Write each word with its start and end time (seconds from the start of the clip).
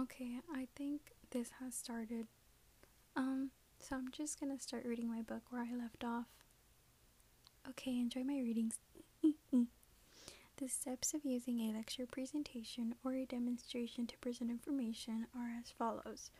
Okay, 0.00 0.38
I 0.54 0.66
think 0.76 1.12
this 1.30 1.50
has 1.60 1.74
started. 1.74 2.26
Um, 3.16 3.50
so 3.78 3.96
I'm 3.96 4.10
just 4.10 4.40
gonna 4.40 4.58
start 4.58 4.86
reading 4.86 5.10
my 5.10 5.20
book 5.20 5.42
where 5.50 5.60
I 5.60 5.74
left 5.76 6.04
off. 6.04 6.24
Okay, 7.68 7.98
enjoy 7.98 8.24
my 8.24 8.38
readings. 8.38 8.78
the 9.52 10.68
steps 10.68 11.12
of 11.12 11.26
using 11.26 11.60
a 11.60 11.74
lecture 11.76 12.06
presentation 12.06 12.94
or 13.04 13.12
a 13.12 13.26
demonstration 13.26 14.06
to 14.06 14.16
present 14.18 14.48
information 14.50 15.26
are 15.36 15.50
as 15.60 15.70
follows. 15.70 16.30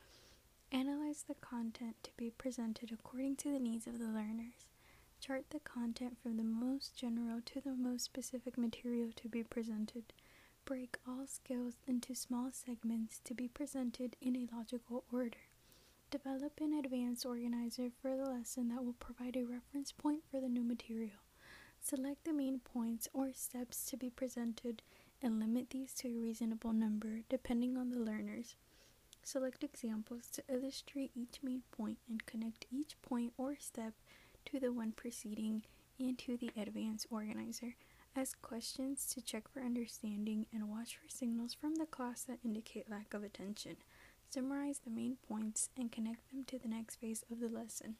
Analyze 0.73 1.25
the 1.29 1.35
content 1.35 1.97
to 2.03 2.11
be 2.17 2.31
presented 2.31 2.91
according 2.91 3.37
to 3.37 3.53
the 3.53 3.59
needs 3.59 3.87
of 3.87 3.99
the 3.99 4.07
learners. 4.07 4.69
Chart 5.21 5.45
the 5.51 5.61
content 5.61 6.17
from 6.23 6.39
the 6.39 6.45
most 6.45 6.97
general 6.97 7.43
to 7.45 7.61
the 7.61 7.75
most 7.75 8.07
specific 8.07 8.57
material 8.57 9.11
to 9.17 9.29
be 9.29 9.43
presented. 9.43 10.15
Break 10.65 10.99
all 11.07 11.27
skills 11.27 11.75
into 11.87 12.15
small 12.15 12.51
segments 12.53 13.21
to 13.25 13.35
be 13.35 13.49
presented 13.49 14.17
in 14.21 14.37
a 14.37 14.47
logical 14.55 15.05
order. 15.13 15.49
Develop 16.11 16.61
an 16.61 16.73
advanced 16.73 17.27
organizer 17.27 17.91
for 18.01 18.17
the 18.17 18.25
lesson 18.25 18.69
that 18.69 18.85
will 18.85 18.95
provide 18.95 19.37
a 19.37 19.45
reference 19.45 19.91
point 19.93 20.23
for 20.31 20.41
the 20.41 20.49
new 20.49 20.63
material. 20.63 21.23
Select 21.81 22.25
the 22.25 22.33
main 22.33 22.61
points 22.61 23.09
or 23.13 23.33
steps 23.33 23.85
to 23.87 23.97
be 23.97 24.11
presented 24.11 24.83
and 25.23 25.41
limit 25.41 25.71
these 25.71 25.93
to 25.95 26.09
a 26.09 26.19
reasonable 26.19 26.73
number 26.73 27.21
depending 27.29 27.77
on 27.77 27.91
the 27.91 27.99
learners. 27.99 28.55
Select 29.23 29.65
examples 29.65 30.31
to 30.31 30.43
illustrate 30.49 31.11
each 31.15 31.43
main 31.43 31.63
point 31.73 31.99
and 32.09 32.25
connect 32.27 32.67
each 32.71 33.01
point 33.03 33.33
or 33.37 33.57
step 33.59 33.95
to 34.47 34.61
the 34.61 34.73
one 34.73 34.93
preceding 34.93 35.63
and 35.99 36.19
to 36.19 36.37
the 36.37 36.51
advanced 36.57 37.07
organizer. 37.11 37.75
Ask 38.17 38.43
questions 38.43 39.07
to 39.15 39.23
check 39.23 39.49
for 39.49 39.61
understanding 39.61 40.47
and 40.53 40.69
watch 40.69 40.97
for 40.97 41.09
signals 41.09 41.55
from 41.55 41.77
the 41.77 41.87
class 41.87 42.25
that 42.25 42.41
indicate 42.45 42.91
lack 42.91 43.15
of 43.15 43.23
attention. 43.23 43.77
Summarize 44.29 44.81
the 44.81 44.91
main 44.91 45.17
points 45.29 45.71
and 45.77 45.93
connect 45.93 46.29
them 46.31 46.45
to 46.47 46.59
the 46.59 46.69
next 46.69 46.97
phase 46.97 47.25
of 47.31 47.39
the 47.39 47.49
lesson. 47.49 47.97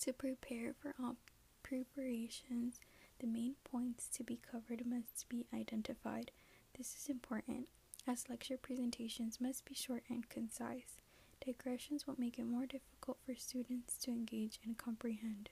To 0.00 0.12
prepare 0.14 0.72
for 0.72 0.94
all 0.98 1.16
preparations, 1.62 2.80
the 3.18 3.26
main 3.26 3.56
points 3.62 4.08
to 4.14 4.24
be 4.24 4.40
covered 4.50 4.86
must 4.86 5.28
be 5.28 5.46
identified. 5.52 6.30
This 6.78 6.96
is 6.96 7.08
important 7.10 7.68
as 8.06 8.28
lecture 8.30 8.56
presentations 8.56 9.38
must 9.40 9.66
be 9.66 9.74
short 9.74 10.04
and 10.08 10.28
concise. 10.30 10.96
Digressions 11.44 12.06
will 12.06 12.16
make 12.18 12.38
it 12.38 12.44
more 12.46 12.66
difficult 12.66 13.18
for 13.24 13.34
students 13.34 13.98
to 13.98 14.10
engage 14.10 14.58
and 14.64 14.78
comprehend. 14.78 15.50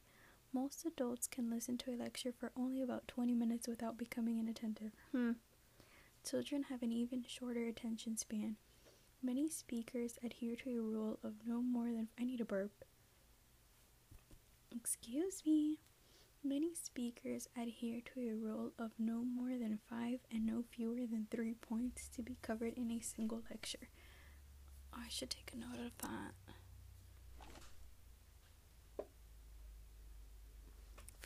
Most 0.52 0.84
adults 0.86 1.26
can 1.26 1.50
listen 1.50 1.76
to 1.78 1.90
a 1.92 1.96
lecture 1.96 2.32
for 2.32 2.52
only 2.56 2.82
about 2.82 3.06
20 3.08 3.34
minutes 3.34 3.68
without 3.68 3.98
becoming 3.98 4.38
inattentive. 4.38 4.92
Hmm. 5.12 5.32
Children 6.28 6.64
have 6.64 6.82
an 6.82 6.92
even 6.92 7.24
shorter 7.26 7.66
attention 7.66 8.16
span. 8.16 8.56
Many 9.22 9.48
speakers 9.48 10.18
adhere 10.24 10.56
to 10.56 10.70
a 10.70 10.80
rule 10.80 11.18
of 11.22 11.34
no 11.46 11.60
more 11.60 11.86
than 11.92 12.08
I 12.18 12.24
need 12.24 12.40
a 12.40 12.44
burp. 12.44 12.84
Excuse 14.74 15.42
me. 15.46 15.80
Many 16.44 16.74
speakers 16.74 17.48
adhere 17.60 18.00
to 18.14 18.20
a 18.20 18.34
rule 18.34 18.72
of 18.78 18.92
no 18.98 19.22
more 19.24 19.58
than 19.58 19.80
five 19.90 20.20
and 20.30 20.46
no 20.46 20.62
fewer 20.70 21.06
than 21.06 21.26
three 21.30 21.54
points 21.54 22.08
to 22.14 22.22
be 22.22 22.36
covered 22.42 22.74
in 22.74 22.90
a 22.90 23.00
single 23.00 23.42
lecture. 23.50 23.88
I 24.92 25.08
should 25.08 25.30
take 25.30 25.52
a 25.52 25.56
note 25.58 25.84
of 25.84 25.98
that. 25.98 26.32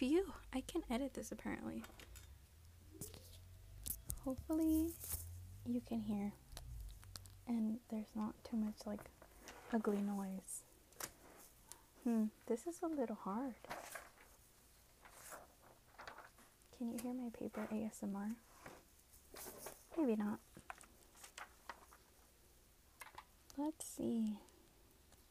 Phew, 0.03 0.33
I 0.53 0.63
can 0.63 0.83
edit 0.91 1.15
this 1.15 1.31
apparently. 1.31 1.85
Hopefully, 4.25 4.89
you 5.65 5.81
can 5.89 6.01
hear 6.01 6.33
and 7.47 7.79
there's 7.89 8.11
not 8.17 8.35
too 8.43 8.57
much 8.57 8.75
like 8.85 8.99
ugly 9.73 10.01
noise. 10.01 10.63
Hmm, 12.03 12.25
this 12.49 12.67
is 12.67 12.81
a 12.83 12.89
little 12.89 13.15
hard. 13.23 13.55
Can 16.77 16.91
you 16.91 16.99
hear 17.01 17.15
my 17.15 17.31
paper 17.39 17.69
ASMR? 17.73 18.33
Maybe 19.97 20.17
not. 20.17 20.41
Let's 23.57 23.87
see. 23.87 24.39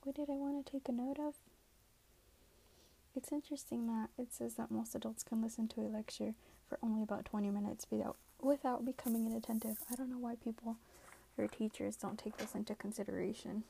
What 0.03 0.15
did 0.15 0.29
I 0.29 0.35
want 0.35 0.65
to 0.65 0.71
take 0.71 0.87
a 0.87 0.93
note 0.93 1.19
of? 1.19 1.33
It's 3.15 3.31
interesting 3.31 3.87
that 3.87 4.09
it 4.17 4.33
says 4.33 4.55
that 4.55 4.71
most 4.71 4.95
adults 4.95 5.23
can 5.23 5.41
listen 5.41 5.67
to 5.69 5.81
a 5.81 5.91
lecture 5.91 6.33
for 6.67 6.79
only 6.81 7.03
about 7.03 7.25
20 7.25 7.49
minutes 7.49 7.87
without 7.89 8.15
without 8.41 8.85
becoming 8.85 9.25
inattentive. 9.25 9.77
I 9.91 9.95
don't 9.95 10.09
know 10.09 10.17
why 10.17 10.35
people 10.35 10.77
or 11.37 11.47
teachers 11.47 11.95
don't 11.95 12.17
take 12.17 12.37
this 12.37 12.55
into 12.55 12.73
consideration. 12.73 13.63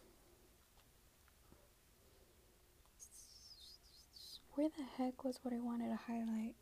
Where 4.54 4.70
the 4.70 4.84
heck 4.98 5.24
was 5.24 5.40
what 5.42 5.54
I 5.54 5.60
wanted 5.60 5.90
to 5.90 6.00
highlight? 6.08 6.56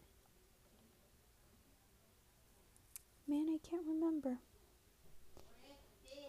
Man, 3.27 3.47
I 3.49 3.57
can't 3.67 3.85
remember. 3.85 4.37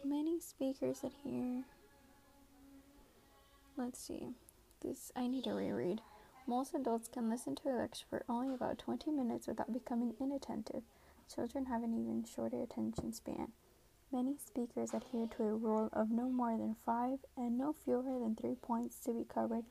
Many 0.04 0.40
speakers 0.40 1.02
in 1.02 1.10
adhere. 1.10 1.64
Let's 3.76 4.00
see. 4.00 4.30
This 4.80 5.12
I 5.14 5.26
need 5.26 5.44
to 5.44 5.52
reread. 5.52 6.00
Most 6.50 6.74
adults 6.74 7.06
can 7.06 7.30
listen 7.30 7.54
to 7.54 7.68
a 7.68 7.78
lecture 7.78 8.06
for 8.10 8.24
only 8.28 8.52
about 8.52 8.80
20 8.80 9.12
minutes 9.12 9.46
without 9.46 9.72
becoming 9.72 10.14
inattentive. 10.20 10.82
Children 11.32 11.66
have 11.66 11.84
an 11.84 11.94
even 11.94 12.24
shorter 12.24 12.60
attention 12.60 13.12
span. 13.12 13.52
Many 14.10 14.34
speakers 14.36 14.92
adhere 14.92 15.28
to 15.36 15.44
a 15.44 15.54
rule 15.54 15.90
of 15.92 16.10
no 16.10 16.28
more 16.28 16.58
than 16.58 16.74
five 16.84 17.20
and 17.36 17.56
no 17.56 17.72
fewer 17.72 18.18
than 18.18 18.34
three 18.34 18.56
points 18.56 18.98
to 19.04 19.12
be 19.12 19.22
covered 19.32 19.62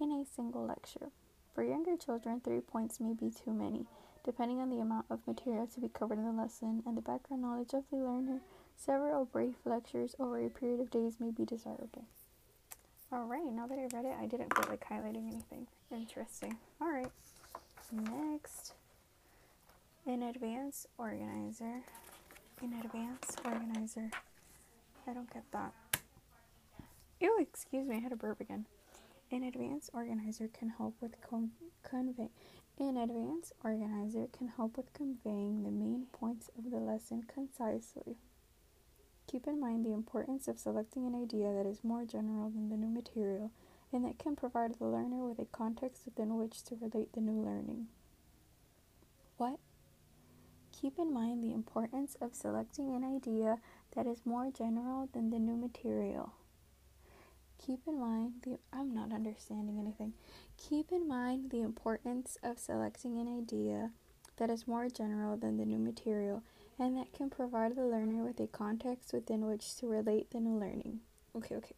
in 0.00 0.12
a 0.12 0.24
single 0.24 0.64
lecture. 0.64 1.10
For 1.56 1.64
younger 1.64 1.96
children, 1.96 2.40
three 2.40 2.60
points 2.60 3.00
may 3.00 3.14
be 3.14 3.32
too 3.32 3.52
many, 3.52 3.86
depending 4.24 4.60
on 4.60 4.70
the 4.70 4.78
amount 4.78 5.06
of 5.10 5.26
material 5.26 5.66
to 5.66 5.80
be 5.80 5.88
covered 5.88 6.18
in 6.18 6.24
the 6.24 6.30
lesson 6.30 6.84
and 6.86 6.96
the 6.96 7.02
background 7.02 7.42
knowledge 7.42 7.74
of 7.74 7.82
the 7.90 7.96
learner. 7.96 8.42
Several 8.76 9.24
brief 9.24 9.56
lectures 9.64 10.14
over 10.20 10.38
a 10.38 10.48
period 10.48 10.78
of 10.78 10.92
days 10.92 11.18
may 11.18 11.32
be 11.32 11.44
desirable. 11.44 12.06
Alright, 13.12 13.52
now 13.52 13.66
that 13.66 13.78
I 13.78 13.88
read 13.94 14.04
it, 14.04 14.14
I 14.20 14.26
didn't 14.26 14.54
feel 14.54 14.66
like 14.68 14.84
highlighting 14.86 15.28
anything. 15.28 15.66
Interesting. 15.90 16.56
Alright, 16.80 17.10
next, 17.92 18.74
In 20.06 20.22
advance 20.22 20.86
organizer 20.98 21.82
in 22.62 22.72
advance 22.74 23.36
organizer. 23.44 24.10
I 25.06 25.12
don't 25.12 25.32
get 25.32 25.44
that. 25.52 25.72
Ew, 27.20 27.36
excuse 27.40 27.86
me, 27.86 27.96
I 27.96 28.00
had 28.00 28.12
a 28.12 28.16
burp 28.16 28.40
again. 28.40 28.66
An 29.30 29.42
advance 29.44 29.90
organizer 29.92 30.48
can 30.48 30.70
help 30.70 30.94
with 31.00 31.20
con- 31.20 31.50
convey. 31.82 32.28
An 32.78 32.96
advance 32.96 33.52
organizer 33.64 34.26
can 34.36 34.48
help 34.48 34.76
with 34.76 34.92
conveying 34.92 35.62
the 35.62 35.70
main 35.70 36.06
points 36.12 36.48
of 36.56 36.70
the 36.70 36.78
lesson 36.78 37.24
concisely. 37.32 38.16
Keep 39.30 39.46
in 39.46 39.60
mind 39.60 39.84
the 39.84 39.92
importance 39.92 40.48
of 40.48 40.58
selecting 40.58 41.06
an 41.06 41.14
idea 41.14 41.52
that 41.52 41.66
is 41.66 41.84
more 41.84 42.06
general 42.06 42.48
than 42.48 42.70
the 42.70 42.76
new 42.76 42.88
material 42.88 43.50
and 43.92 44.02
that 44.04 44.18
can 44.18 44.34
provide 44.34 44.74
the 44.78 44.86
learner 44.86 45.22
with 45.26 45.38
a 45.38 45.44
context 45.44 46.02
within 46.06 46.36
which 46.36 46.62
to 46.64 46.78
relate 46.80 47.12
the 47.12 47.20
new 47.20 47.40
learning. 47.42 47.88
What? 49.36 49.58
Keep 50.72 50.98
in 50.98 51.12
mind 51.12 51.44
the 51.44 51.52
importance 51.52 52.16
of 52.22 52.34
selecting 52.34 52.94
an 52.94 53.04
idea 53.04 53.58
that 53.94 54.06
is 54.06 54.24
more 54.24 54.50
general 54.50 55.10
than 55.12 55.28
the 55.28 55.38
new 55.38 55.56
material. 55.56 56.32
Keep 57.58 57.80
in 57.86 58.00
mind 58.00 58.32
the 58.44 58.58
I'm 58.72 58.94
not 58.94 59.12
understanding 59.12 59.78
anything. 59.78 60.14
Keep 60.56 60.90
in 60.90 61.06
mind 61.06 61.50
the 61.50 61.60
importance 61.60 62.38
of 62.42 62.58
selecting 62.58 63.18
an 63.18 63.28
idea 63.28 63.90
that 64.38 64.48
is 64.48 64.66
more 64.66 64.88
general 64.88 65.36
than 65.36 65.58
the 65.58 65.66
new 65.66 65.78
material 65.78 66.42
and 66.78 66.96
that 66.96 67.12
can 67.12 67.30
provide 67.30 67.74
the 67.76 67.84
learner 67.84 68.24
with 68.24 68.38
a 68.40 68.46
context 68.46 69.12
within 69.12 69.46
which 69.46 69.76
to 69.76 69.86
relate 69.86 70.30
the 70.30 70.40
new 70.40 70.58
learning. 70.58 71.00
Okay, 71.34 71.56
okay. 71.56 71.74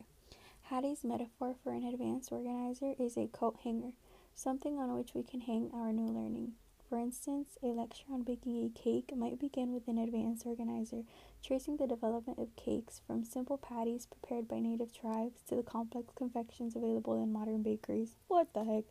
Hattie's 0.63 1.03
metaphor 1.03 1.55
for 1.63 1.73
an 1.73 1.85
advanced 1.85 2.31
organizer 2.31 2.95
is 2.99 3.17
a 3.17 3.27
coat 3.27 3.57
hanger, 3.65 3.93
something 4.35 4.79
on 4.79 4.97
which 4.97 5.15
we 5.15 5.23
can 5.23 5.41
hang 5.41 5.71
our 5.75 5.93
new 5.93 6.07
learning. 6.07 6.53
For 6.89 6.99
instance, 6.99 7.57
a 7.63 7.67
lecture 7.67 8.05
on 8.13 8.23
baking 8.23 8.65
a 8.65 8.79
cake 8.79 9.17
might 9.17 9.39
begin 9.39 9.73
with 9.73 9.87
an 9.87 9.97
advanced 9.97 10.45
organizer, 10.45 11.05
tracing 11.41 11.77
the 11.77 11.87
development 11.87 12.41
of 12.41 12.57
cakes 12.57 13.01
from 13.07 13.25
simple 13.25 13.59
patties 13.59 14.07
prepared 14.07 14.49
by 14.49 14.59
native 14.59 14.93
tribes 14.93 15.41
to 15.49 15.55
the 15.55 15.63
complex 15.63 16.13
confections 16.17 16.75
available 16.75 17.23
in 17.23 17.33
modern 17.33 17.63
bakeries. 17.63 18.17
What 18.27 18.53
the 18.55 18.65
heck? 18.65 18.85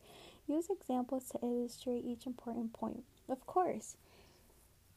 Use 0.48 0.70
examples 0.70 1.30
to 1.30 1.40
illustrate 1.44 2.06
each 2.06 2.26
important 2.26 2.72
point. 2.72 3.04
Of 3.28 3.46
course. 3.46 3.98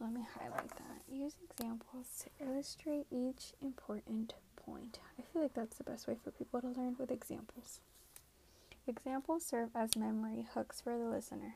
Let 0.03 0.13
me 0.13 0.27
highlight 0.37 0.69
that. 0.71 1.03
Use 1.09 1.37
examples 1.49 2.25
to 2.25 2.45
illustrate 2.45 3.07
each 3.13 3.53
important 3.63 4.35
point. 4.57 4.99
I 5.17 5.23
feel 5.23 5.43
like 5.43 5.55
that's 5.55 5.79
the 5.79 5.85
best 5.85 6.09
way 6.09 6.17
for 6.23 6.33
people 6.33 6.61
to 6.61 6.67
learn 6.67 6.97
with 6.99 7.13
examples. 7.13 7.79
Examples 8.89 9.47
serve 9.47 9.71
as 9.77 9.95
memory 9.95 10.49
hooks 10.55 10.81
for 10.81 10.99
the 10.99 11.05
listener. 11.05 11.55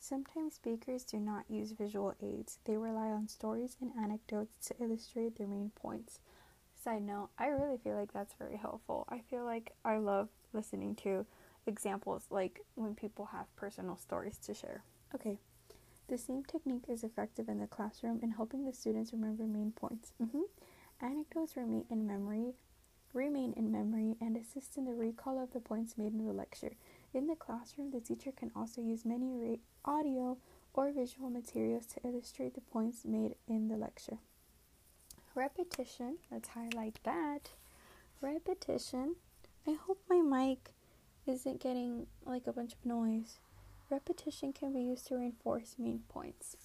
Sometimes 0.00 0.54
speakers 0.54 1.04
do 1.04 1.18
not 1.18 1.44
use 1.48 1.70
visual 1.70 2.14
aids, 2.20 2.58
they 2.64 2.76
rely 2.76 3.10
on 3.10 3.28
stories 3.28 3.76
and 3.80 3.92
anecdotes 3.96 4.66
to 4.66 4.74
illustrate 4.82 5.38
their 5.38 5.46
main 5.46 5.70
points. 5.76 6.18
side 6.82 7.02
note, 7.02 7.28
I 7.38 7.46
really 7.46 7.78
feel 7.78 7.94
like 7.94 8.12
that's 8.12 8.34
very 8.34 8.56
helpful. 8.56 9.06
I 9.08 9.20
feel 9.20 9.44
like 9.44 9.72
I 9.84 9.98
love 9.98 10.30
listening 10.52 10.96
to 10.96 11.26
examples 11.64 12.24
like 12.28 12.62
when 12.74 12.96
people 12.96 13.26
have 13.26 13.54
personal 13.54 13.96
stories 13.96 14.36
to 14.46 14.54
share. 14.54 14.82
Okay, 15.14 15.38
the 16.08 16.18
same 16.18 16.44
technique 16.44 16.84
is 16.88 17.02
effective 17.02 17.48
in 17.48 17.58
the 17.58 17.66
classroom 17.66 18.20
in 18.22 18.32
helping 18.32 18.64
the 18.64 18.72
students 18.72 19.12
remember 19.12 19.44
main 19.44 19.72
points. 19.72 20.12
Mm-hmm. 20.22 20.42
Anecdotes 21.00 21.56
remain 21.56 21.84
in 21.90 22.06
memory, 22.06 22.54
remain 23.12 23.52
in 23.56 23.70
memory, 23.72 24.16
and 24.20 24.36
assist 24.36 24.76
in 24.76 24.84
the 24.84 24.94
recall 24.94 25.42
of 25.42 25.52
the 25.52 25.60
points 25.60 25.98
made 25.98 26.12
in 26.12 26.24
the 26.24 26.32
lecture. 26.32 26.72
In 27.12 27.26
the 27.26 27.34
classroom, 27.34 27.90
the 27.90 28.00
teacher 28.00 28.32
can 28.32 28.50
also 28.54 28.80
use 28.80 29.04
many 29.04 29.32
re- 29.32 29.60
audio 29.84 30.38
or 30.74 30.92
visual 30.92 31.30
materials 31.30 31.86
to 31.86 32.00
illustrate 32.06 32.54
the 32.54 32.60
points 32.60 33.04
made 33.04 33.34
in 33.48 33.68
the 33.68 33.76
lecture. 33.76 34.18
Repetition, 35.34 36.18
let's 36.30 36.50
highlight 36.50 36.98
that. 37.04 37.50
Repetition. 38.20 39.16
I 39.66 39.74
hope 39.74 39.98
my 40.08 40.20
mic 40.20 40.70
isn't 41.26 41.60
getting 41.60 42.06
like 42.24 42.46
a 42.46 42.52
bunch 42.52 42.72
of 42.72 42.86
noise. 42.86 43.38
Repetition 43.90 44.52
can 44.52 44.72
be 44.72 44.80
used 44.80 45.06
to 45.08 45.16
reinforce 45.16 45.76
main 45.78 46.00
points. 46.08 46.56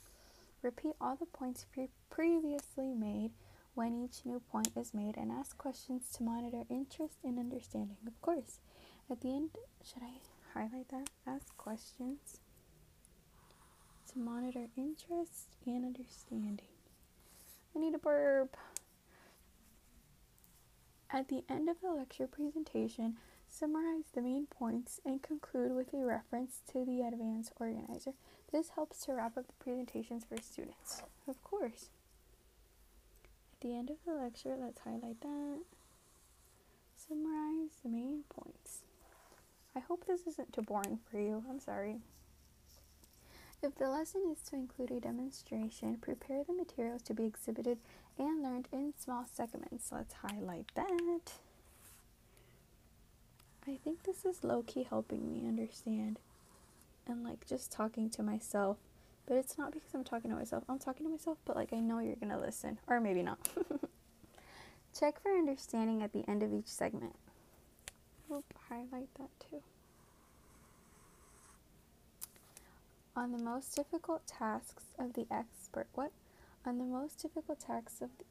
Repeat 0.62 0.94
all 1.00 1.16
the 1.16 1.26
points 1.26 1.66
pre- 1.72 1.90
previously 2.10 2.94
made 2.94 3.32
when 3.74 3.96
each 3.96 4.26
new 4.26 4.42
point 4.52 4.70
is 4.76 4.94
made 4.94 5.18
and 5.18 5.32
ask 5.32 5.58
questions 5.58 6.12
to 6.14 6.24
monitor 6.24 6.64
interest 6.70 7.18
and 7.24 7.40
understanding. 7.40 7.98
Of 8.06 8.20
course, 8.22 8.60
at 9.10 9.22
the 9.22 9.36
end, 9.36 9.50
should 9.84 10.04
I 10.04 10.20
highlight 10.54 10.90
that? 10.90 11.10
Ask 11.28 11.56
questions 11.58 12.40
to 14.12 14.20
monitor 14.20 14.68
interest 14.76 15.48
and 15.66 15.86
understanding. 15.86 16.68
I 17.76 17.80
need 17.80 17.96
a 17.96 18.00
burp. 18.00 18.58
At 21.10 21.28
the 21.30 21.44
end 21.50 21.70
of 21.70 21.82
the 21.82 21.92
lecture 21.92 22.28
presentation, 22.28 23.18
summarize 23.52 24.06
the 24.14 24.22
main 24.22 24.48
points, 24.48 25.00
and 25.06 25.22
conclude 25.22 25.74
with 25.76 25.94
a 25.94 26.06
reference 26.06 26.62
to 26.72 26.86
the 26.86 27.02
advanced 27.02 27.52
organizer. 27.60 28.14
This 28.52 28.70
helps 28.76 29.06
to 29.06 29.14
wrap 29.14 29.38
up 29.38 29.48
the 29.48 29.64
presentations 29.64 30.24
for 30.26 30.38
students. 30.42 31.04
Of 31.28 31.44
course. 31.44 31.90
At 33.54 33.62
the 33.62 33.78
end 33.78 33.90
of 33.90 33.98
the 34.06 34.14
lecture, 34.14 34.56
let's 34.60 34.82
highlight 34.82 35.22
that. 35.22 35.60
Summarize 36.96 37.72
the 37.84 37.90
main 37.90 38.24
points. 38.30 38.82
I 39.76 39.80
hope 39.80 40.06
this 40.06 40.28
isn't 40.28 40.54
too 40.54 40.62
boring 40.64 41.00
for 41.10 41.20
you. 41.20 41.44
I'm 41.50 41.60
sorry. 41.60 41.98
If 43.64 43.76
the 43.76 43.90
lesson 43.90 44.24
is 44.32 44.42
to 44.50 44.56
include 44.56 44.92
a 44.92 45.00
demonstration, 45.00 45.98
prepare 45.98 46.44
the 46.44 46.54
materials 46.54 47.04
to 47.04 47.14
be 47.14 47.26
exhibited 47.26 47.78
and 48.18 48.42
learned 48.42 48.68
in 48.72 48.94
small 48.98 49.26
segments. 49.32 49.92
Let's 49.92 50.16
highlight 50.16 50.72
that. 50.76 51.34
I 53.68 53.78
think 53.84 54.04
this 54.04 54.26
is 54.26 54.44
low 54.44 54.64
key 54.64 54.84
helping 54.84 55.32
me 55.32 55.48
understand 55.48 56.20
and 57.08 57.24
like 57.24 57.48
just 57.48 57.72
talking 57.72 58.10
to 58.12 58.24
myself. 58.24 58.78
But 59.28 59.38
it's 59.38 59.58
not 59.58 59.72
because 59.72 59.94
I'm 59.94 60.04
talking 60.04 60.32
to 60.32 60.36
myself. 60.36 60.64
I'm 60.68 60.80
talking 60.80 61.06
to 61.06 61.12
myself, 61.12 61.38
but 61.46 61.56
like 61.56 61.72
I 61.74 61.80
know 61.80 62.00
you're 62.00 62.16
gonna 62.16 62.40
listen, 62.40 62.80
or 62.88 63.00
maybe 63.00 63.22
not. 63.22 63.50
Check 65.00 65.22
for 65.22 65.32
understanding 65.32 66.02
at 66.02 66.12
the 66.12 66.28
end 66.28 66.44
of 66.44 66.54
each 66.54 66.68
segment. 66.68 67.16
Oop, 68.32 68.46
highlight 68.70 69.14
that 69.18 69.30
too. 69.40 69.62
On 73.16 73.32
the 73.32 73.38
most 73.38 73.76
difficult 73.76 74.26
tasks 74.26 74.86
of 74.98 75.14
the 75.14 75.28
expert, 75.30 75.88
what? 75.94 76.12
On 76.66 76.78
the 76.78 76.84
most 76.84 77.22
difficult 77.22 77.60
tasks 77.60 78.02
of 78.02 78.10
the, 78.18 78.26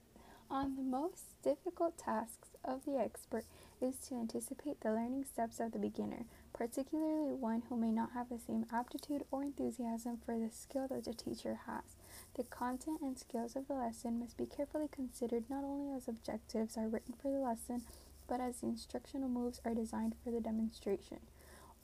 on 0.51 0.77
the 0.77 0.83
most 0.83 1.41
difficult 1.43 1.97
tasks 1.97 2.49
of 2.65 2.85
the 2.85 2.99
expert 2.99 3.45
is 3.81 3.97
to 4.09 4.15
anticipate 4.15 4.81
the 4.81 4.91
learning 4.91 5.25
steps 5.25 5.61
of 5.61 5.73
the 5.73 5.79
beginner, 5.79 6.27
particularly 6.53 7.33
one 7.33 7.63
who 7.69 7.77
may 7.77 7.91
not 7.91 8.13
have 8.13 8.29
the 8.29 8.39
same 8.39 8.67
aptitude 8.73 9.25
or 9.31 9.43
enthusiasm 9.43 10.19
for 10.25 10.39
the 10.39 10.51
skill 10.51 10.87
that 10.89 11.05
the 11.05 11.15
teacher 11.15 11.61
has. 11.67 11.97
The 12.35 12.45
content 12.45 13.01
and 13.01 13.19
skills 13.19 13.57
of 13.57 13.69
the 13.69 13.75
lesson 13.75 14.21
must 14.21 14.37
be 14.37 14.47
carefully 14.47 14.89
considered 14.91 15.45
not 15.49 15.65
only 15.65 15.95
as 15.97 16.09
objectives 16.09 16.77
are 16.77 16.89
written 16.89 17.15
for 17.21 17.31
the 17.31 17.39
lesson, 17.39 17.83
but 18.29 18.41
as 18.41 18.61
the 18.61 18.67
instructional 18.67 19.29
moves 19.29 19.61
are 19.65 19.75
designed 19.75 20.15
for 20.23 20.31
the 20.31 20.41
demonstration. 20.41 21.19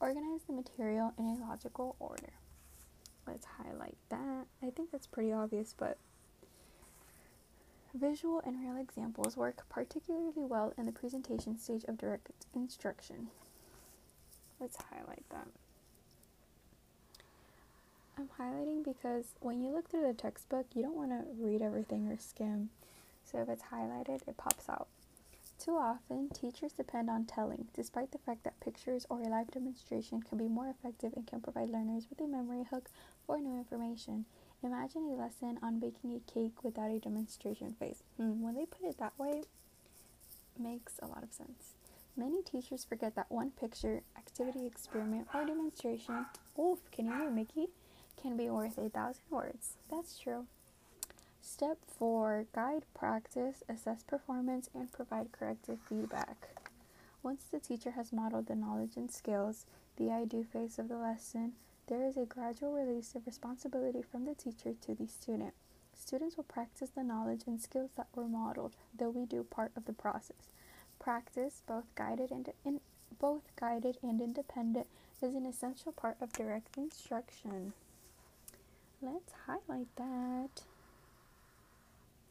Organize 0.00 0.42
the 0.46 0.52
material 0.52 1.12
in 1.18 1.24
a 1.24 1.34
logical 1.34 1.96
order. 1.98 2.34
Let's 3.26 3.46
highlight 3.46 3.96
that. 4.10 4.46
I 4.62 4.70
think 4.70 4.92
that's 4.92 5.06
pretty 5.06 5.32
obvious, 5.32 5.74
but 5.76 5.98
Visual 7.96 8.42
and 8.44 8.60
real 8.60 8.76
examples 8.76 9.38
work 9.38 9.64
particularly 9.70 10.30
well 10.36 10.74
in 10.76 10.84
the 10.84 10.92
presentation 10.92 11.58
stage 11.58 11.82
of 11.84 11.96
direct 11.96 12.28
instruction. 12.54 13.28
Let's 14.60 14.76
highlight 14.76 15.24
that. 15.30 15.46
I'm 18.18 18.28
highlighting 18.38 18.84
because 18.84 19.24
when 19.40 19.62
you 19.62 19.70
look 19.70 19.88
through 19.88 20.06
the 20.06 20.12
textbook, 20.12 20.66
you 20.74 20.82
don't 20.82 20.94
want 20.94 21.10
to 21.10 21.24
read 21.38 21.62
everything 21.62 22.06
or 22.08 22.18
skim. 22.18 22.68
So 23.24 23.38
if 23.40 23.48
it's 23.48 23.64
highlighted, 23.72 24.28
it 24.28 24.36
pops 24.36 24.68
out. 24.68 24.88
Too 25.58 25.76
often, 25.78 26.28
teachers 26.28 26.72
depend 26.72 27.08
on 27.08 27.24
telling, 27.24 27.68
despite 27.74 28.12
the 28.12 28.18
fact 28.18 28.44
that 28.44 28.60
pictures 28.60 29.06
or 29.08 29.22
a 29.22 29.28
live 29.28 29.50
demonstration 29.50 30.20
can 30.20 30.36
be 30.36 30.48
more 30.48 30.68
effective 30.68 31.14
and 31.16 31.26
can 31.26 31.40
provide 31.40 31.70
learners 31.70 32.08
with 32.10 32.20
a 32.20 32.26
memory 32.26 32.64
hook 32.70 32.90
for 33.26 33.38
new 33.38 33.56
information. 33.56 34.26
Imagine 34.62 35.02
a 35.10 35.14
lesson 35.14 35.58
on 35.62 35.78
baking 35.78 36.16
a 36.16 36.32
cake 36.32 36.64
without 36.64 36.90
a 36.90 36.98
demonstration 36.98 37.74
phase. 37.78 38.02
Hmm, 38.16 38.42
when 38.42 38.54
they 38.54 38.66
put 38.66 38.88
it 38.88 38.98
that 38.98 39.18
way, 39.18 39.42
makes 40.58 40.98
a 41.00 41.06
lot 41.06 41.22
of 41.22 41.32
sense. 41.32 41.74
Many 42.16 42.42
teachers 42.42 42.84
forget 42.84 43.14
that 43.14 43.30
one 43.30 43.50
picture, 43.50 44.02
activity, 44.16 44.66
experiment, 44.66 45.28
or 45.34 45.44
demonstration, 45.44 46.26
oof, 46.58 46.78
can 46.90 47.06
you 47.06 47.12
hear 47.12 47.30
Mickey? 47.30 47.68
Can 48.20 48.36
be 48.36 48.48
worth 48.48 48.78
a 48.78 48.88
thousand 48.88 49.22
words. 49.30 49.74
That's 49.90 50.18
true. 50.18 50.46
Step 51.42 51.78
4 51.98 52.46
Guide 52.54 52.84
practice, 52.94 53.62
assess 53.68 54.02
performance, 54.02 54.70
and 54.74 54.90
provide 54.90 55.30
corrective 55.30 55.78
feedback. 55.88 56.48
Once 57.22 57.44
the 57.44 57.60
teacher 57.60 57.92
has 57.92 58.12
modeled 58.12 58.46
the 58.46 58.54
knowledge 58.54 58.96
and 58.96 59.10
skills, 59.10 59.66
the 59.96 60.10
I 60.10 60.24
do 60.24 60.42
phase 60.42 60.78
of 60.78 60.88
the 60.88 60.96
lesson, 60.96 61.52
there 61.88 62.04
is 62.04 62.16
a 62.16 62.24
gradual 62.24 62.72
release 62.72 63.14
of 63.14 63.26
responsibility 63.26 64.02
from 64.02 64.24
the 64.24 64.34
teacher 64.34 64.74
to 64.82 64.94
the 64.94 65.06
student. 65.06 65.54
Students 65.94 66.36
will 66.36 66.44
practice 66.44 66.90
the 66.90 67.04
knowledge 67.04 67.42
and 67.46 67.60
skills 67.60 67.90
that 67.96 68.08
were 68.14 68.26
modeled, 68.26 68.74
though 68.96 69.10
we 69.10 69.24
do 69.24 69.44
part 69.44 69.72
of 69.76 69.86
the 69.86 69.92
process. 69.92 70.50
Practice, 70.98 71.62
both 71.66 71.84
guided 71.94 72.30
and 72.30 72.48
in, 72.64 72.80
both 73.18 73.42
guided 73.58 73.98
and 74.02 74.20
independent, 74.20 74.86
is 75.22 75.34
an 75.34 75.46
essential 75.46 75.92
part 75.92 76.16
of 76.20 76.32
direct 76.32 76.76
instruction. 76.76 77.72
Let's 79.00 79.32
highlight 79.46 79.88
that, 79.96 80.62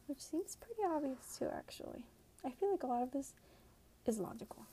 which 0.06 0.20
seems 0.20 0.56
pretty 0.56 0.82
obvious 0.84 1.36
too, 1.38 1.48
actually. 1.54 2.02
I 2.44 2.50
feel 2.50 2.70
like 2.70 2.82
a 2.82 2.86
lot 2.86 3.02
of 3.02 3.12
this 3.12 3.32
is 4.04 4.18
logical. 4.18 4.66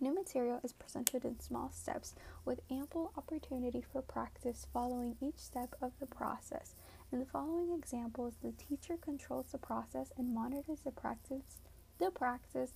New 0.00 0.14
material 0.14 0.60
is 0.62 0.72
presented 0.72 1.24
in 1.24 1.40
small 1.40 1.72
steps 1.72 2.14
with 2.44 2.60
ample 2.70 3.10
opportunity 3.16 3.82
for 3.82 4.00
practice 4.00 4.66
following 4.72 5.16
each 5.20 5.38
step 5.38 5.74
of 5.82 5.90
the 5.98 6.06
process. 6.06 6.76
In 7.10 7.18
the 7.18 7.26
following 7.26 7.72
examples, 7.72 8.34
the 8.40 8.52
teacher 8.52 8.96
controls 8.96 9.46
the 9.50 9.58
process 9.58 10.12
and 10.16 10.32
monitors 10.32 10.80
the 10.84 10.92
practice 10.92 11.58
the 11.98 12.12
practice 12.12 12.74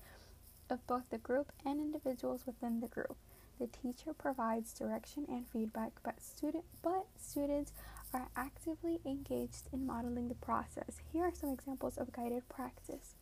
of 0.68 0.84
both 0.88 1.10
the 1.10 1.18
group 1.18 1.52
and 1.64 1.80
individuals 1.80 2.44
within 2.44 2.80
the 2.80 2.88
group. 2.88 3.16
The 3.60 3.68
teacher 3.68 4.12
provides 4.12 4.72
direction 4.72 5.26
and 5.28 5.46
feedback, 5.46 5.92
but 6.02 6.20
student 6.20 6.64
but 6.82 7.06
students 7.20 7.72
are 8.12 8.28
actively 8.34 8.98
engaged 9.06 9.68
in 9.72 9.86
modeling 9.86 10.28
the 10.28 10.34
process. 10.34 10.98
Here 11.12 11.22
are 11.22 11.34
some 11.34 11.50
examples 11.50 11.96
of 11.96 12.12
guided 12.12 12.48
practice. 12.48 13.14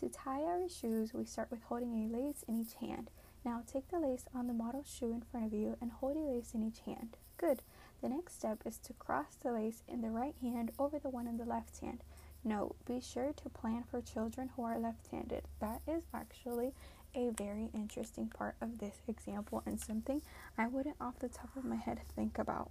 To 0.00 0.08
tie 0.08 0.42
our 0.42 0.68
shoes, 0.70 1.12
we 1.12 1.26
start 1.26 1.50
with 1.50 1.62
holding 1.64 1.92
a 1.92 2.16
lace 2.16 2.44
in 2.48 2.58
each 2.62 2.74
hand. 2.80 3.10
Now 3.44 3.62
take 3.66 3.88
the 3.88 3.98
lace 3.98 4.26
on 4.34 4.46
the 4.46 4.52
model 4.52 4.84
shoe 4.84 5.12
in 5.12 5.22
front 5.22 5.46
of 5.46 5.52
you 5.52 5.76
and 5.80 5.90
hold 5.90 6.16
a 6.16 6.20
lace 6.20 6.52
in 6.54 6.62
each 6.62 6.80
hand. 6.86 7.16
Good. 7.36 7.62
The 8.00 8.08
next 8.08 8.36
step 8.38 8.62
is 8.64 8.78
to 8.78 8.92
cross 8.94 9.36
the 9.42 9.52
lace 9.52 9.82
in 9.88 10.00
the 10.00 10.10
right 10.10 10.34
hand 10.40 10.72
over 10.78 10.98
the 10.98 11.10
one 11.10 11.26
in 11.26 11.38
the 11.38 11.44
left 11.44 11.80
hand. 11.80 12.02
Note, 12.44 12.74
be 12.84 13.00
sure 13.00 13.32
to 13.32 13.48
plan 13.48 13.84
for 13.88 14.00
children 14.00 14.50
who 14.56 14.64
are 14.64 14.78
left-handed. 14.78 15.44
That 15.60 15.80
is 15.86 16.02
actually 16.12 16.72
a 17.14 17.30
very 17.30 17.70
interesting 17.72 18.28
part 18.28 18.56
of 18.60 18.78
this 18.78 19.00
example 19.06 19.62
and 19.64 19.80
something 19.80 20.22
I 20.58 20.66
wouldn't 20.66 20.96
off 21.00 21.20
the 21.20 21.28
top 21.28 21.56
of 21.56 21.64
my 21.64 21.76
head 21.76 22.00
think 22.16 22.38
about. 22.38 22.70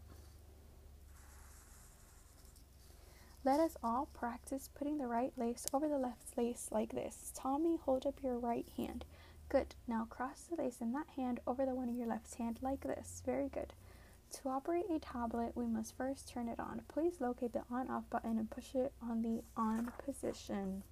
Let 3.43 3.59
us 3.59 3.77
all 3.83 4.07
practice 4.13 4.69
putting 4.75 4.97
the 4.97 5.07
right 5.07 5.31
lace 5.37 5.65
over 5.73 5.87
the 5.87 5.97
left 5.97 6.37
lace 6.37 6.67
like 6.71 6.91
this. 6.91 7.31
Tommy, 7.33 7.77
hold 7.77 8.05
up 8.05 8.21
your 8.21 8.37
right 8.37 8.67
hand. 8.77 9.05
Good. 9.51 9.75
Now 9.85 10.07
cross 10.09 10.43
the 10.43 10.55
lace 10.55 10.77
in 10.79 10.93
that 10.93 11.07
hand 11.17 11.41
over 11.45 11.65
the 11.65 11.75
one 11.75 11.89
in 11.89 11.97
your 11.97 12.07
left 12.07 12.35
hand 12.35 12.59
like 12.61 12.79
this. 12.83 13.21
Very 13.25 13.49
good. 13.49 13.73
To 14.35 14.47
operate 14.47 14.85
a 14.89 14.97
tablet, 14.97 15.51
we 15.55 15.65
must 15.65 15.97
first 15.97 16.29
turn 16.29 16.47
it 16.47 16.57
on. 16.57 16.83
Please 16.87 17.19
locate 17.19 17.51
the 17.51 17.63
on 17.69 17.89
off 17.89 18.09
button 18.09 18.37
and 18.37 18.49
push 18.49 18.73
it 18.75 18.93
on 19.01 19.23
the 19.23 19.43
on 19.57 19.91
position. 20.05 20.83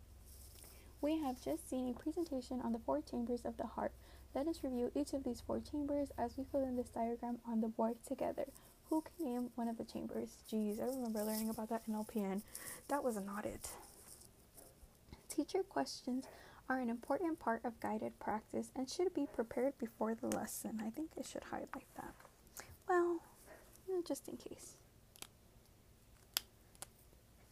We 1.00 1.20
have 1.20 1.42
just 1.42 1.70
seen 1.70 1.88
a 1.88 1.98
presentation 1.98 2.60
on 2.60 2.74
the 2.74 2.80
four 2.80 3.02
chambers 3.02 3.46
of 3.46 3.56
the 3.56 3.66
heart. 3.66 3.94
Let 4.36 4.46
us 4.50 4.60
review 4.62 4.92
each 4.94 5.14
of 5.14 5.24
these 5.24 5.40
four 5.40 5.62
chambers 5.62 6.10
as 6.18 6.38
we 6.38 6.44
fill 6.52 6.66
in 6.66 6.76
this 6.76 6.90
diagram 6.90 7.38
on 7.48 7.62
the 7.62 7.70
board 7.70 7.96
together. 8.06 8.48
Who 8.90 9.02
can 9.04 9.26
name 9.26 9.52
one 9.56 9.70
of 9.70 9.78
the 9.78 9.86
chambers? 9.86 10.36
Geez, 10.50 10.82
I 10.82 10.88
remember 10.88 11.24
learning 11.24 11.50
about 11.50 11.70
that 11.70 11.84
in 11.88 11.94
LPN. 11.94 12.42
That 12.90 13.06
was 13.06 13.16
not 13.16 13.46
it. 13.46 13.70
Teacher 15.30 15.64
questions 15.64 16.26
are 16.70 16.80
an 16.80 16.90
important 16.90 17.40
part 17.40 17.66
of 17.66 17.80
guided 17.80 18.20
practice 18.20 18.72
and 18.76 18.88
should 18.88 19.14
be 19.14 19.26
prepared 19.26 19.78
before 19.80 20.14
the 20.14 20.28
lesson. 20.28 20.82
I 20.86 20.92
think 20.92 21.10
I 21.18 21.24
should 21.24 21.46
highlight 21.46 21.88
that. 21.96 22.14
Well, 22.88 23.22
just 24.08 24.28
in 24.28 24.38
case. 24.38 24.76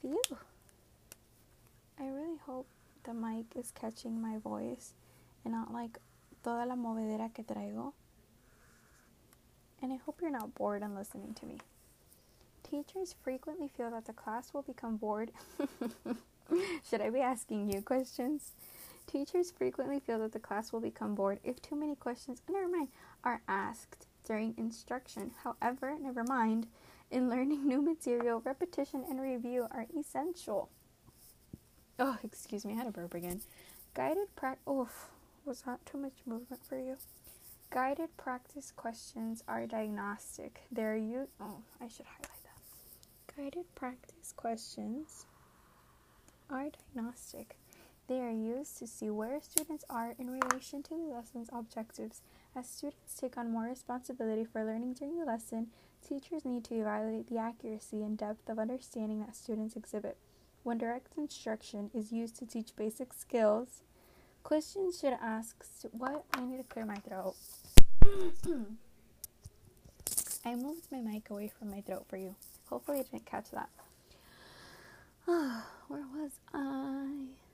Phew. 0.01 0.21
I 1.99 2.07
really 2.07 2.37
hope 2.45 2.67
the 3.03 3.13
mic 3.13 3.45
is 3.55 3.71
catching 3.71 4.21
my 4.21 4.37
voice 4.37 4.93
and 5.43 5.53
not 5.53 5.73
like 5.73 5.97
toda 6.43 6.65
la 6.65 6.75
movedera 6.75 7.33
que 7.33 7.43
traigo. 7.43 7.93
And 9.81 9.91
I 9.91 9.97
hope 9.97 10.19
you're 10.21 10.31
not 10.31 10.53
bored 10.53 10.83
and 10.83 10.95
listening 10.95 11.33
to 11.39 11.45
me. 11.45 11.57
Teachers 12.69 13.15
frequently 13.23 13.67
feel 13.67 13.89
that 13.91 14.05
the 14.05 14.13
class 14.13 14.53
will 14.53 14.61
become 14.61 14.97
bored. 14.97 15.31
Should 16.89 17.01
I 17.01 17.09
be 17.09 17.19
asking 17.19 17.71
you 17.71 17.81
questions? 17.81 18.51
Teachers 19.07 19.51
frequently 19.51 20.01
feel 20.01 20.19
that 20.19 20.33
the 20.33 20.39
class 20.39 20.73
will 20.73 20.81
become 20.81 21.15
bored 21.15 21.39
if 21.43 21.61
too 21.61 21.75
many 21.75 21.95
questions, 21.95 22.41
oh, 22.47 22.53
never 22.53 22.67
mind, 22.67 22.89
are 23.23 23.41
asked 23.47 24.05
during 24.25 24.53
instruction. 24.57 25.31
However, 25.43 25.95
never 25.99 26.25
mind, 26.25 26.67
in 27.09 27.29
learning 27.29 27.65
new 27.65 27.81
material, 27.81 28.41
repetition 28.41 29.05
and 29.09 29.21
review 29.21 29.65
are 29.71 29.85
essential. 29.97 30.69
Oh, 31.97 32.17
excuse 32.21 32.65
me, 32.65 32.73
I 32.73 32.77
had 32.77 32.87
a 32.87 32.91
burp 32.91 33.13
again. 33.13 33.41
Guided 33.93 34.35
practice. 34.35 34.67
Oof, 34.69 35.07
was 35.45 35.61
that 35.61 35.85
too 35.85 35.97
much 35.97 36.13
movement 36.25 36.63
for 36.65 36.77
you? 36.77 36.97
Guided 37.69 38.15
practice 38.17 38.71
questions 38.75 39.43
are 39.47 39.65
diagnostic. 39.65 40.63
They're 40.71 40.97
used. 40.97 41.31
Oh, 41.39 41.59
I 41.81 41.87
should 41.87 42.05
highlight 42.05 42.43
that. 42.43 43.35
Guided 43.35 43.73
practice 43.73 44.33
questions 44.35 45.25
are 46.49 46.69
diagnostic. 46.69 47.57
They 48.07 48.21
are 48.21 48.31
used 48.31 48.77
to 48.77 48.87
see 48.87 49.09
where 49.09 49.41
students 49.41 49.83
are 49.89 50.15
in 50.17 50.29
relation 50.29 50.81
to 50.83 50.89
the 50.91 51.13
lesson's 51.13 51.49
objectives. 51.51 52.21
As 52.55 52.69
students 52.69 53.15
take 53.19 53.37
on 53.37 53.51
more 53.51 53.65
responsibility 53.65 54.45
for 54.45 54.63
learning 54.63 54.93
during 54.93 55.19
the 55.19 55.25
lesson, 55.25 55.67
teachers 56.07 56.45
need 56.45 56.63
to 56.65 56.75
evaluate 56.75 57.27
the 57.27 57.37
accuracy 57.37 58.01
and 58.01 58.17
depth 58.17 58.47
of 58.47 58.59
understanding 58.59 59.19
that 59.19 59.35
students 59.35 59.75
exhibit. 59.75 60.15
When 60.63 60.77
direct 60.77 61.17
instruction 61.17 61.91
is 61.93 62.13
used 62.13 62.37
to 62.37 62.45
teach 62.45 62.75
basic 62.77 63.11
skills, 63.13 63.83
questions 64.41 64.99
should 64.99 65.17
ask 65.21 65.65
what 65.91 66.23
I 66.33 66.45
need 66.45 66.57
to 66.57 66.63
clear 66.63 66.85
my 66.85 66.95
throat. 66.97 67.35
I 70.45 70.55
moved 70.55 70.87
my 70.93 71.01
mic 71.01 71.29
away 71.29 71.49
from 71.49 71.71
my 71.71 71.81
throat 71.81 72.05
for 72.07 72.15
you. 72.15 72.35
Hopefully, 72.69 72.99
I 72.99 73.03
didn't 73.03 73.25
catch 73.25 73.51
that. 73.51 73.69
Where 75.25 76.05
was 76.15 76.31
I? 76.53 77.46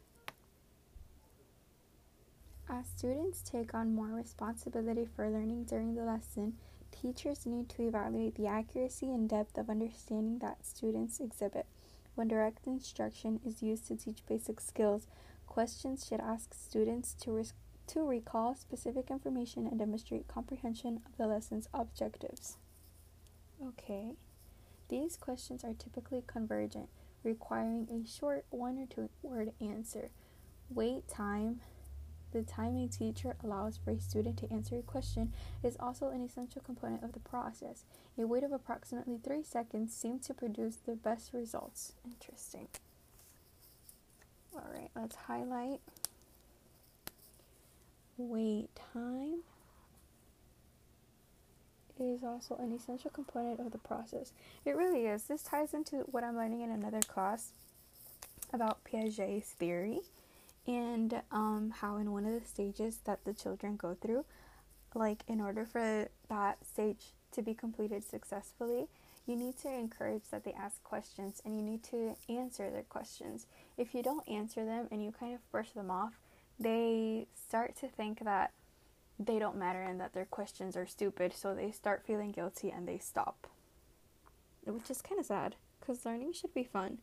As 2.74 2.88
students 2.88 3.44
take 3.44 3.76
on 3.76 3.94
more 3.94 4.08
responsibility 4.08 5.06
for 5.06 5.30
learning 5.30 5.66
during 5.66 5.94
the 5.94 6.02
lesson, 6.02 6.54
teachers 6.92 7.46
need 7.46 7.70
to 7.70 7.84
evaluate 7.84 8.34
the 8.34 8.48
accuracy 8.48 9.12
and 9.12 9.30
depth 9.30 9.60
of 9.60 9.70
understanding 9.70 10.40
that 10.40 10.66
students 10.66 11.20
exhibit. 11.20 11.68
When 12.16 12.30
direct 12.30 12.66
instruction 12.66 13.40
is 13.46 13.62
used 13.62 13.88
to 13.90 13.96
teach 13.96 14.26
basic 14.28 14.60
skills, 14.60 15.06
questions 15.46 16.08
should 16.08 16.20
ask 16.20 16.56
students 16.56 17.14
to, 17.22 17.32
re- 17.34 17.46
to 17.88 18.02
recall 18.02 18.56
specific 18.56 19.12
information 19.12 19.68
and 19.68 19.78
demonstrate 19.78 20.28
comprehension 20.28 21.00
of 21.06 21.16
the 21.16 21.28
lesson's 21.28 21.70
objectives. 21.76 22.58
Okay, 23.64 24.16
these 24.90 25.16
questions 25.16 25.64
are 25.64 25.76
typically 25.76 26.24
convergent, 26.26 26.90
requiring 27.24 27.88
a 27.92 28.10
short 28.10 28.46
one 28.50 28.80
or 28.80 28.88
two 28.88 29.10
word 29.22 29.52
answer. 29.62 30.10
Wait 30.72 31.08
time, 31.08 31.60
the 32.34 32.42
time 32.44 32.76
a 32.76 32.88
teacher 32.88 33.36
allows 33.44 33.78
for 33.78 33.92
a 33.92 34.00
student 34.00 34.38
to 34.40 34.52
answer 34.52 34.78
a 34.78 34.82
question 34.82 35.32
is 35.64 35.78
also 35.80 36.10
an 36.10 36.24
essential 36.24 36.62
component 36.62 37.04
of 37.04 37.14
the 37.14 37.20
process. 37.20 37.86
A 38.18 38.28
wait 38.28 38.44
of 38.44 38.52
approximately 38.52 39.18
3 39.24 39.44
seconds 39.44 39.96
seems 39.96 40.28
to 40.28 40.34
produce 40.34 40.76
the 40.76 40.96
best 40.96 41.32
results. 41.34 41.94
Interesting. 42.06 42.68
Alright, 44.56 44.92
let's 44.96 45.16
highlight 45.16 45.80
wait 48.18 48.70
time 48.94 49.40
is 52.00 52.24
also 52.24 52.56
an 52.56 52.72
essential 52.72 53.10
component 53.12 53.60
of 53.60 53.72
the 53.72 53.78
process. 53.78 54.34
It 54.66 54.76
really 54.76 55.06
is. 55.06 55.24
This 55.24 55.44
ties 55.44 55.74
into 55.74 55.98
what 56.12 56.24
I'm 56.24 56.36
learning 56.36 56.62
in 56.62 56.72
another 56.72 57.02
class 57.02 57.52
about 58.52 58.84
Piaget's 58.84 59.50
theory 59.52 60.02
and 60.68 61.22
um, 61.32 61.74
how 61.80 61.98
in 61.98 62.12
one 62.12 62.26
of 62.26 62.40
the 62.40 62.48
stages 62.48 63.00
that 63.06 63.26
the 63.26 63.34
children 63.34 63.76
go 63.76 63.96
through, 64.00 64.26
like 64.96 65.24
in 65.28 65.42
order 65.42 65.66
for 65.66 66.10
that 66.30 66.66
stage 66.66 67.14
to 67.32 67.42
be 67.42 67.54
completed 67.54 68.04
successfully, 68.04 68.88
you 69.26 69.36
need 69.36 69.58
to 69.60 69.70
encourage 69.70 70.30
that 70.32 70.44
they 70.44 70.54
ask 70.54 70.84
questions 70.84 71.42
and 71.46 71.56
you 71.56 71.62
need 71.62 71.84
to 71.84 72.16
answer 72.30 72.70
their 72.70 72.84
questions. 72.84 73.48
If 73.78 73.96
you 73.96 74.04
don't 74.04 74.28
answer 74.28 74.66
them 74.66 74.88
and 74.92 75.04
you 75.04 75.12
kind 75.12 75.34
of 75.34 75.52
brush 75.52 75.72
them 75.72 75.90
off, 75.90 76.14
they 76.60 77.28
start 77.34 77.76
to 77.78 77.88
think 77.88 78.24
that 78.24 78.52
they 79.20 79.40
don't 79.40 79.58
matter 79.58 79.82
and 79.82 80.00
that 80.00 80.14
their 80.14 80.26
questions 80.26 80.76
are 80.76 80.86
stupid, 80.86 81.34
so 81.34 81.54
they 81.54 81.72
start 81.72 82.06
feeling 82.06 82.32
guilty 82.32 82.70
and 82.70 82.88
they 82.88 82.98
stop. 82.98 83.48
Which 84.66 84.90
is 84.90 85.02
kind 85.02 85.20
of 85.20 85.26
sad 85.26 85.56
because 85.80 86.06
learning 86.06 86.34
should 86.34 86.54
be 86.54 86.64
fun. 86.64 87.00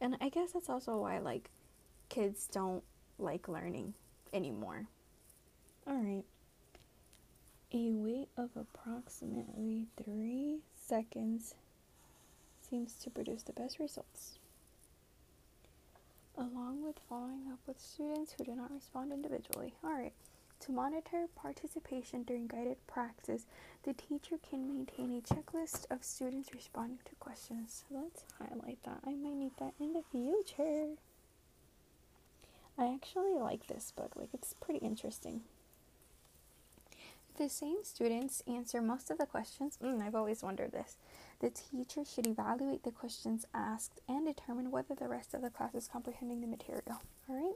And 0.00 0.16
I 0.20 0.28
guess 0.28 0.52
that's 0.52 0.68
also 0.68 0.96
why, 0.96 1.18
like, 1.18 1.50
kids 2.08 2.48
don't 2.50 2.82
like 3.18 3.48
learning 3.48 3.94
anymore. 4.32 4.86
Alright. 5.88 6.24
A 7.72 7.92
wait 7.92 8.28
of 8.36 8.50
approximately 8.56 9.86
three 10.02 10.60
seconds 10.74 11.54
seems 12.68 12.94
to 12.94 13.10
produce 13.10 13.42
the 13.42 13.52
best 13.52 13.78
results. 13.78 14.38
Along 16.36 16.84
with 16.84 16.96
following 17.08 17.46
up 17.52 17.58
with 17.66 17.80
students 17.80 18.32
who 18.32 18.44
do 18.44 18.54
not 18.54 18.72
respond 18.72 19.12
individually. 19.12 19.74
Alright. 19.84 20.12
To 20.60 20.72
monitor 20.72 21.26
participation 21.36 22.24
during 22.24 22.48
guided 22.48 22.84
practice, 22.86 23.46
the 23.84 23.92
teacher 23.92 24.36
can 24.48 24.68
maintain 24.68 25.16
a 25.16 25.20
checklist 25.20 25.86
of 25.90 26.02
students 26.02 26.52
responding 26.52 26.98
to 27.04 27.14
questions. 27.20 27.84
Let's 27.90 28.24
highlight 28.38 28.82
that. 28.84 28.98
I 29.06 29.14
might 29.14 29.36
need 29.36 29.52
that 29.58 29.74
in 29.78 29.92
the 29.92 30.02
future. 30.10 30.96
I 32.78 32.94
actually 32.94 33.34
like 33.34 33.66
this 33.66 33.92
book. 33.96 34.12
Like 34.14 34.30
it's 34.32 34.54
pretty 34.54 34.84
interesting. 34.84 35.42
The 37.36 37.48
same 37.48 37.84
students 37.84 38.42
answer 38.48 38.82
most 38.82 39.10
of 39.10 39.18
the 39.18 39.26
questions. 39.26 39.78
Mm, 39.82 40.02
I've 40.02 40.14
always 40.14 40.42
wondered 40.42 40.72
this. 40.72 40.96
The 41.40 41.50
teacher 41.50 42.04
should 42.04 42.26
evaluate 42.26 42.82
the 42.82 42.90
questions 42.90 43.46
asked 43.54 44.00
and 44.08 44.26
determine 44.26 44.72
whether 44.72 44.94
the 44.94 45.08
rest 45.08 45.34
of 45.34 45.42
the 45.42 45.50
class 45.50 45.74
is 45.74 45.88
comprehending 45.88 46.40
the 46.40 46.48
material. 46.48 47.00
All 47.28 47.36
right? 47.36 47.54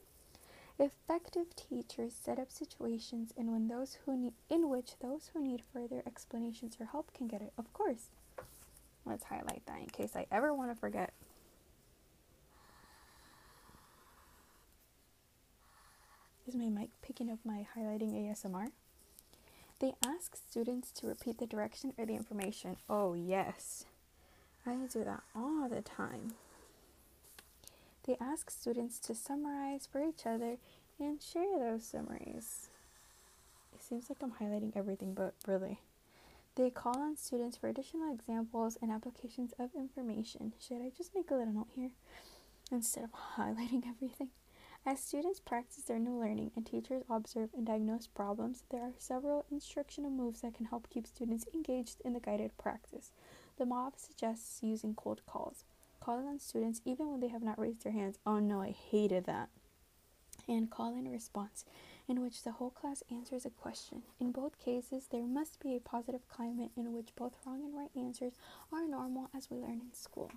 Effective 0.78 1.54
teachers 1.56 2.12
set 2.14 2.38
up 2.38 2.50
situations 2.50 3.32
in 3.36 3.52
when 3.52 3.68
those 3.68 3.98
who 4.04 4.32
in 4.48 4.68
which 4.68 4.92
those 5.00 5.30
who 5.32 5.42
need 5.42 5.62
further 5.72 6.02
explanations 6.06 6.76
or 6.80 6.86
help 6.86 7.12
can 7.12 7.26
get 7.26 7.42
it. 7.42 7.52
Of 7.58 7.72
course. 7.72 8.06
Let's 9.04 9.24
highlight 9.24 9.62
that 9.66 9.80
in 9.80 9.86
case 9.86 10.14
I 10.14 10.26
ever 10.30 10.54
want 10.54 10.70
to 10.70 10.76
forget. 10.76 11.12
Is 16.46 16.56
my 16.56 16.68
mic 16.68 16.88
picking 17.02 17.30
up 17.30 17.38
my 17.44 17.66
highlighting 17.76 18.14
ASMR? 18.14 18.66
They 19.78 19.94
ask 20.04 20.36
students 20.36 20.90
to 20.92 21.06
repeat 21.06 21.38
the 21.38 21.46
direction 21.46 21.92
or 21.96 22.04
the 22.04 22.16
information. 22.16 22.76
Oh, 22.90 23.14
yes. 23.14 23.84
I 24.66 24.74
do 24.92 25.04
that 25.04 25.22
all 25.36 25.68
the 25.68 25.82
time. 25.82 26.34
They 28.04 28.16
ask 28.20 28.50
students 28.50 28.98
to 29.00 29.14
summarize 29.14 29.86
for 29.90 30.02
each 30.02 30.26
other 30.26 30.56
and 30.98 31.22
share 31.22 31.58
those 31.58 31.84
summaries. 31.84 32.68
It 33.74 33.82
seems 33.82 34.08
like 34.08 34.18
I'm 34.20 34.32
highlighting 34.32 34.76
everything, 34.76 35.14
but 35.14 35.34
really. 35.46 35.78
They 36.56 36.70
call 36.70 36.98
on 36.98 37.16
students 37.16 37.56
for 37.56 37.68
additional 37.68 38.12
examples 38.12 38.76
and 38.82 38.90
applications 38.90 39.54
of 39.60 39.70
information. 39.76 40.54
Should 40.60 40.82
I 40.82 40.90
just 40.96 41.14
make 41.14 41.30
a 41.30 41.34
little 41.34 41.52
note 41.52 41.68
here 41.74 41.90
instead 42.72 43.04
of 43.04 43.10
highlighting 43.36 43.84
everything? 43.88 44.30
As 44.84 45.00
students 45.00 45.38
practice 45.40 45.84
their 45.84 45.98
new 45.98 46.18
learning 46.18 46.50
and 46.56 46.66
teachers 46.66 47.04
observe 47.08 47.50
and 47.54 47.64
diagnose 47.66 48.06
problems, 48.08 48.64
there 48.70 48.82
are 48.82 48.92
several 48.98 49.44
instructional 49.50 50.10
moves 50.10 50.40
that 50.40 50.54
can 50.54 50.66
help 50.66 50.88
keep 50.90 51.06
students 51.06 51.46
engaged 51.54 52.00
in 52.04 52.12
the 52.14 52.20
guided 52.20 52.56
practice. 52.58 53.12
Lemov 53.60 53.92
suggests 53.96 54.60
using 54.62 54.94
cold 54.94 55.20
calls, 55.26 55.64
calling 56.00 56.26
on 56.26 56.38
students 56.40 56.80
even 56.84 57.10
when 57.10 57.20
they 57.20 57.28
have 57.28 57.42
not 57.42 57.58
raised 57.58 57.84
their 57.84 57.92
hands. 57.92 58.18
Oh 58.26 58.38
no, 58.40 58.60
I 58.60 58.70
hated 58.70 59.24
that. 59.26 59.48
and 60.48 60.70
call 60.70 60.94
and 60.94 61.10
response, 61.10 61.64
in 62.08 62.20
which 62.20 62.42
the 62.42 62.52
whole 62.52 62.70
class 62.70 63.02
answers 63.10 63.46
a 63.46 63.50
question. 63.50 64.02
In 64.20 64.32
both 64.32 64.58
cases, 64.58 65.06
there 65.10 65.26
must 65.26 65.60
be 65.60 65.76
a 65.76 65.80
positive 65.80 66.26
climate 66.28 66.70
in 66.76 66.92
which 66.92 67.14
both 67.16 67.34
wrong 67.46 67.62
and 67.62 67.74
right 67.76 67.90
answers 67.96 68.34
are 68.72 68.86
normal 68.88 69.30
as 69.36 69.50
we 69.50 69.58
learn 69.58 69.80
in 69.80 69.92
school. 69.94 70.30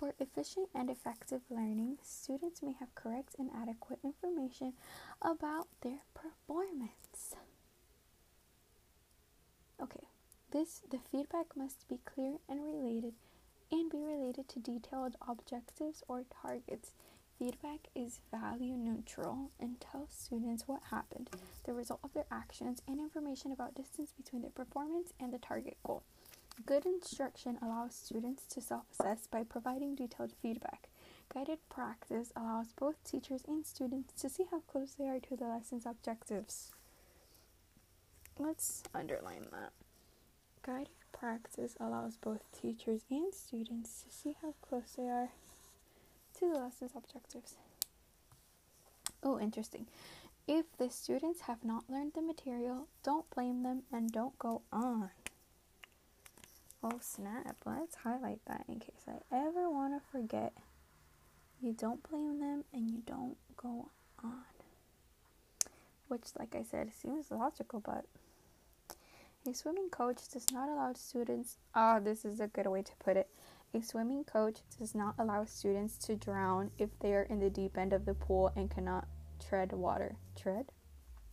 For 0.00 0.14
efficient 0.18 0.70
and 0.74 0.88
effective 0.88 1.42
learning, 1.50 1.98
students 2.02 2.62
may 2.62 2.72
have 2.72 2.94
correct 2.94 3.36
and 3.38 3.50
adequate 3.54 3.98
information 4.02 4.72
about 5.20 5.68
their 5.82 5.98
performance. 6.14 7.34
Okay, 9.78 10.08
this 10.52 10.80
the 10.90 11.00
feedback 11.12 11.54
must 11.54 11.86
be 11.86 11.98
clear 12.06 12.38
and 12.48 12.64
related 12.64 13.12
and 13.70 13.90
be 13.90 14.02
related 14.02 14.48
to 14.48 14.58
detailed 14.58 15.16
objectives 15.28 16.02
or 16.08 16.24
targets. 16.42 16.92
Feedback 17.38 17.88
is 17.94 18.20
value 18.30 18.76
neutral 18.78 19.50
and 19.60 19.82
tells 19.82 20.12
students 20.12 20.66
what 20.66 20.80
happened, 20.90 21.28
the 21.64 21.74
result 21.74 22.00
of 22.02 22.14
their 22.14 22.26
actions, 22.30 22.80
and 22.88 23.00
information 23.00 23.52
about 23.52 23.74
distance 23.74 24.12
between 24.16 24.40
their 24.40 24.50
performance 24.50 25.12
and 25.20 25.30
the 25.30 25.38
target 25.38 25.76
goal. 25.86 26.04
Good 26.66 26.84
instruction 26.84 27.58
allows 27.62 27.94
students 27.94 28.44
to 28.46 28.60
self 28.60 28.84
assess 28.92 29.26
by 29.30 29.44
providing 29.44 29.94
detailed 29.94 30.32
feedback. 30.42 30.88
Guided 31.32 31.58
practice 31.68 32.32
allows 32.34 32.72
both 32.72 33.02
teachers 33.04 33.42
and 33.46 33.64
students 33.64 34.20
to 34.20 34.28
see 34.28 34.44
how 34.50 34.60
close 34.60 34.94
they 34.98 35.08
are 35.08 35.20
to 35.20 35.36
the 35.36 35.44
lesson's 35.46 35.86
objectives. 35.86 36.72
Let's 38.38 38.82
underline 38.94 39.46
that. 39.52 39.72
Guided 40.62 40.88
practice 41.12 41.76
allows 41.78 42.16
both 42.16 42.40
teachers 42.60 43.02
and 43.10 43.32
students 43.32 44.02
to 44.02 44.12
see 44.14 44.36
how 44.42 44.54
close 44.60 44.94
they 44.96 45.08
are 45.08 45.30
to 46.38 46.48
the 46.52 46.58
lesson's 46.58 46.92
objectives. 46.96 47.54
Oh, 49.22 49.38
interesting. 49.38 49.86
If 50.48 50.66
the 50.78 50.90
students 50.90 51.42
have 51.42 51.62
not 51.64 51.84
learned 51.88 52.14
the 52.14 52.22
material, 52.22 52.88
don't 53.04 53.30
blame 53.30 53.62
them 53.62 53.82
and 53.92 54.10
don't 54.10 54.38
go 54.38 54.62
on. 54.72 55.10
Oh, 56.82 56.98
snap. 57.00 57.56
Let's 57.66 57.96
highlight 57.96 58.40
that 58.46 58.64
in 58.68 58.80
case 58.80 59.04
I 59.06 59.18
ever 59.34 59.68
want 59.68 59.94
to 59.94 60.10
forget. 60.10 60.54
You 61.60 61.74
don't 61.74 62.08
blame 62.08 62.40
them 62.40 62.64
and 62.72 62.90
you 62.90 63.02
don't 63.06 63.36
go 63.56 63.90
on. 64.24 64.44
Which, 66.08 66.28
like 66.38 66.54
I 66.54 66.62
said, 66.62 66.90
seems 66.94 67.30
logical, 67.30 67.80
but 67.80 68.06
a 69.46 69.54
swimming 69.54 69.90
coach 69.90 70.28
does 70.32 70.50
not 70.52 70.68
allow 70.68 70.92
students, 70.94 71.58
ah, 71.74 71.96
oh, 71.96 72.00
this 72.00 72.24
is 72.24 72.40
a 72.40 72.46
good 72.46 72.66
way 72.66 72.82
to 72.82 72.92
put 72.98 73.16
it. 73.16 73.28
A 73.74 73.82
swimming 73.82 74.24
coach 74.24 74.58
does 74.78 74.94
not 74.94 75.14
allow 75.18 75.44
students 75.44 75.96
to 76.06 76.16
drown 76.16 76.70
if 76.78 76.90
they 77.00 77.14
are 77.14 77.22
in 77.22 77.40
the 77.40 77.50
deep 77.50 77.78
end 77.78 77.92
of 77.92 78.04
the 78.04 78.14
pool 78.14 78.52
and 78.56 78.70
cannot 78.70 79.06
tread 79.38 79.72
water. 79.72 80.16
Tread? 80.36 80.66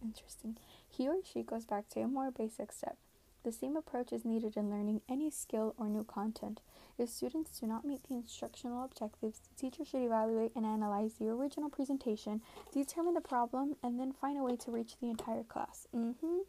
Interesting. 0.04 0.58
He 0.88 1.08
or 1.08 1.16
she 1.24 1.42
goes 1.42 1.66
back 1.66 1.90
to 1.90 2.02
a 2.02 2.08
more 2.08 2.32
basic 2.32 2.72
step. 2.72 2.98
The 3.44 3.52
same 3.52 3.78
approach 3.78 4.12
is 4.12 4.26
needed 4.26 4.58
in 4.58 4.70
learning 4.70 5.02
any 5.08 5.30
skill 5.30 5.74
or 5.78 5.88
new 5.88 6.04
content. 6.04 6.60
If 6.98 7.10
students 7.10 7.60
do 7.60 7.68
not 7.68 7.86
meet 7.86 8.04
the 8.04 8.16
instructional 8.16 8.84
objectives, 8.84 9.40
the 9.40 9.56
teacher 9.56 9.86
should 9.86 10.02
evaluate 10.02 10.52
and 10.56 10.66
analyze 10.66 11.14
the 11.14 11.30
original 11.30 11.70
presentation, 11.70 12.42
determine 12.74 13.14
the 13.14 13.22
problem, 13.22 13.76
and 13.84 14.00
then 14.00 14.12
find 14.12 14.38
a 14.38 14.44
way 14.44 14.56
to 14.58 14.72
reach 14.72 14.98
the 15.00 15.10
entire 15.10 15.44
class. 15.44 15.88
Mm-hmm. 15.96 16.40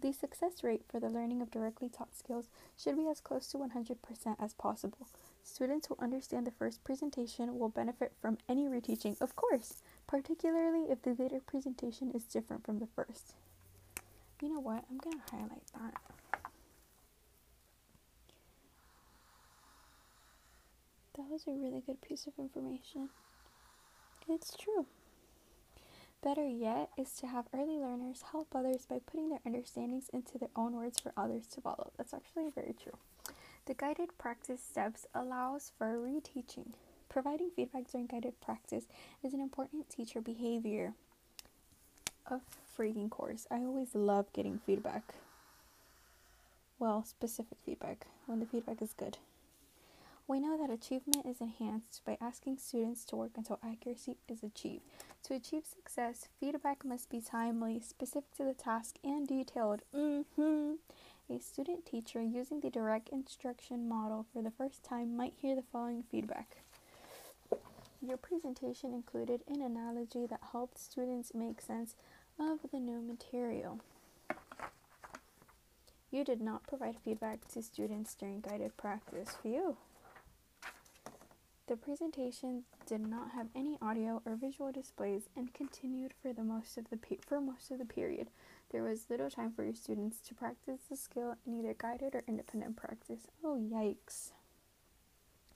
The 0.00 0.12
success 0.12 0.64
rate 0.64 0.82
for 0.88 0.98
the 0.98 1.10
learning 1.10 1.42
of 1.42 1.50
directly 1.50 1.90
taught 1.90 2.16
skills 2.16 2.48
should 2.76 2.96
be 2.96 3.06
as 3.06 3.20
close 3.20 3.46
to 3.48 3.58
100% 3.58 3.96
as 4.40 4.54
possible. 4.54 5.06
Students 5.44 5.86
who 5.86 5.96
understand 5.98 6.46
the 6.46 6.50
first 6.50 6.82
presentation 6.84 7.58
will 7.58 7.68
benefit 7.68 8.12
from 8.20 8.38
any 8.48 8.66
reteaching, 8.66 9.20
of 9.20 9.36
course, 9.36 9.82
particularly 10.06 10.90
if 10.90 11.02
the 11.02 11.14
later 11.18 11.40
presentation 11.40 12.10
is 12.12 12.24
different 12.24 12.64
from 12.64 12.78
the 12.78 12.86
first. 12.86 13.34
You 14.40 14.48
know 14.48 14.60
what? 14.60 14.84
I'm 14.90 14.98
going 14.98 15.18
to 15.18 15.36
highlight 15.36 15.66
that. 15.74 15.94
That 21.16 21.28
was 21.28 21.44
a 21.46 21.50
really 21.50 21.82
good 21.84 22.00
piece 22.00 22.26
of 22.26 22.32
information. 22.38 23.10
It's 24.28 24.56
true. 24.56 24.86
Better 26.22 26.46
yet 26.46 26.90
is 26.96 27.12
to 27.14 27.26
have 27.26 27.46
early 27.54 27.78
learners 27.78 28.24
help 28.32 28.54
others 28.54 28.86
by 28.88 29.00
putting 29.04 29.28
their 29.28 29.40
understandings 29.44 30.08
into 30.12 30.38
their 30.38 30.50
own 30.56 30.74
words 30.74 30.98
for 31.00 31.12
others 31.16 31.46
to 31.48 31.60
follow. 31.60 31.92
That's 31.96 32.14
actually 32.14 32.50
very 32.54 32.74
true. 32.82 32.96
The 33.66 33.74
guided 33.74 34.16
practice 34.18 34.62
steps 34.62 35.06
allows 35.14 35.72
for 35.76 35.98
reteaching. 35.98 36.72
Providing 37.08 37.50
feedback 37.54 37.90
during 37.90 38.06
guided 38.06 38.40
practice 38.40 38.84
is 39.22 39.34
an 39.34 39.40
important 39.40 39.90
teacher 39.90 40.20
behavior 40.20 40.94
of 42.26 42.40
freaking 42.76 43.10
course. 43.10 43.46
I 43.50 43.56
always 43.56 43.94
love 43.94 44.32
getting 44.32 44.60
feedback. 44.64 45.14
Well, 46.78 47.04
specific 47.04 47.58
feedback 47.64 48.06
when 48.26 48.40
the 48.40 48.46
feedback 48.46 48.80
is 48.80 48.94
good. 48.94 49.18
We 50.26 50.38
know 50.38 50.56
that 50.56 50.72
achievement 50.72 51.26
is 51.26 51.40
enhanced 51.40 52.02
by 52.06 52.16
asking 52.20 52.58
students 52.58 53.04
to 53.06 53.16
work 53.16 53.32
until 53.36 53.58
accuracy 53.64 54.16
is 54.28 54.44
achieved. 54.44 54.84
To 55.24 55.34
achieve 55.34 55.64
success, 55.66 56.28
feedback 56.38 56.84
must 56.84 57.10
be 57.10 57.20
timely, 57.20 57.80
specific 57.80 58.32
to 58.36 58.44
the 58.44 58.54
task, 58.54 58.96
and 59.02 59.26
detailed. 59.26 59.82
Mm-hmm. 59.94 60.74
A 61.28 61.38
student 61.40 61.84
teacher 61.84 62.22
using 62.22 62.60
the 62.60 62.70
direct 62.70 63.08
instruction 63.08 63.88
model 63.88 64.24
for 64.32 64.40
the 64.40 64.50
first 64.52 64.84
time 64.84 65.16
might 65.16 65.34
hear 65.36 65.56
the 65.56 65.64
following 65.72 66.04
feedback. 66.10 66.58
Your 68.02 68.16
presentation 68.16 68.94
included 68.94 69.42
an 69.46 69.60
analogy 69.60 70.26
that 70.26 70.40
helped 70.52 70.78
students 70.78 71.34
make 71.34 71.60
sense 71.60 71.94
of 72.38 72.60
the 72.72 72.80
new 72.80 73.02
material. 73.02 73.80
You 76.10 76.24
did 76.24 76.40
not 76.40 76.66
provide 76.66 76.96
feedback 77.04 77.46
to 77.52 77.62
students 77.62 78.14
during 78.14 78.40
guided 78.40 78.76
practice. 78.76 79.36
Phew. 79.42 79.76
The 81.68 81.76
presentation 81.76 82.64
did 82.86 83.06
not 83.06 83.30
have 83.30 83.46
any 83.54 83.78
audio 83.80 84.22
or 84.24 84.34
visual 84.34 84.72
displays 84.72 85.28
and 85.36 85.54
continued 85.54 86.12
for 86.20 86.32
the 86.32 86.42
most 86.42 86.76
of 86.78 86.90
the 86.90 86.96
pe- 86.96 87.18
for 87.24 87.40
most 87.40 87.70
of 87.70 87.78
the 87.78 87.84
period. 87.84 88.28
There 88.72 88.82
was 88.82 89.08
little 89.08 89.30
time 89.30 89.52
for 89.52 89.62
your 89.62 89.74
students 89.74 90.18
to 90.22 90.34
practice 90.34 90.80
the 90.88 90.96
skill 90.96 91.36
in 91.46 91.54
either 91.54 91.74
guided 91.78 92.14
or 92.14 92.24
independent 92.26 92.76
practice. 92.76 93.28
Oh 93.44 93.56
yikes. 93.56 94.30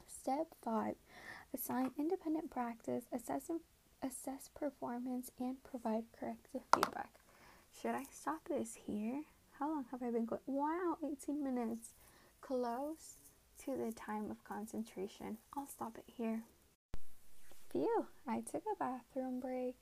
Step 0.07 0.55
5. 0.63 0.95
Assign 1.55 1.93
independent 1.97 2.51
practice, 2.51 3.05
assess 3.13 3.49
assess 4.03 4.51
performance 4.55 5.31
and 5.39 5.63
provide 5.63 6.05
corrective 6.19 6.63
feedback. 6.75 7.11
Should 7.81 7.95
I 7.95 8.05
stop 8.11 8.49
this 8.49 8.77
here? 8.87 9.23
How 9.59 9.69
long 9.69 9.85
have 9.93 10.03
I 10.03 10.11
been 10.11 10.27
going? 10.27 10.43
Wow, 10.47 10.99
18 11.05 11.43
minutes. 11.43 11.91
Close 12.41 13.19
to 13.65 13.77
the 13.77 13.93
time 13.93 14.31
of 14.31 14.43
concentration. 14.45 15.39
I'll 15.57 15.69
stop 15.69 15.97
it 15.97 16.05
here. 16.07 16.43
Phew, 17.71 18.07
I 18.27 18.41
took 18.41 18.65
a 18.73 18.77
bathroom 18.79 19.41
break. 19.41 19.77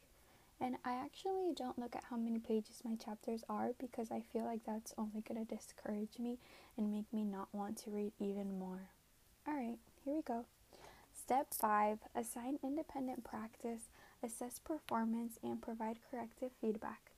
And 0.61 0.77
I 0.85 0.93
actually 0.93 1.55
don't 1.57 1.79
look 1.79 1.97
at 1.97 2.05
how 2.09 2.17
many 2.17 2.39
pages 2.39 2.83
my 2.85 2.95
chapters 2.95 3.43
are 3.49 3.71
because 3.81 4.13
I 4.13 4.21
feel 4.21 4.45
like 4.45 4.61
that's 4.65 4.95
only 4.97 5.23
going 5.23 5.45
to 5.45 5.55
discourage 5.57 6.19
me 6.21 6.39
and 6.77 6.93
make 6.93 7.13
me 7.13 7.25
not 7.25 7.49
want 7.53 7.79
to 7.79 7.91
read 7.91 8.13
even 8.21 8.59
more. 8.59 8.91
Alright, 9.49 9.79
here 10.05 10.15
we 10.15 10.23
go. 10.23 10.45
Step 11.33 11.55
5 11.55 11.99
Assign 12.15 12.59
independent 12.63 13.25
practice, 13.25 13.89
assess 14.23 14.59
performance, 14.59 15.39
and 15.43 15.63
provide 15.63 15.97
corrective 16.11 16.51
feedback. 16.61 17.13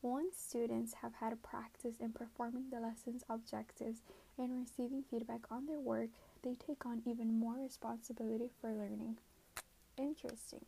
Once 0.00 0.38
students 0.38 0.94
have 1.02 1.12
had 1.20 1.42
practice 1.42 1.96
in 2.00 2.12
performing 2.12 2.70
the 2.70 2.80
lesson's 2.80 3.24
objectives 3.28 4.00
and 4.38 4.58
receiving 4.58 5.04
feedback 5.10 5.40
on 5.50 5.66
their 5.66 5.80
work, 5.80 6.08
they 6.42 6.54
take 6.54 6.86
on 6.86 7.02
even 7.04 7.38
more 7.38 7.56
responsibility 7.62 8.48
for 8.58 8.72
learning. 8.72 9.18
Interesting. 9.98 10.64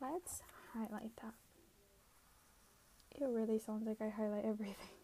Let's 0.00 0.42
highlight 0.72 1.16
that. 1.22 1.34
It 3.20 3.26
really 3.26 3.58
sounds 3.58 3.84
like 3.84 4.00
I 4.00 4.10
highlight 4.10 4.44
everything. 4.44 4.97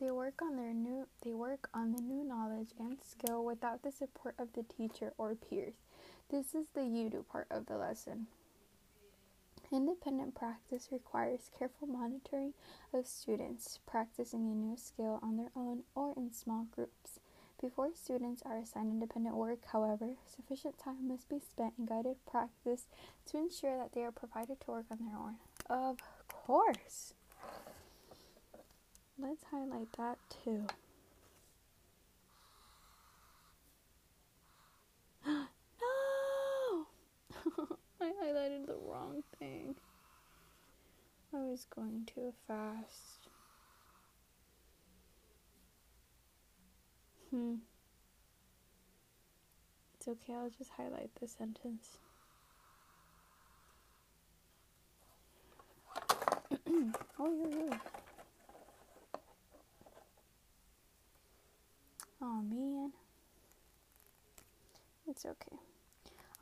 They 0.00 0.10
work 0.10 0.40
on 0.40 0.56
their 0.56 0.72
new 0.72 1.06
they 1.22 1.34
work 1.34 1.68
on 1.74 1.92
the 1.92 2.00
new 2.00 2.24
knowledge 2.24 2.70
and 2.78 2.96
skill 3.04 3.44
without 3.44 3.82
the 3.82 3.92
support 3.92 4.34
of 4.38 4.54
the 4.54 4.62
teacher 4.62 5.12
or 5.18 5.34
peers. 5.34 5.74
This 6.30 6.54
is 6.54 6.68
the 6.72 6.84
you 6.84 7.10
do 7.10 7.22
part 7.30 7.48
of 7.50 7.66
the 7.66 7.76
lesson. 7.76 8.26
Independent 9.70 10.34
practice 10.34 10.88
requires 10.90 11.50
careful 11.56 11.86
monitoring 11.86 12.54
of 12.94 13.06
students 13.06 13.78
practicing 13.86 14.50
a 14.50 14.54
new 14.54 14.76
skill 14.78 15.20
on 15.22 15.36
their 15.36 15.50
own 15.54 15.82
or 15.94 16.14
in 16.16 16.32
small 16.32 16.66
groups. 16.74 17.20
Before 17.60 17.90
students 17.94 18.42
are 18.46 18.56
assigned 18.56 18.90
independent 18.90 19.36
work, 19.36 19.66
however, 19.66 20.16
sufficient 20.24 20.78
time 20.78 21.08
must 21.08 21.28
be 21.28 21.40
spent 21.40 21.74
in 21.78 21.84
guided 21.84 22.16
practice 22.24 22.86
to 23.26 23.36
ensure 23.36 23.76
that 23.76 23.92
they 23.92 24.02
are 24.02 24.10
provided 24.10 24.62
to 24.62 24.70
work 24.70 24.86
on 24.90 24.98
their 24.98 25.18
own. 25.18 25.36
Of 25.68 25.98
course. 26.26 27.12
Let's 29.22 29.44
highlight 29.50 29.92
that 29.98 30.18
too. 30.44 30.64
no! 35.26 36.86
I 38.00 38.12
highlighted 38.24 38.66
the 38.66 38.76
wrong 38.86 39.22
thing. 39.38 39.74
I 41.34 41.38
was 41.38 41.66
going 41.74 42.08
too 42.12 42.32
fast. 42.48 43.28
Hmm. 47.30 47.56
It's 49.96 50.08
okay, 50.08 50.32
I'll 50.32 50.48
just 50.48 50.70
highlight 50.70 51.10
the 51.20 51.28
sentence. 51.28 51.98
oh, 57.18 57.48
yeah, 57.50 57.66
yeah. 57.70 57.78
Oh 62.22 62.42
man. 62.42 62.92
It's 65.08 65.24
okay. 65.24 65.56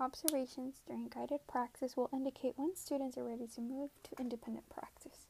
Observations 0.00 0.82
during 0.86 1.08
guided 1.08 1.46
practice 1.46 1.96
will 1.96 2.10
indicate 2.12 2.54
when 2.56 2.74
students 2.74 3.16
are 3.16 3.24
ready 3.24 3.46
to 3.54 3.60
move 3.60 3.90
to 4.04 4.20
independent 4.20 4.68
practice. 4.68 5.26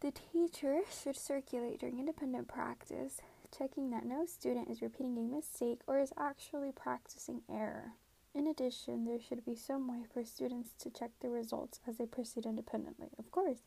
The 0.00 0.12
teacher 0.12 0.80
should 0.90 1.16
circulate 1.16 1.80
during 1.80 1.98
independent 1.98 2.48
practice, 2.48 3.20
checking 3.56 3.90
that 3.90 4.04
no 4.04 4.26
student 4.26 4.68
is 4.68 4.82
repeating 4.82 5.16
a 5.16 5.22
mistake 5.22 5.80
or 5.86 5.98
is 5.98 6.12
actually 6.18 6.72
practicing 6.72 7.42
error. 7.50 7.92
In 8.34 8.46
addition, 8.46 9.04
there 9.04 9.20
should 9.20 9.44
be 9.46 9.56
some 9.56 9.88
way 9.88 10.04
for 10.12 10.22
students 10.22 10.70
to 10.80 10.90
check 10.90 11.10
the 11.20 11.30
results 11.30 11.80
as 11.88 11.96
they 11.96 12.06
proceed 12.06 12.44
independently. 12.44 13.08
Of 13.18 13.30
course, 13.30 13.60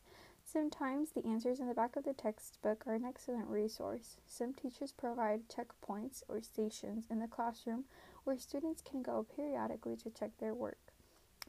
sometimes 0.51 1.11
the 1.11 1.25
answers 1.25 1.59
in 1.59 1.67
the 1.67 1.73
back 1.73 1.95
of 1.95 2.03
the 2.03 2.13
textbook 2.13 2.83
are 2.87 2.95
an 2.95 3.05
excellent 3.05 3.47
resource. 3.47 4.17
Some 4.25 4.53
teachers 4.53 4.91
provide 4.91 5.47
checkpoints 5.47 6.23
or 6.27 6.41
stations 6.41 7.05
in 7.09 7.19
the 7.19 7.27
classroom 7.27 7.85
where 8.23 8.37
students 8.37 8.81
can 8.81 9.03
go 9.03 9.25
periodically 9.35 9.95
to 9.97 10.09
check 10.09 10.31
their 10.39 10.55
work. 10.55 10.79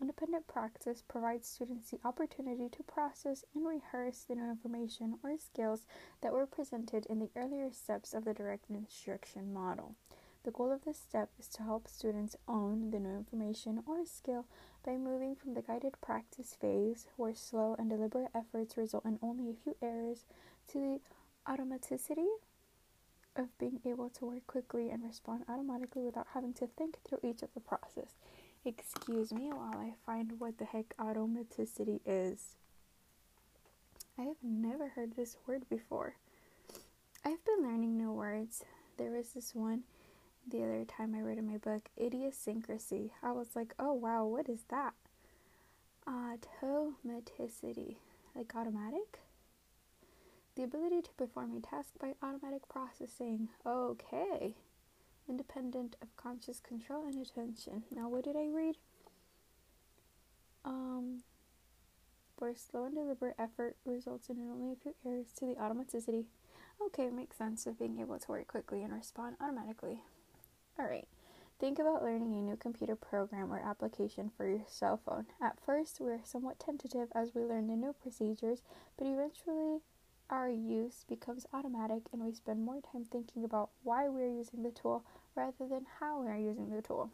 Independent 0.01 0.47
practice 0.47 1.03
provides 1.07 1.49
students 1.49 1.91
the 1.91 2.01
opportunity 2.05 2.69
to 2.69 2.83
process 2.83 3.45
and 3.55 3.67
rehearse 3.67 4.25
the 4.25 4.35
new 4.35 4.51
information 4.51 5.19
or 5.23 5.37
skills 5.39 5.87
that 6.23 6.33
were 6.33 6.47
presented 6.47 7.07
in 7.07 7.19
the 7.19 7.31
earlier 7.37 7.71
steps 7.71 8.15
of 8.15 8.25
the 8.25 8.35
direct 8.35 8.71
instruction 8.71 9.53
model. 9.53 9.95
The 10.42 10.50
goal 10.50 10.72
of 10.72 10.85
this 10.85 10.98
step 10.98 11.29
is 11.38 11.48
to 11.48 11.62
help 11.62 11.87
students 11.87 12.35
own 12.48 12.90
the 12.90 12.98
new 12.98 13.16
information 13.16 13.83
or 13.87 14.07
skill 14.07 14.46
by 14.85 14.96
moving 14.96 15.37
from 15.37 15.53
the 15.53 15.61
guided 15.61 16.00
practice 16.00 16.57
phase, 16.59 17.07
where 17.16 17.35
slow 17.35 17.76
and 17.79 17.90
deliberate 17.90 18.31
efforts 18.35 18.76
result 18.76 19.05
in 19.05 19.18
only 19.22 19.50
a 19.50 19.55
few 19.55 19.76
errors, 19.83 20.24
to 20.68 20.79
the 20.79 21.00
automaticity 21.46 22.26
of 23.37 23.57
being 23.59 23.81
able 23.85 24.09
to 24.09 24.24
work 24.24 24.46
quickly 24.46 24.88
and 24.90 25.05
respond 25.05 25.44
automatically 25.48 26.03
without 26.03 26.29
having 26.33 26.55
to 26.55 26.66
think 26.66 26.96
through 27.05 27.20
each 27.22 27.42
of 27.42 27.53
the 27.53 27.61
process. 27.61 28.14
Excuse 28.64 29.33
me 29.33 29.53
while 29.53 29.76
I 29.76 29.92
find 30.07 30.40
what 30.40 30.59
the 30.59 30.64
heck 30.64 30.96
automaticity 30.98 32.00
is. 32.07 32.57
I 34.18 34.22
have 34.22 34.42
never 34.42 34.88
heard 34.88 35.16
this 35.16 35.37
word 35.46 35.68
before. 35.68 36.14
I've 37.24 37.44
been 37.44 37.62
learning 37.62 37.96
new 37.96 38.12
words. 38.12 38.64
There 38.96 39.11
was 39.11 39.33
this 39.33 39.55
one 39.55 39.85
the 40.51 40.63
other 40.63 40.85
time 40.85 41.15
I 41.15 41.21
read 41.21 41.39
in 41.39 41.51
my 41.51 41.59
book, 41.59 41.89
idiosyncrasy. 42.01 43.13
I 43.23 43.33
was 43.33 43.55
like, 43.55 43.75
oh 43.79 43.93
wow, 43.93 44.25
what 44.25 44.49
is 44.49 44.65
that? 44.71 44.95
Automaticity, 46.07 47.97
like 48.35 48.55
automatic? 48.55 49.21
The 50.57 50.63
ability 50.65 51.03
to 51.03 51.11
perform 51.17 51.57
a 51.57 51.61
task 51.61 51.91
by 52.01 52.15
automatic 52.23 52.69
processing. 52.69 53.49
Okay. 53.65 54.57
Independent 55.29 55.97
of 56.03 56.17
conscious 56.17 56.61
control 56.61 57.07
and 57.07 57.25
attention. 57.25 57.85
Now, 57.95 58.09
what 58.09 58.25
did 58.25 58.37
I 58.37 58.49
read? 58.53 58.77
Um, 60.65 61.23
where 62.37 62.55
slow 62.57 62.85
and 62.87 62.95
deliberate 62.95 63.37
effort 63.39 63.77
results 63.85 64.29
in 64.29 64.39
only 64.51 64.73
a 64.73 64.77
few 64.77 64.95
errors 65.07 65.33
to 65.39 65.47
the 65.47 65.55
automaticity. 65.55 66.25
Okay, 66.85 67.11
makes 67.11 67.37
sense 67.37 67.67
of 67.67 67.79
being 67.79 68.01
able 68.01 68.19
to 68.19 68.31
work 68.31 68.49
quickly 68.49 68.83
and 68.83 68.93
respond 68.93 69.37
automatically. 69.41 70.03
Alright, 70.81 71.09
think 71.59 71.79
about 71.79 72.03
learning 72.03 72.33
a 72.33 72.40
new 72.40 72.57
computer 72.57 72.97
program 72.97 73.53
or 73.53 73.59
application 73.59 74.31
for 74.35 74.49
your 74.49 74.62
cell 74.66 74.99
phone. 75.05 75.27
At 75.43 75.61
first, 75.61 76.01
we're 76.01 76.21
somewhat 76.25 76.59
tentative 76.59 77.09
as 77.14 77.35
we 77.35 77.43
learn 77.43 77.66
the 77.66 77.77
new 77.77 77.93
procedures, 77.93 78.62
but 78.97 79.07
eventually 79.07 79.81
our 80.31 80.49
use 80.49 81.05
becomes 81.07 81.45
automatic 81.53 82.05
and 82.14 82.25
we 82.25 82.33
spend 82.33 82.64
more 82.64 82.81
time 82.81 83.05
thinking 83.05 83.45
about 83.45 83.69
why 83.83 84.09
we're 84.09 84.35
using 84.35 84.62
the 84.62 84.71
tool 84.71 85.05
rather 85.37 85.69
than 85.69 85.85
how 86.01 86.23
we're 86.23 86.37
using 86.37 86.71
the 86.71 86.81
tool. 86.81 87.11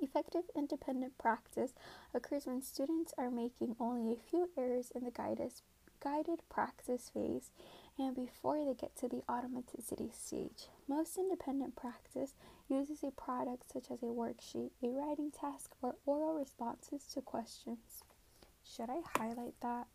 Effective 0.00 0.44
independent 0.54 1.18
practice 1.18 1.74
occurs 2.14 2.46
when 2.46 2.62
students 2.62 3.12
are 3.18 3.30
making 3.30 3.74
only 3.80 4.12
a 4.12 4.30
few 4.30 4.50
errors 4.56 4.92
in 4.94 5.02
the 5.02 5.10
guided, 5.10 5.52
guided 5.98 6.42
practice 6.48 7.10
phase 7.12 7.50
and 7.98 8.14
before 8.14 8.64
they 8.64 8.74
get 8.74 8.94
to 8.96 9.08
the 9.08 9.22
automaticity 9.28 10.14
stage. 10.14 10.68
Most 10.90 11.16
independent 11.16 11.76
practice 11.76 12.34
uses 12.68 13.04
a 13.04 13.12
product 13.12 13.70
such 13.72 13.92
as 13.92 14.02
a 14.02 14.06
worksheet, 14.06 14.70
a 14.82 14.88
writing 14.88 15.30
task, 15.30 15.70
or 15.80 15.94
oral 16.04 16.34
responses 16.34 17.04
to 17.14 17.20
questions. 17.20 18.02
Should 18.68 18.90
I 18.90 18.98
highlight 19.16 19.54
that? 19.62 19.86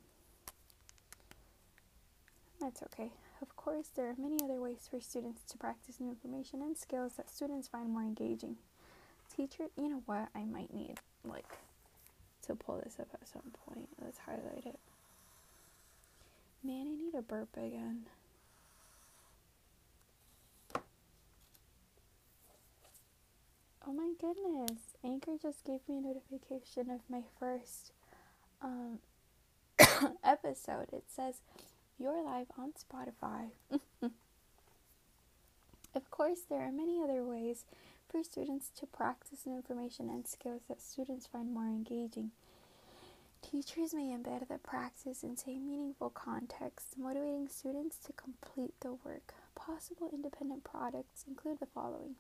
That's 2.62 2.82
okay. 2.84 3.12
Of 3.42 3.58
course, 3.58 3.90
there 3.94 4.08
are 4.08 4.16
many 4.18 4.38
other 4.42 4.62
ways 4.62 4.88
for 4.90 5.02
students 5.02 5.42
to 5.52 5.58
practice 5.58 6.00
new 6.00 6.12
information 6.12 6.62
and 6.62 6.78
skills 6.78 7.16
that 7.18 7.30
students 7.30 7.68
find 7.68 7.90
more 7.90 8.02
engaging. 8.02 8.56
Teacher, 9.36 9.66
you 9.78 9.90
know 9.90 10.02
what? 10.06 10.30
I 10.34 10.46
might 10.46 10.74
need, 10.74 10.96
like, 11.26 11.58
to 12.48 12.56
pull 12.56 12.80
this 12.82 13.02
up 13.02 13.10
at 13.14 13.28
some 13.28 13.52
point. 13.66 13.90
Let's 14.02 14.20
highlight 14.20 14.66
it. 14.66 14.80
Man, 16.64 16.88
I 16.88 16.96
need 16.96 17.16
a 17.16 17.22
burp 17.22 17.50
again. 17.58 18.06
Oh 23.88 23.94
my 23.94 24.14
goodness. 24.20 24.80
Anchor 25.04 25.38
just 25.40 25.64
gave 25.64 25.82
me 25.88 26.00
a 26.00 26.02
notification 26.02 26.90
of 26.90 27.02
my 27.08 27.22
first 27.40 27.92
um, 28.60 28.98
episode. 30.24 30.88
It 30.92 31.04
says 31.08 31.42
you're 32.00 32.24
live 32.24 32.48
on 32.58 32.74
Spotify. 32.74 33.50
of 35.94 36.10
course, 36.10 36.40
there 36.50 36.62
are 36.62 36.72
many 36.72 37.00
other 37.00 37.24
ways 37.24 37.64
for 38.10 38.24
students 38.24 38.72
to 38.80 38.88
practice 38.88 39.46
new 39.46 39.58
information 39.58 40.10
and 40.10 40.28
skills 40.28 40.62
that 40.68 40.82
students 40.82 41.28
find 41.28 41.54
more 41.54 41.68
engaging. 41.68 42.32
Teachers 43.44 43.94
may 43.94 44.16
embed 44.18 44.48
the 44.48 44.58
practice 44.58 45.22
into 45.22 45.52
a 45.52 45.60
meaningful 45.60 46.10
context, 46.10 46.98
motivating 46.98 47.48
students 47.50 47.98
to 48.00 48.14
complete 48.14 48.74
the 48.80 48.94
work. 49.06 49.36
Possible 49.54 50.10
independent 50.12 50.64
products 50.64 51.24
include 51.28 51.60
the 51.60 51.68
following 51.68 52.16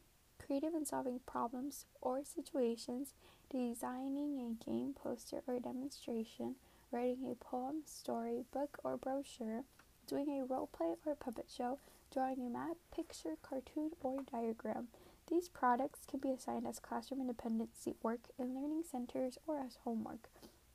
creative 0.45 0.73
in 0.73 0.85
solving 0.85 1.19
problems 1.25 1.85
or 2.01 2.23
situations, 2.23 3.13
designing 3.49 4.39
a 4.39 4.65
game 4.65 4.93
poster 4.93 5.41
or 5.47 5.59
demonstration, 5.59 6.55
writing 6.91 7.29
a 7.31 7.35
poem, 7.43 7.81
story, 7.85 8.43
book, 8.53 8.77
or 8.83 8.97
brochure, 8.97 9.63
doing 10.07 10.29
a 10.29 10.45
role 10.45 10.67
play 10.67 10.93
or 11.05 11.15
puppet 11.15 11.47
show, 11.55 11.79
drawing 12.13 12.45
a 12.45 12.49
map, 12.49 12.77
picture, 12.95 13.35
cartoon, 13.41 13.91
or 14.01 14.21
diagram. 14.31 14.87
These 15.27 15.49
products 15.49 16.01
can 16.07 16.19
be 16.19 16.31
assigned 16.31 16.67
as 16.67 16.79
classroom 16.79 17.21
independency 17.21 17.95
work 18.03 18.21
in 18.37 18.53
learning 18.53 18.83
centers 18.89 19.39
or 19.47 19.57
as 19.57 19.79
homework. 19.83 20.29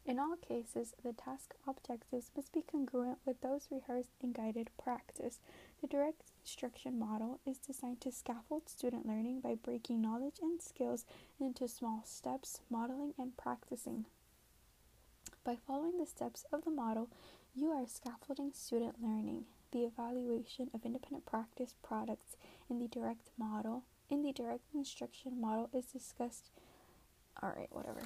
In 0.05 0.19
all 0.19 0.37
cases, 0.37 0.95
the 1.05 1.13
task 1.13 1.55
objectives 1.69 2.33
must 2.35 2.53
be 2.53 2.63
congruent 2.63 3.19
with 3.25 3.41
those 3.43 3.69
rehearsed 3.71 4.11
in 4.21 4.33
guided 4.33 4.71
practice. 4.83 5.39
The 5.81 5.87
direct 5.87 6.23
instruction 6.51 6.99
model 6.99 7.39
is 7.47 7.59
designed 7.59 8.01
to 8.01 8.11
scaffold 8.11 8.69
student 8.69 9.07
learning 9.07 9.39
by 9.41 9.55
breaking 9.55 10.03
knowledge 10.03 10.35
and 10.43 10.61
skills 10.61 11.05
into 11.39 11.69
small 11.69 12.03
steps, 12.05 12.59
modeling, 12.69 13.15
and 13.17 13.37
practicing. 13.37 14.05
By 15.45 15.55
following 15.65 15.99
the 15.99 16.07
steps 16.07 16.45
of 16.53 16.65
the 16.65 16.73
model, 16.73 17.09
you 17.55 17.71
are 17.71 17.87
scaffolding 17.87 18.51
student 18.53 18.97
learning. 19.01 19.45
The 19.71 19.85
evaluation 19.85 20.71
of 20.75 20.85
independent 20.85 21.25
practice 21.25 21.77
products 21.85 22.37
in 22.69 22.81
the 22.81 22.89
direct 22.89 23.31
model, 23.39 23.85
in 24.09 24.23
the 24.23 24.33
direct 24.33 24.65
instruction 24.75 25.41
model, 25.41 25.71
is 25.73 25.87
discussed. 25.87 26.51
Alright, 27.41 27.71
whatever. 27.71 28.01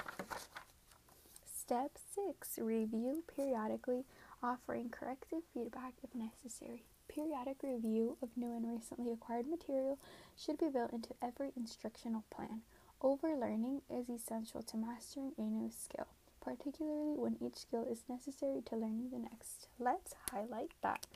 Step 1.50 1.92
6 2.14 2.59
Review 2.59 3.24
periodically, 3.35 4.04
offering 4.42 4.90
corrective 4.90 5.40
feedback 5.54 5.94
if 6.02 6.14
necessary. 6.14 6.85
Periodic 7.14 7.62
review 7.62 8.16
of 8.22 8.31
new 8.37 8.57
and 8.57 8.68
recently 8.68 9.12
acquired 9.12 9.46
material 9.46 9.98
should 10.37 10.59
be 10.59 10.68
built 10.68 10.92
into 10.92 11.11
every 11.22 11.53
instructional 11.57 12.24
plan. 12.35 12.62
Overlearning 13.00 13.83
is 13.88 14.09
essential 14.09 14.62
to 14.62 14.77
mastering 14.77 15.33
a 15.38 15.42
new 15.42 15.70
skill 15.70 16.09
particularly 16.44 17.16
when 17.16 17.37
each 17.40 17.57
skill 17.57 17.87
is 17.90 18.05
necessary 18.09 18.61
to 18.66 18.77
learning 18.77 19.09
the 19.11 19.18
next. 19.18 19.68
Let's 19.79 20.14
highlight 20.31 20.72
that. 20.83 21.07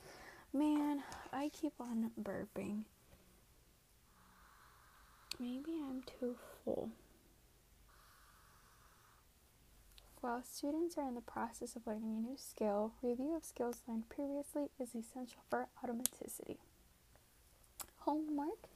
Man, 0.53 1.03
I 1.33 1.51
keep 1.51 1.75
on 1.79 2.11
burping. 2.21 2.85
Maybe 5.39 5.81
I'm 5.87 6.03
too 6.03 6.37
full. 6.65 6.91
While 10.21 10.43
students 10.43 10.99
are 10.99 11.07
in 11.07 11.15
the 11.15 11.21
process 11.21 11.77
of 11.77 11.87
learning 11.87 12.17
a 12.17 12.29
new 12.29 12.37
skill, 12.37 12.93
review 13.03 13.37
of 13.37 13.45
skills 13.45 13.83
learned 13.87 14.09
previously 14.09 14.69
is 14.81 14.93
essential 14.97 15.43
for 15.49 15.69
automaticity. 15.85 16.57
Homework 17.99 18.67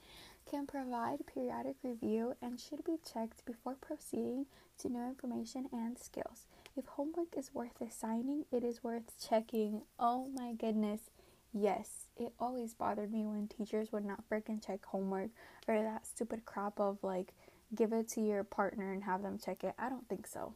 can 0.48 0.68
provide 0.68 1.26
periodic 1.26 1.74
review 1.82 2.36
and 2.40 2.60
should 2.60 2.84
be 2.84 2.96
checked 3.12 3.44
before 3.44 3.74
proceeding 3.74 4.46
to 4.78 4.88
new 4.88 5.04
information 5.04 5.68
and 5.72 5.98
skills. 5.98 6.46
If 6.76 6.86
homework 6.86 7.36
is 7.36 7.52
worth 7.52 7.80
assigning, 7.80 8.44
it 8.52 8.62
is 8.62 8.84
worth 8.84 9.12
checking. 9.20 9.82
Oh 9.98 10.28
my 10.32 10.52
goodness. 10.52 11.10
Yes, 11.52 12.06
it 12.16 12.32
always 12.38 12.72
bothered 12.72 13.12
me 13.12 13.26
when 13.26 13.48
teachers 13.48 13.90
would 13.90 14.04
not 14.04 14.28
freaking 14.30 14.64
check 14.64 14.84
homework 14.86 15.30
or 15.66 15.82
that 15.82 16.06
stupid 16.06 16.44
crap 16.44 16.78
of 16.78 16.98
like 17.02 17.32
give 17.74 17.92
it 17.92 18.08
to 18.10 18.20
your 18.20 18.44
partner 18.44 18.92
and 18.92 19.02
have 19.02 19.22
them 19.22 19.38
check 19.44 19.64
it. 19.64 19.74
I 19.76 19.88
don't 19.88 20.08
think 20.08 20.28
so. 20.28 20.54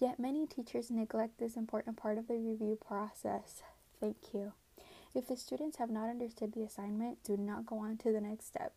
Yet 0.00 0.18
many 0.18 0.46
teachers 0.46 0.90
neglect 0.90 1.38
this 1.38 1.56
important 1.56 1.96
part 1.96 2.18
of 2.18 2.28
the 2.28 2.34
review 2.34 2.78
process. 2.86 3.62
Thank 4.00 4.16
you. 4.32 4.52
If 5.14 5.28
the 5.28 5.36
students 5.36 5.76
have 5.76 5.90
not 5.90 6.10
understood 6.10 6.52
the 6.52 6.64
assignment, 6.64 7.22
do 7.22 7.36
not 7.36 7.66
go 7.66 7.78
on 7.78 7.96
to 7.98 8.12
the 8.12 8.20
next 8.20 8.46
step. 8.46 8.72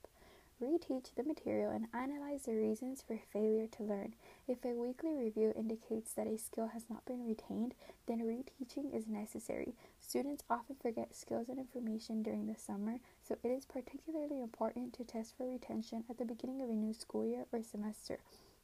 Reteach 0.62 1.14
the 1.16 1.24
material 1.24 1.72
and 1.72 1.88
analyze 1.94 2.44
the 2.44 2.54
reasons 2.54 3.04
for 3.06 3.20
failure 3.32 3.68
to 3.68 3.84
learn. 3.84 4.16
If 4.48 4.66
a 4.66 4.70
weekly 4.70 5.14
review 5.16 5.54
indicates 5.56 6.14
that 6.14 6.26
a 6.26 6.38
skill 6.38 6.68
has 6.68 6.90
not 6.90 7.06
been 7.06 7.28
retained, 7.28 7.76
then 8.08 8.22
reteaching 8.22 8.96
is 8.96 9.08
necessary. 9.08 9.76
Students 10.02 10.44
often 10.50 10.76
forget 10.82 11.16
skills 11.16 11.50
and 11.50 11.60
information 11.60 12.24
during 12.24 12.48
the 12.48 12.56
summer, 12.60 13.00
so 13.22 13.38
it 13.44 13.50
is 13.50 13.66
particularly 13.66 14.42
important 14.42 14.94
to 14.94 15.04
test 15.04 15.36
for 15.38 15.48
retention 15.48 16.04
at 16.10 16.18
the 16.18 16.26
beginning 16.26 16.62
of 16.62 16.70
a 16.70 16.74
new 16.74 16.94
school 16.94 17.26
year 17.26 17.46
or 17.52 17.62
semester. 17.62 18.20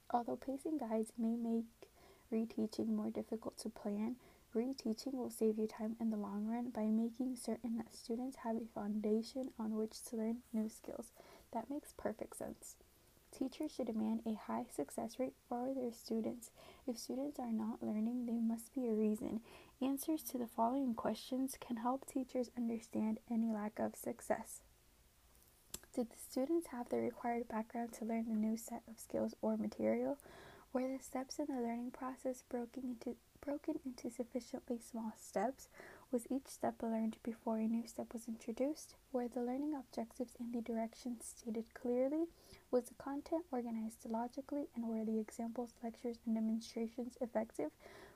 Although 0.09 0.37
pacing 0.37 0.79
guides 0.79 1.11
may 1.17 1.35
make 1.35 1.65
reteaching 2.33 2.87
more 2.87 3.11
difficult 3.11 3.57
to 3.59 3.69
plan, 3.69 4.15
reteaching 4.55 5.13
will 5.13 5.29
save 5.29 5.59
you 5.59 5.67
time 5.67 5.95
in 6.01 6.09
the 6.09 6.17
long 6.17 6.47
run 6.47 6.71
by 6.71 6.85
making 6.85 7.35
certain 7.35 7.77
that 7.77 7.93
students 7.93 8.37
have 8.43 8.55
a 8.55 8.73
foundation 8.73 9.51
on 9.59 9.75
which 9.75 10.03
to 10.05 10.15
learn 10.15 10.37
new 10.51 10.67
skills. 10.67 11.11
That 11.53 11.69
makes 11.69 11.93
perfect 11.95 12.37
sense. 12.37 12.75
Teachers 13.37 13.71
should 13.71 13.87
demand 13.87 14.21
a 14.25 14.33
high 14.33 14.65
success 14.75 15.19
rate 15.19 15.33
for 15.49 15.73
their 15.75 15.91
students. 15.91 16.51
If 16.87 16.97
students 16.97 17.39
are 17.39 17.51
not 17.51 17.81
learning, 17.81 18.25
there 18.25 18.41
must 18.41 18.73
be 18.73 18.87
a 18.87 18.93
reason. 18.93 19.41
Answers 19.81 20.21
to 20.23 20.37
the 20.37 20.47
following 20.47 20.93
questions 20.93 21.57
can 21.59 21.77
help 21.77 22.05
teachers 22.05 22.51
understand 22.55 23.19
any 23.29 23.51
lack 23.51 23.79
of 23.79 23.95
success. 23.95 24.61
Did 25.95 26.09
the 26.09 26.17
students 26.17 26.67
have 26.67 26.89
the 26.89 26.97
required 26.97 27.47
background 27.47 27.93
to 27.93 28.05
learn 28.05 28.25
the 28.27 28.35
new 28.35 28.57
set 28.57 28.81
of 28.87 28.99
skills 28.99 29.35
or 29.41 29.57
material? 29.57 30.17
Were 30.73 30.87
the 30.87 31.03
steps 31.03 31.37
in 31.37 31.45
the 31.45 31.61
learning 31.61 31.91
process 31.91 32.41
broken 32.49 32.83
into, 32.83 33.15
broken 33.45 33.79
into 33.85 34.09
sufficiently 34.09 34.79
small 34.79 35.13
steps? 35.15 35.69
Was 36.11 36.25
each 36.31 36.47
step 36.47 36.81
learned 36.81 37.17
before 37.21 37.59
a 37.59 37.67
new 37.67 37.85
step 37.85 38.11
was 38.11 38.27
introduced? 38.27 38.95
Were 39.11 39.27
the 39.27 39.43
learning 39.43 39.75
objectives 39.75 40.33
and 40.39 40.51
the 40.51 40.61
directions 40.61 41.25
stated 41.37 41.71
clearly? 41.75 42.25
Was 42.71 42.85
the 42.85 42.95
content 42.95 43.45
organized 43.51 44.09
logically? 44.09 44.65
And 44.75 44.87
were 44.87 45.05
the 45.05 45.19
examples, 45.19 45.75
lectures, 45.83 46.17
and 46.25 46.33
demonstrations 46.33 47.19
effective? 47.21 47.69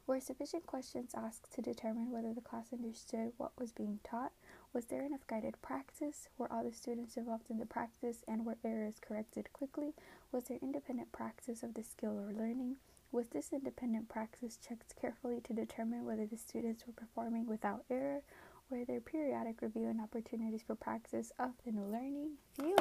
Were 0.07 0.19
sufficient 0.19 0.65
questions 0.65 1.13
asked 1.13 1.53
to 1.53 1.61
determine 1.61 2.09
whether 2.09 2.33
the 2.33 2.41
class 2.41 2.73
understood 2.73 3.33
what 3.37 3.51
was 3.59 3.71
being 3.71 3.99
taught? 4.03 4.31
Was 4.77 4.85
there 4.85 5.01
enough 5.01 5.25
guided 5.25 5.59
practice? 5.63 6.29
Were 6.37 6.53
all 6.53 6.63
the 6.63 6.71
students 6.71 7.17
involved 7.17 7.49
in 7.49 7.57
the 7.57 7.65
practice 7.65 8.17
and 8.27 8.45
were 8.45 8.59
errors 8.63 9.01
corrected 9.01 9.51
quickly? 9.51 9.95
Was 10.31 10.43
there 10.43 10.59
independent 10.61 11.11
practice 11.11 11.63
of 11.63 11.73
the 11.73 11.81
skill 11.81 12.11
or 12.19 12.31
learning? 12.31 12.75
Was 13.11 13.29
this 13.29 13.51
independent 13.51 14.07
practice 14.07 14.55
checked 14.55 14.95
carefully 14.95 15.41
to 15.45 15.53
determine 15.53 16.05
whether 16.05 16.27
the 16.27 16.37
students 16.37 16.85
were 16.85 16.93
performing 16.93 17.47
without 17.47 17.85
error? 17.89 18.21
Were 18.69 18.85
there 18.85 18.99
periodic 18.99 19.63
review 19.63 19.89
and 19.89 19.99
opportunities 19.99 20.61
for 20.61 20.75
practice 20.75 21.31
of 21.39 21.53
the 21.65 21.71
new 21.71 21.85
learning? 21.85 22.33
Phew! 22.53 22.75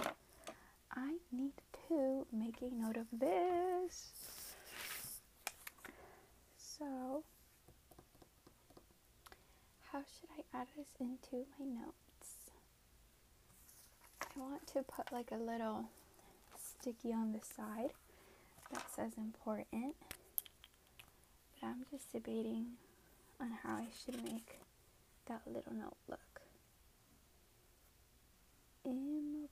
I 0.94 1.14
need 1.32 1.54
to 1.88 2.26
make 2.30 2.60
a 2.60 2.74
note 2.74 2.98
of 2.98 3.06
this. 3.10 4.10
So, 6.58 7.24
how 9.90 10.00
should 10.00 10.25
add 10.60 10.66
this 10.76 10.88
into 11.00 11.44
my 11.58 11.66
notes? 11.66 12.52
I 14.22 14.40
want 14.40 14.66
to 14.68 14.82
put 14.82 15.12
like 15.12 15.30
a 15.32 15.36
little 15.36 15.86
sticky 16.58 17.12
on 17.12 17.32
the 17.32 17.40
side 17.40 17.90
that 18.72 18.84
says 18.94 19.12
important. 19.18 19.94
But 21.60 21.66
I'm 21.68 21.84
just 21.90 22.12
debating 22.12 22.66
on 23.40 23.50
how 23.62 23.74
I 23.76 23.86
should 24.04 24.22
make 24.24 24.58
that 25.26 25.42
little 25.46 25.72
note 25.74 25.96
look. 26.08 26.20
In, 28.84 29.48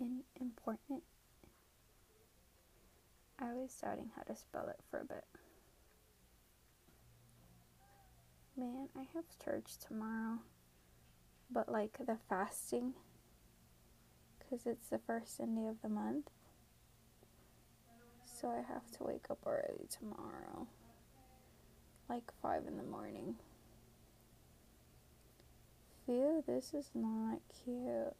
in 0.00 0.20
important. 0.40 1.02
I 3.40 3.52
was 3.52 3.72
doubting 3.80 4.10
how 4.16 4.22
to 4.22 4.34
spell 4.34 4.68
it 4.68 4.80
for 4.90 5.00
a 5.00 5.04
bit. 5.04 5.24
Man, 8.58 8.88
I 8.96 9.06
have 9.14 9.24
church 9.44 9.78
tomorrow. 9.86 10.38
But 11.48 11.70
like 11.70 11.96
the 12.04 12.18
fasting, 12.28 12.94
because 14.38 14.66
it's 14.66 14.88
the 14.88 14.98
first 14.98 15.36
Sunday 15.36 15.68
of 15.68 15.80
the 15.80 15.88
month. 15.88 16.30
So 18.24 18.48
I 18.48 18.62
have 18.72 18.90
to 18.96 19.04
wake 19.04 19.26
up 19.30 19.38
early 19.46 19.86
tomorrow. 19.88 20.66
Like 22.08 22.32
5 22.42 22.62
in 22.66 22.76
the 22.78 22.82
morning. 22.82 23.36
Phew, 26.04 26.42
this 26.44 26.74
is 26.74 26.90
not 26.96 27.38
cute. 27.64 28.16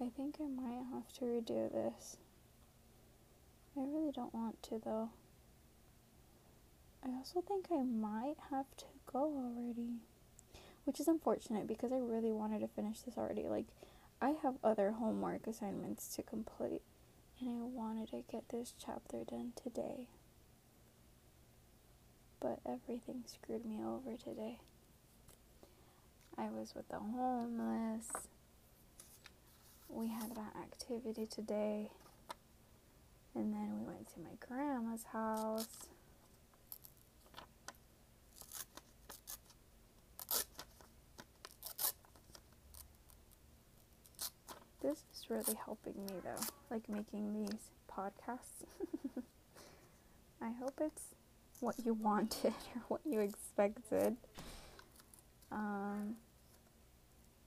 I 0.00 0.08
think 0.16 0.36
I 0.40 0.46
might 0.46 0.84
have 0.92 1.12
to 1.14 1.24
redo 1.24 1.72
this. 1.72 2.18
I 3.76 3.80
really 3.80 4.12
don't 4.12 4.34
want 4.34 4.62
to 4.64 4.80
though. 4.84 5.10
I 7.04 7.10
also 7.16 7.42
think 7.42 7.66
I 7.70 7.82
might 7.82 8.36
have 8.50 8.66
to 8.78 8.84
go 9.12 9.20
already. 9.20 10.00
Which 10.84 11.00
is 11.00 11.08
unfortunate 11.08 11.66
because 11.66 11.92
I 11.92 11.98
really 11.98 12.32
wanted 12.32 12.60
to 12.60 12.68
finish 12.68 13.00
this 13.00 13.16
already. 13.16 13.44
Like, 13.44 13.66
I 14.20 14.34
have 14.42 14.54
other 14.62 14.92
homework 14.92 15.46
assignments 15.46 16.14
to 16.16 16.22
complete, 16.22 16.82
and 17.40 17.48
I 17.48 17.64
wanted 17.64 18.10
to 18.10 18.22
get 18.30 18.48
this 18.50 18.74
chapter 18.78 19.24
done 19.24 19.52
today. 19.62 20.08
But 22.40 22.60
everything 22.66 23.24
screwed 23.26 23.64
me 23.64 23.80
over 23.82 24.16
today. 24.16 24.58
I 26.36 26.48
was 26.48 26.74
with 26.74 26.88
the 26.88 26.98
homeless. 26.98 28.08
We 29.88 30.08
had 30.08 30.34
that 30.36 30.54
activity 30.60 31.26
today. 31.26 31.90
And 33.34 33.52
then 33.52 33.78
we 33.78 33.86
went 33.86 34.12
to 34.14 34.20
my 34.20 34.36
grandma's 34.46 35.04
house. 35.12 35.68
Is 45.24 45.30
really 45.30 45.58
helping 45.64 45.94
me 46.04 46.12
though, 46.22 46.44
like 46.70 46.86
making 46.86 47.32
these 47.32 47.70
podcasts. 47.90 48.66
I 50.42 50.50
hope 50.50 50.78
it's 50.82 51.14
what 51.60 51.76
you 51.82 51.94
wanted 51.94 52.52
or 52.76 52.82
what 52.88 53.00
you 53.06 53.20
expected. 53.20 54.16
Um, 55.50 56.16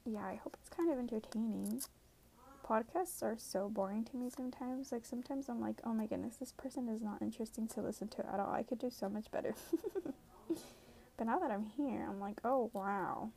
yeah, 0.05 0.25
I 0.25 0.39
hope 0.43 0.57
it's 0.59 0.75
kind 0.75 0.91
of 0.91 0.97
entertaining. 0.97 1.83
Podcasts 2.67 3.21
are 3.21 3.35
so 3.37 3.69
boring 3.69 4.03
to 4.05 4.17
me 4.17 4.31
sometimes. 4.35 4.91
Like, 4.91 5.05
sometimes 5.05 5.47
I'm 5.47 5.61
like, 5.61 5.79
oh 5.83 5.93
my 5.93 6.07
goodness, 6.07 6.37
this 6.37 6.53
person 6.53 6.89
is 6.89 7.01
not 7.01 7.21
interesting 7.21 7.67
to 7.69 7.81
listen 7.81 8.07
to 8.09 8.25
at 8.25 8.39
all. 8.39 8.51
I 8.51 8.63
could 8.63 8.79
do 8.79 8.89
so 8.89 9.07
much 9.07 9.29
better. 9.29 9.53
but 11.17 11.27
now 11.27 11.37
that 11.37 11.51
I'm 11.51 11.65
here, 11.65 12.07
I'm 12.09 12.19
like, 12.19 12.39
oh 12.43 12.71
wow. 12.73 13.29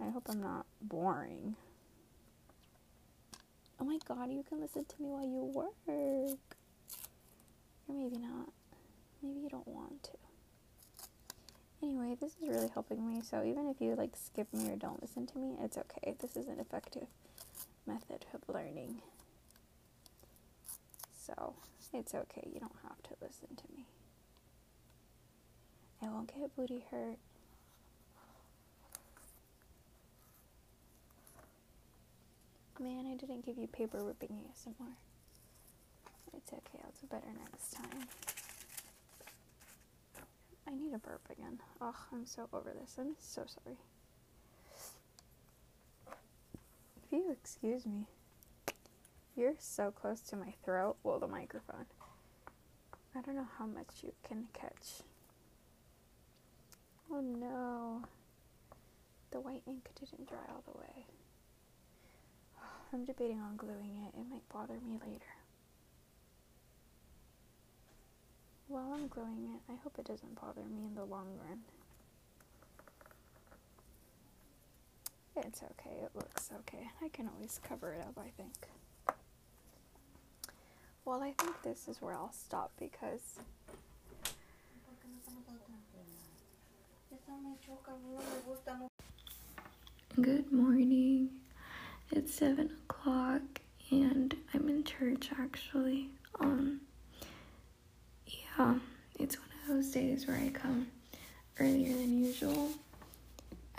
I 0.00 0.08
hope 0.08 0.24
I'm 0.30 0.42
not 0.42 0.64
boring 0.80 1.56
oh 3.80 3.84
my 3.84 3.98
god, 4.06 4.30
you 4.30 4.42
can 4.48 4.60
listen 4.60 4.84
to 4.84 5.02
me 5.02 5.08
while 5.08 5.24
you 5.24 5.44
work. 5.54 5.74
Or 7.86 7.94
maybe 7.94 8.18
not. 8.18 8.50
Maybe 9.22 9.40
you 9.40 9.48
don't 9.48 9.68
want 9.68 10.02
to. 10.04 10.10
Anyway, 11.82 12.16
this 12.20 12.32
is 12.40 12.48
really 12.48 12.68
helping 12.72 13.06
me. 13.06 13.20
So 13.22 13.44
even 13.44 13.68
if 13.68 13.80
you 13.80 13.94
like 13.94 14.16
skip 14.16 14.52
me 14.52 14.70
or 14.70 14.76
don't 14.76 15.02
listen 15.02 15.26
to 15.28 15.38
me, 15.38 15.56
it's 15.62 15.76
okay. 15.76 16.14
This 16.20 16.36
is 16.36 16.46
an 16.48 16.58
effective 16.60 17.06
method 17.86 18.24
of 18.32 18.40
learning. 18.54 19.02
So 21.26 21.54
it's 21.92 22.14
okay. 22.14 22.48
You 22.52 22.60
don't 22.60 22.76
have 22.82 23.02
to 23.02 23.10
listen 23.20 23.48
to 23.56 23.64
me. 23.76 23.86
I 26.02 26.06
won't 26.06 26.28
get 26.28 26.54
booty 26.56 26.84
hurt. 26.90 27.18
Man, 32.84 33.06
I 33.10 33.16
didn't 33.16 33.46
give 33.46 33.56
you 33.56 33.66
paper 33.66 34.04
ripping 34.04 34.28
ASMR. 34.28 34.92
It's 36.36 36.52
okay, 36.52 36.80
I'll 36.84 36.92
do 37.00 37.06
better 37.10 37.32
next 37.38 37.72
time. 37.72 38.06
I 40.68 40.74
need 40.74 40.92
a 40.92 40.98
burp 40.98 41.22
again. 41.30 41.60
Oh, 41.80 41.96
I'm 42.12 42.26
so 42.26 42.46
over 42.52 42.72
this. 42.78 42.96
I'm 42.98 43.14
so 43.18 43.44
sorry. 43.46 43.78
If 47.02 47.12
you 47.12 47.30
excuse 47.30 47.86
me, 47.86 48.06
you're 49.34 49.54
so 49.58 49.90
close 49.90 50.20
to 50.20 50.36
my 50.36 50.52
throat. 50.62 50.96
Well, 51.02 51.18
the 51.18 51.26
microphone. 51.26 51.86
I 53.16 53.22
don't 53.22 53.36
know 53.36 53.48
how 53.58 53.66
much 53.66 54.02
you 54.02 54.12
can 54.28 54.48
catch. 54.52 55.02
Oh 57.10 57.20
no. 57.20 58.02
The 59.30 59.40
white 59.40 59.62
ink 59.66 59.88
didn't 59.98 60.28
dry 60.28 60.44
all 60.50 60.62
the 60.70 60.78
way. 60.78 61.06
I'm 62.94 63.04
debating 63.04 63.40
on 63.40 63.56
gluing 63.56 64.06
it. 64.06 64.16
It 64.16 64.24
might 64.30 64.48
bother 64.48 64.74
me 64.74 65.00
later. 65.04 65.34
While 68.68 68.92
I'm 68.94 69.08
gluing 69.08 69.48
it, 69.52 69.72
I 69.72 69.74
hope 69.82 69.96
it 69.98 70.04
doesn't 70.04 70.40
bother 70.40 70.62
me 70.62 70.84
in 70.86 70.94
the 70.94 71.04
long 71.04 71.26
run. 71.44 71.58
It's 75.36 75.62
okay, 75.64 75.96
it 76.04 76.10
looks 76.14 76.50
okay. 76.60 76.86
I 77.02 77.08
can 77.08 77.28
always 77.34 77.60
cover 77.68 77.94
it 77.94 78.00
up, 78.00 78.16
I 78.16 78.30
think. 78.40 78.54
Well, 81.04 81.20
I 81.20 81.32
think 81.32 81.60
this 81.64 81.88
is 81.88 82.00
where 82.00 82.14
I'll 82.14 82.32
stop 82.32 82.70
because 82.78 83.40
Good 90.20 90.52
morning. 90.52 91.30
It's 92.12 92.34
seven 92.34 92.70
o'clock 93.04 93.42
and 93.90 94.34
I'm 94.54 94.68
in 94.68 94.82
church 94.82 95.30
actually. 95.38 96.08
Um 96.40 96.80
yeah, 98.26 98.74
it's 99.18 99.36
one 99.38 99.48
of 99.62 99.68
those 99.68 99.90
days 99.90 100.26
where 100.26 100.38
I 100.38 100.48
come 100.48 100.86
earlier 101.60 101.92
than 101.92 102.24
usual. 102.24 102.70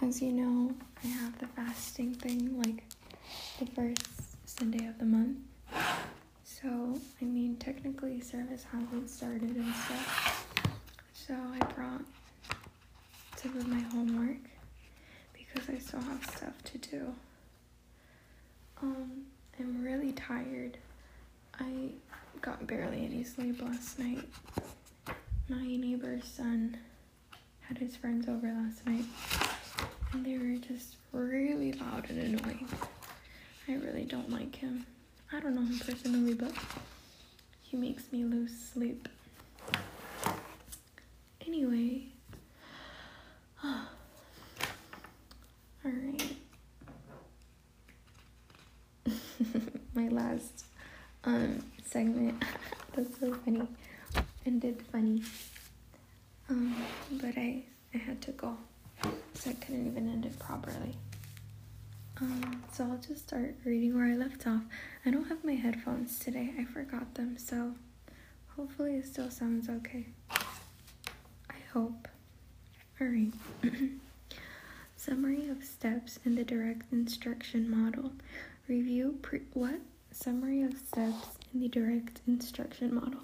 As 0.02 0.22
you 0.22 0.32
know, 0.32 0.76
I 1.04 1.08
have 1.08 1.40
the 1.40 1.48
fasting 1.48 2.14
thing 2.14 2.62
like 2.62 2.84
the 3.60 3.66
first 3.72 4.06
Sunday 4.48 4.86
of 4.88 5.00
the 5.00 5.06
month. 5.06 5.38
So, 6.44 7.00
I 7.22 7.26
mean, 7.26 7.58
technically, 7.58 8.22
service 8.22 8.66
hasn't 8.72 9.10
started 9.10 9.56
and 9.56 9.74
stuff. 9.74 10.48
So, 11.14 11.34
I 11.34 11.60
brought 11.74 12.04
some 13.36 13.58
of 13.58 13.68
my 13.68 13.80
homework 13.80 14.38
because 15.34 15.70
I 15.70 15.78
still 15.80 16.02
have 16.02 16.24
stuff 16.26 16.64
to 16.66 16.78
do. 16.78 17.14
Um, 18.86 19.26
I'm 19.60 19.84
really 19.84 20.12
tired. 20.12 20.78
I 21.60 21.90
got 22.42 22.68
barely 22.68 23.04
any 23.04 23.24
sleep 23.24 23.60
last 23.60 23.98
night. 23.98 24.24
My 25.50 25.66
neighbor's 25.66 26.26
son 26.26 26.78
had 27.62 27.80
his 27.80 27.96
friends 27.96 28.30
over 28.30 28.46
last 28.46 28.86
night, 28.86 29.06
and 30.14 30.24
they 30.24 30.38
were 30.38 30.58
just 30.58 30.98
really 31.12 31.74
loud 31.74 32.08
and 32.12 32.36
annoying. 32.36 32.70
I 33.68 33.74
really 33.74 34.04
don't 34.04 34.30
like 34.30 34.56
him. 34.56 34.86
I 35.34 35.40
don't 35.40 35.56
know 35.56 35.62
him 35.66 35.80
personally, 35.80 36.36
but 36.36 36.54
he 37.64 37.78
makes 37.78 38.12
me 38.12 38.24
lose 38.24 38.56
sleep. 38.56 39.10
Anyway, 41.48 42.04
alright. 45.84 46.36
My 49.94 50.08
last 50.10 50.66
um 51.26 51.64
segment. 51.86 52.44
That's 52.96 53.20
so 53.20 53.34
funny. 53.34 53.68
Ended 54.46 54.82
funny. 54.92 55.24
Um, 56.50 56.76
but 57.12 57.38
I 57.38 57.64
I 57.94 57.98
had 57.98 58.22
to 58.24 58.32
go. 58.32 58.58
So 59.34 59.50
I 59.50 59.54
couldn't 59.54 59.88
even 59.88 60.10
end 60.10 60.26
it 60.26 60.38
properly. 60.40 60.96
Um, 62.22 62.64
so 62.72 62.86
I'll 62.86 62.98
just 62.98 63.28
start 63.28 63.56
reading 63.66 63.96
where 63.96 64.06
I 64.06 64.16
left 64.16 64.48
off. 64.48 64.62
I 65.06 65.12
don't 65.12 65.28
have 65.28 65.44
my 65.44 65.54
headphones 65.54 66.18
today. 66.18 66.54
I 66.58 66.64
forgot 66.64 67.14
them, 67.16 67.38
so 67.38 67.74
hopefully 68.56 68.96
it 68.96 69.06
still 69.06 69.30
sounds 69.30 69.68
okay. 69.70 70.06
I 70.30 71.56
hope. 71.74 72.08
Alright. 73.02 73.34
Summary 74.96 75.50
of 75.50 75.64
steps 75.64 76.20
in 76.26 76.36
the 76.36 76.44
direct 76.46 76.92
instruction 76.94 77.70
model. 77.70 78.14
Review 78.68 79.20
pre- 79.22 79.42
what? 79.54 79.80
Summary 80.18 80.64
of 80.64 80.74
steps 80.78 81.38
in 81.54 81.60
the 81.60 81.68
direct 81.68 82.22
instruction 82.26 82.96
model. 82.96 83.20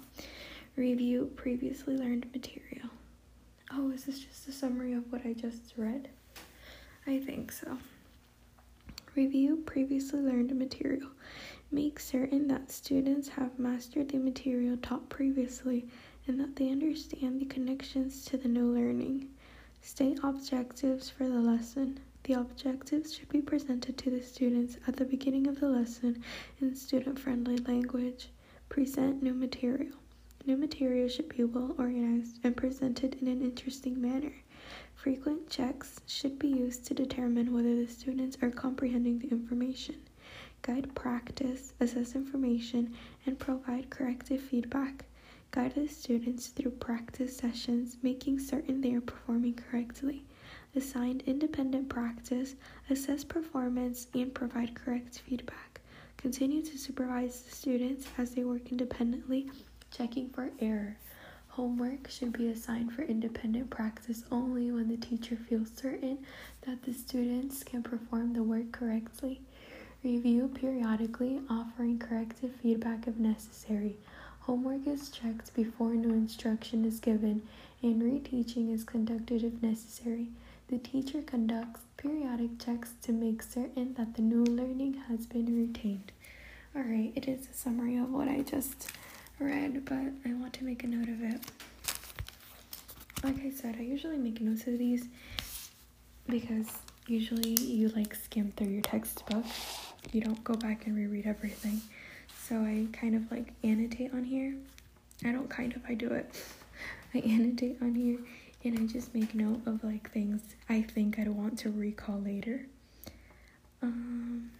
Review 0.76 1.32
previously 1.36 1.96
learned 1.96 2.26
material. 2.34 2.90
Oh, 3.72 3.90
is 3.90 4.04
this 4.04 4.20
just 4.20 4.46
a 4.46 4.52
summary 4.52 4.92
of 4.92 5.10
what 5.10 5.24
I 5.24 5.32
just 5.32 5.72
read? 5.78 6.10
I 7.06 7.18
think 7.18 7.50
so. 7.50 7.78
Review 9.16 9.62
previously 9.64 10.20
learned 10.20 10.54
material. 10.54 11.08
Make 11.72 11.98
certain 11.98 12.46
that 12.48 12.70
students 12.70 13.26
have 13.30 13.58
mastered 13.58 14.10
the 14.10 14.18
material 14.18 14.76
taught 14.76 15.08
previously 15.08 15.86
and 16.26 16.38
that 16.38 16.56
they 16.56 16.70
understand 16.70 17.40
the 17.40 17.46
connections 17.46 18.22
to 18.26 18.36
the 18.36 18.48
new 18.48 18.66
learning. 18.66 19.30
State 19.80 20.20
objectives 20.22 21.08
for 21.08 21.26
the 21.26 21.40
lesson. 21.40 21.98
The 22.24 22.34
objectives 22.34 23.14
should 23.14 23.28
be 23.30 23.42
presented 23.42 23.98
to 23.98 24.10
the 24.10 24.22
students 24.22 24.76
at 24.86 24.94
the 24.94 25.04
beginning 25.04 25.48
of 25.48 25.58
the 25.58 25.68
lesson 25.68 26.22
in 26.60 26.76
student 26.76 27.18
friendly 27.18 27.56
language. 27.56 28.28
Present 28.68 29.24
new 29.24 29.34
material. 29.34 29.96
New 30.46 30.56
material 30.56 31.08
should 31.08 31.28
be 31.28 31.42
well 31.42 31.74
organized 31.78 32.38
and 32.44 32.56
presented 32.56 33.16
in 33.20 33.26
an 33.26 33.42
interesting 33.42 34.00
manner. 34.00 34.32
Frequent 34.94 35.50
checks 35.50 36.00
should 36.06 36.38
be 36.38 36.46
used 36.46 36.84
to 36.86 36.94
determine 36.94 37.52
whether 37.52 37.74
the 37.74 37.88
students 37.88 38.38
are 38.40 38.50
comprehending 38.50 39.18
the 39.18 39.30
information. 39.30 39.96
Guide 40.62 40.94
practice, 40.94 41.74
assess 41.80 42.14
information, 42.14 42.94
and 43.26 43.36
provide 43.36 43.90
corrective 43.90 44.40
feedback. 44.40 45.06
Guide 45.50 45.74
the 45.74 45.88
students 45.88 46.46
through 46.46 46.70
practice 46.70 47.36
sessions, 47.36 47.96
making 48.00 48.38
certain 48.38 48.80
they 48.80 48.94
are 48.94 49.00
performing 49.00 49.54
correctly. 49.54 50.24
Assign 50.74 51.20
independent 51.26 51.90
practice, 51.90 52.54
assess 52.88 53.24
performance, 53.24 54.06
and 54.14 54.32
provide 54.32 54.74
correct 54.74 55.18
feedback. 55.18 55.82
Continue 56.16 56.62
to 56.62 56.78
supervise 56.78 57.42
the 57.42 57.54
students 57.54 58.06
as 58.16 58.30
they 58.30 58.44
work 58.44 58.70
independently, 58.70 59.50
checking 59.90 60.30
for 60.30 60.50
error. 60.60 60.96
Homework 61.48 62.08
should 62.08 62.32
be 62.32 62.48
assigned 62.48 62.90
for 62.94 63.02
independent 63.02 63.68
practice 63.68 64.24
only 64.30 64.70
when 64.70 64.88
the 64.88 64.96
teacher 64.96 65.36
feels 65.36 65.68
certain 65.76 66.16
that 66.62 66.82
the 66.84 66.94
students 66.94 67.62
can 67.62 67.82
perform 67.82 68.32
the 68.32 68.42
work 68.42 68.72
correctly. 68.72 69.42
Review 70.02 70.48
periodically, 70.54 71.42
offering 71.50 71.98
corrective 71.98 72.52
feedback 72.62 73.06
if 73.06 73.16
necessary. 73.16 73.98
Homework 74.40 74.86
is 74.86 75.10
checked 75.10 75.52
before 75.54 75.92
new 75.94 76.14
instruction 76.14 76.86
is 76.86 76.98
given, 76.98 77.42
and 77.82 78.00
reteaching 78.00 78.72
is 78.72 78.84
conducted 78.84 79.44
if 79.44 79.62
necessary. 79.62 80.28
The 80.72 80.78
teacher 80.78 81.20
conducts 81.20 81.82
periodic 81.98 82.58
checks 82.58 82.92
to 83.02 83.12
make 83.12 83.42
certain 83.42 83.92
that 83.98 84.14
the 84.14 84.22
new 84.22 84.42
learning 84.42 84.94
has 85.06 85.26
been 85.26 85.54
retained. 85.54 86.12
Alright, 86.74 87.12
it 87.14 87.28
is 87.28 87.46
a 87.46 87.52
summary 87.52 87.98
of 87.98 88.10
what 88.10 88.26
I 88.26 88.40
just 88.40 88.90
read, 89.38 89.84
but 89.84 90.14
I 90.24 90.32
want 90.32 90.54
to 90.54 90.64
make 90.64 90.82
a 90.82 90.86
note 90.86 91.10
of 91.10 91.22
it. 91.22 91.42
Like 93.22 93.44
I 93.44 93.50
said, 93.50 93.76
I 93.78 93.82
usually 93.82 94.16
make 94.16 94.40
notes 94.40 94.66
of 94.66 94.78
these 94.78 95.08
because 96.26 96.70
usually 97.06 97.50
you 97.60 97.88
like 97.88 98.14
skim 98.14 98.54
through 98.56 98.68
your 98.68 98.80
textbook. 98.80 99.44
You 100.10 100.22
don't 100.22 100.42
go 100.42 100.54
back 100.54 100.86
and 100.86 100.96
reread 100.96 101.26
everything. 101.26 101.82
So 102.48 102.56
I 102.56 102.86
kind 102.94 103.14
of 103.14 103.30
like 103.30 103.52
annotate 103.62 104.14
on 104.14 104.24
here. 104.24 104.54
I 105.22 105.32
don't 105.32 105.50
kind 105.50 105.76
of, 105.76 105.82
I 105.86 105.92
do 105.92 106.08
it. 106.08 106.34
I 107.14 107.18
annotate 107.18 107.76
on 107.82 107.94
here 107.94 108.20
and 108.64 108.78
I 108.78 108.86
just 108.92 109.14
make 109.14 109.34
note 109.34 109.60
of 109.66 109.82
like 109.82 110.10
things 110.10 110.42
I 110.68 110.82
think 110.82 111.18
I'd 111.18 111.28
want 111.28 111.58
to 111.60 111.70
recall 111.70 112.20
later. 112.20 112.66
Um, 113.82 114.50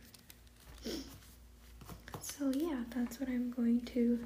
so 2.21 2.51
yeah, 2.55 2.83
that's 2.95 3.21
what 3.21 3.29
I'm 3.29 3.51
going 3.51 3.81
to 3.95 4.19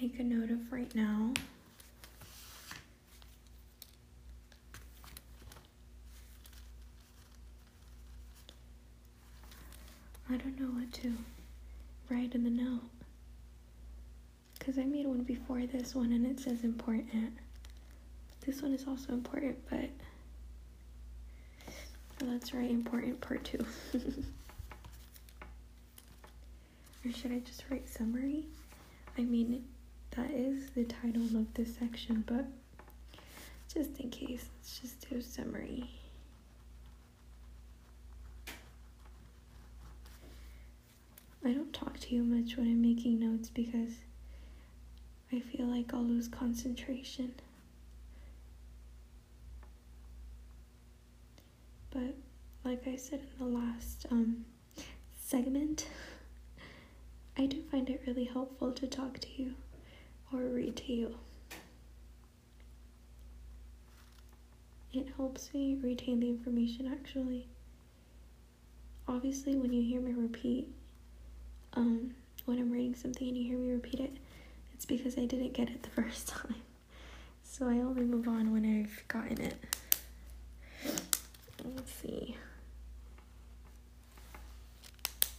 make 0.00 0.18
a 0.18 0.24
note 0.24 0.50
of 0.50 0.72
right 0.72 0.92
now. 0.94 1.32
I 10.28 10.36
don't 10.36 10.60
know 10.60 10.68
what 10.68 10.92
to 10.94 11.12
write 12.08 12.34
in 12.34 12.44
the 12.44 12.50
note. 12.50 12.82
Because 14.58 14.78
I 14.78 14.84
made 14.84 15.06
one 15.06 15.22
before 15.22 15.62
this 15.66 15.94
one 15.94 16.12
and 16.12 16.26
it 16.26 16.38
says 16.40 16.62
important. 16.64 17.32
This 18.50 18.62
one 18.62 18.74
is 18.74 18.84
also 18.88 19.12
important, 19.12 19.56
but 19.70 19.88
oh, 22.20 22.24
let's 22.24 22.52
write 22.52 22.68
important 22.68 23.20
part 23.20 23.44
two. 23.44 23.64
Or 27.04 27.12
should 27.12 27.30
I 27.30 27.38
just 27.38 27.62
write 27.70 27.88
summary? 27.88 28.46
I 29.16 29.20
mean, 29.22 29.64
that 30.16 30.32
is 30.32 30.68
the 30.70 30.82
title 30.82 31.22
of 31.22 31.54
this 31.54 31.76
section, 31.76 32.24
but 32.26 32.44
just 33.72 34.00
in 34.00 34.10
case, 34.10 34.46
let's 34.58 34.80
just 34.80 35.08
do 35.08 35.22
summary. 35.22 35.88
I 41.44 41.52
don't 41.52 41.72
talk 41.72 42.00
to 42.00 42.14
you 42.16 42.24
much 42.24 42.56
when 42.56 42.66
I'm 42.66 42.82
making 42.82 43.20
notes 43.20 43.48
because 43.48 43.92
I 45.32 45.38
feel 45.38 45.66
like 45.66 45.94
I'll 45.94 46.02
lose 46.02 46.26
concentration. 46.26 47.32
But 51.90 52.14
like 52.64 52.86
I 52.86 52.96
said 52.96 53.20
in 53.20 53.52
the 53.52 53.58
last 53.58 54.06
um, 54.10 54.44
segment, 55.20 55.86
I 57.36 57.46
do 57.46 57.62
find 57.70 57.88
it 57.88 58.02
really 58.06 58.24
helpful 58.24 58.72
to 58.72 58.86
talk 58.86 59.18
to 59.20 59.28
you 59.36 59.54
or 60.32 60.40
read 60.40 60.76
to 60.76 60.92
you. 60.92 61.14
It 64.92 65.08
helps 65.16 65.52
me 65.54 65.78
retain 65.82 66.20
the 66.20 66.28
information 66.28 66.90
actually. 66.92 67.46
Obviously, 69.08 69.56
when 69.56 69.72
you 69.72 69.82
hear 69.82 70.00
me 70.00 70.12
repeat, 70.12 70.68
um, 71.74 72.12
when 72.46 72.58
I'm 72.58 72.70
reading 72.70 72.94
something 72.94 73.26
and 73.28 73.36
you 73.36 73.44
hear 73.44 73.58
me 73.58 73.70
repeat 73.72 74.00
it, 74.00 74.12
it's 74.74 74.84
because 74.84 75.16
I 75.18 75.24
didn't 75.26 75.52
get 75.52 75.68
it 75.68 75.82
the 75.82 75.90
first 76.02 76.28
time. 76.28 76.56
So 77.42 77.66
I 77.68 77.78
only 77.78 78.04
move 78.04 78.28
on 78.28 78.52
when 78.52 78.64
I've 78.64 79.06
gotten 79.08 79.40
it. 79.40 79.54
Let's 81.74 81.92
see. 81.92 82.36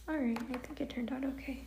Alright, 0.08 0.38
I 0.38 0.56
think 0.58 0.80
it 0.80 0.90
turned 0.90 1.12
out 1.12 1.24
okay. 1.24 1.64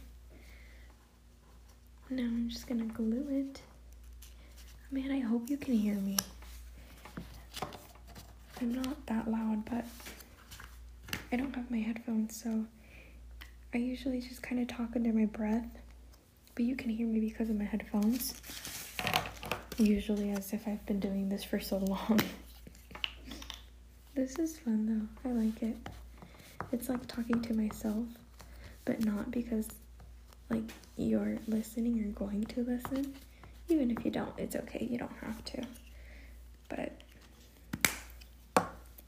Now 2.10 2.24
I'm 2.24 2.50
just 2.50 2.68
gonna 2.68 2.86
glue 2.86 3.26
it. 3.30 3.62
Man, 4.92 5.12
I 5.12 5.20
hope 5.20 5.50
you 5.50 5.58
can 5.58 5.74
hear 5.74 5.96
me. 5.96 6.18
I'm 8.62 8.74
not 8.74 9.06
that 9.08 9.30
loud, 9.30 9.66
but 9.66 9.86
I 11.32 11.36
don't 11.36 11.54
have 11.56 11.70
my 11.70 11.80
headphones, 11.80 12.42
so 12.42 12.66
I 13.74 13.78
usually 13.78 14.22
just 14.22 14.42
kind 14.42 14.62
of 14.62 14.68
talk 14.68 14.96
under 14.96 15.12
my 15.12 15.26
breath, 15.26 15.68
but 16.54 16.64
you 16.66 16.76
can 16.76 16.90
hear 16.90 17.08
me 17.08 17.20
because 17.20 17.50
of 17.50 17.58
my 17.58 17.66
headphones. 17.66 18.40
Usually, 19.78 20.32
as 20.32 20.54
if 20.54 20.68
I've 20.68 20.86
been 20.86 21.00
doing 21.00 21.28
this 21.30 21.44
for 21.44 21.60
so 21.60 21.78
long. 21.80 22.22
This 24.16 24.40
is 24.40 24.58
fun 24.58 25.10
though, 25.24 25.30
I 25.30 25.34
like 25.34 25.62
it. 25.62 25.78
It's 26.72 26.90
like 26.90 27.06
talking 27.08 27.42
to 27.42 27.54
myself, 27.54 28.06
but 28.86 29.04
not 29.06 29.32
because 29.32 29.68
like 30.50 30.72
you're 30.98 31.38
listening 31.48 32.04
or 32.04 32.08
going 32.18 32.44
to 32.46 32.62
listen. 32.64 33.14
Even 33.68 33.92
if 33.92 34.06
you 34.06 34.12
don't, 34.12 34.32
it's 34.38 34.56
okay, 34.56 34.88
you 34.90 34.98
don't 34.98 35.12
have 35.22 35.44
to. 35.46 35.64
But 36.70 36.94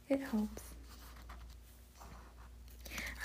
it 0.09 0.21
helps. 0.21 0.63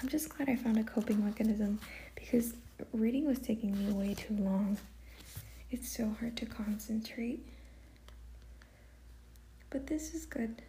I'm 0.01 0.09
just 0.09 0.29
glad 0.37 0.49
I 0.49 0.57
found 0.57 0.79
a 0.79 0.85
coping 0.85 1.25
mechanism 1.25 1.79
because 2.15 2.55
reading 2.93 3.27
was 3.27 3.39
taking 3.39 3.73
me 3.79 3.93
way 3.93 4.15
too 4.15 4.37
long. 4.37 4.77
It's 5.71 5.89
so 5.89 6.15
hard 6.21 6.37
to 6.39 6.47
concentrate. 6.47 7.47
But 9.71 9.87
this 9.87 10.13
is 10.15 10.27
good. 10.27 10.63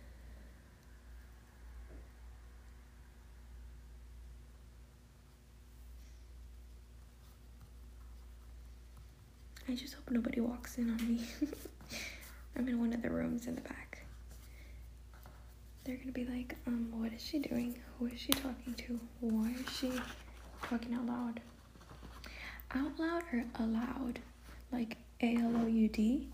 I 9.74 9.76
just 9.76 9.96
hope 9.96 10.12
nobody 10.12 10.40
walks 10.40 10.78
in 10.78 10.90
on 10.92 10.98
me. 11.08 11.20
I'm 12.56 12.68
in 12.68 12.80
one 12.80 12.94
of 12.94 13.02
the 13.02 13.10
rooms 13.10 13.48
in 13.48 13.56
the 13.56 13.62
back 13.62 14.04
they're 15.84 15.98
gonna 15.98 16.12
be 16.12 16.26
like, 16.26 16.56
um, 16.66 16.88
what 16.92 17.12
is 17.12 17.22
she 17.22 17.40
doing? 17.40 17.78
Who 18.00 18.08
is 18.08 18.20
she 18.20 18.32
talking 18.32 18.74
to? 18.74 19.00
Why 19.20 19.50
is 19.52 19.76
she 19.78 19.92
talking 20.64 20.94
out 20.94 21.06
loud? 21.06 21.42
Out 22.74 22.98
loud 23.00 23.24
or 23.34 23.44
aloud? 23.60 24.20
Like 24.72 24.98
A 25.22 25.36
L 25.36 25.56
O 25.58 25.68
U 25.68 25.88
D 25.90 26.30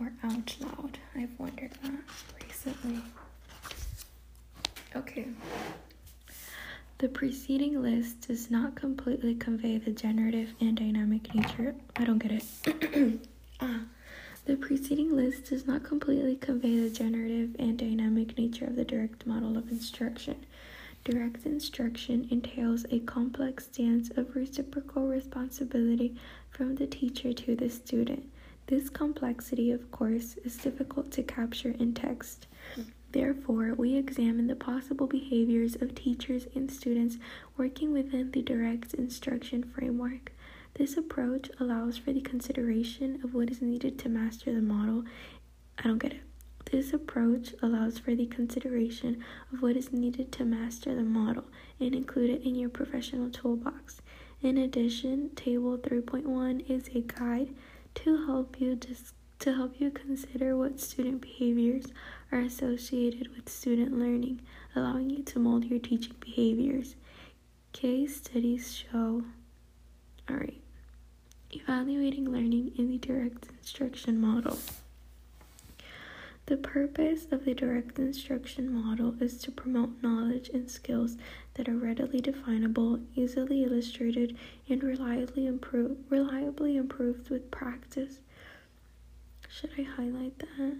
or 0.00 0.12
out 0.22 0.56
loud? 0.60 0.98
I've 1.16 1.36
wondered 1.38 1.72
that 1.82 2.00
recently. 2.44 3.00
Okay. 4.94 5.26
The 6.98 7.08
preceding 7.10 7.82
list 7.82 8.26
does 8.28 8.50
not 8.50 8.74
completely 8.74 9.34
convey 9.34 9.76
the 9.76 9.90
generative 9.90 10.54
and 10.60 10.74
dynamic 10.74 11.34
nature. 11.34 11.74
I 11.94 12.04
don't 12.04 12.18
get 12.18 12.32
it. 12.32 13.20
ah. 13.60 13.80
The 14.46 14.56
preceding 14.56 15.14
list 15.14 15.50
does 15.50 15.66
not 15.66 15.82
completely 15.82 16.36
convey 16.36 16.78
the 16.78 16.88
generative 16.88 17.54
and 17.58 17.76
dynamic 17.76 18.38
nature 18.38 18.64
of 18.64 18.76
the 18.76 18.84
direct 18.84 19.26
model 19.26 19.58
of 19.58 19.70
instruction. 19.70 20.36
Direct 21.04 21.44
instruction 21.44 22.28
entails 22.30 22.86
a 22.90 23.00
complex 23.00 23.66
dance 23.66 24.10
of 24.16 24.34
reciprocal 24.34 25.06
responsibility 25.06 26.16
from 26.48 26.76
the 26.76 26.86
teacher 26.86 27.32
to 27.32 27.54
the 27.56 27.68
student. 27.68 28.30
This 28.68 28.88
complexity, 28.88 29.70
of 29.70 29.90
course, 29.90 30.36
is 30.44 30.56
difficult 30.56 31.10
to 31.12 31.22
capture 31.22 31.74
in 31.78 31.92
text. 31.92 32.46
Therefore, 33.16 33.72
we 33.72 33.96
examine 33.96 34.46
the 34.46 34.54
possible 34.54 35.06
behaviors 35.06 35.74
of 35.74 35.94
teachers 35.94 36.46
and 36.54 36.70
students 36.70 37.16
working 37.56 37.90
within 37.90 38.30
the 38.30 38.42
direct 38.42 38.92
instruction 38.92 39.62
framework. 39.62 40.32
This 40.74 40.98
approach 40.98 41.48
allows 41.58 41.96
for 41.96 42.12
the 42.12 42.20
consideration 42.20 43.18
of 43.24 43.32
what 43.32 43.50
is 43.50 43.62
needed 43.62 43.98
to 44.00 44.10
master 44.10 44.52
the 44.52 44.60
model. 44.60 45.04
I 45.78 45.84
don't 45.84 45.96
get 45.96 46.12
it. 46.12 46.20
This 46.70 46.92
approach 46.92 47.54
allows 47.62 47.98
for 47.98 48.14
the 48.14 48.26
consideration 48.26 49.24
of 49.50 49.62
what 49.62 49.78
is 49.78 49.94
needed 49.94 50.30
to 50.32 50.44
master 50.44 50.94
the 50.94 51.02
model 51.02 51.44
and 51.80 51.94
include 51.94 52.28
it 52.28 52.42
in 52.42 52.54
your 52.54 52.68
professional 52.68 53.30
toolbox. 53.30 54.02
In 54.42 54.58
addition, 54.58 55.30
table 55.30 55.78
3.1 55.78 56.68
is 56.68 56.88
a 56.94 57.00
guide 57.00 57.54
to 57.94 58.26
help 58.26 58.60
you 58.60 58.76
dis- 58.76 59.14
to 59.38 59.54
help 59.54 59.80
you 59.80 59.90
consider 59.90 60.56
what 60.56 60.80
student 60.80 61.20
behaviors 61.20 61.86
are 62.32 62.40
associated 62.40 63.34
with 63.34 63.48
student 63.48 63.98
learning, 63.98 64.40
allowing 64.74 65.10
you 65.10 65.22
to 65.22 65.38
mold 65.38 65.64
your 65.64 65.78
teaching 65.78 66.16
behaviors. 66.20 66.96
Case 67.72 68.16
studies 68.16 68.74
show. 68.74 69.22
All 70.28 70.36
right. 70.36 70.60
Evaluating 71.50 72.30
learning 72.30 72.72
in 72.76 72.88
the 72.88 72.98
direct 72.98 73.48
instruction 73.58 74.20
model. 74.20 74.58
The 76.46 76.56
purpose 76.56 77.26
of 77.32 77.44
the 77.44 77.54
direct 77.54 77.98
instruction 77.98 78.72
model 78.72 79.14
is 79.20 79.38
to 79.38 79.50
promote 79.50 80.00
knowledge 80.00 80.48
and 80.48 80.70
skills 80.70 81.16
that 81.54 81.68
are 81.68 81.76
readily 81.76 82.20
definable, 82.20 83.00
easily 83.16 83.64
illustrated, 83.64 84.36
and 84.68 84.82
reliably, 84.82 85.46
improve, 85.46 85.96
reliably 86.08 86.76
improved 86.76 87.30
with 87.30 87.50
practice. 87.50 88.20
Should 89.48 89.70
I 89.76 89.82
highlight 89.82 90.38
that? 90.38 90.76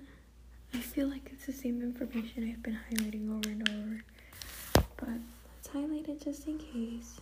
I 0.77 0.81
feel 0.81 1.09
like 1.09 1.31
it's 1.33 1.47
the 1.47 1.55
same 1.55 1.81
information 1.81 2.53
I've 2.53 2.63
been 2.63 2.79
highlighting 2.91 3.35
over 3.35 3.49
and 3.49 3.67
over, 3.67 4.05
but 4.99 5.09
let's 5.55 5.69
highlight 5.73 6.07
it 6.07 6.23
just 6.23 6.47
in 6.47 6.59
case. 6.59 7.19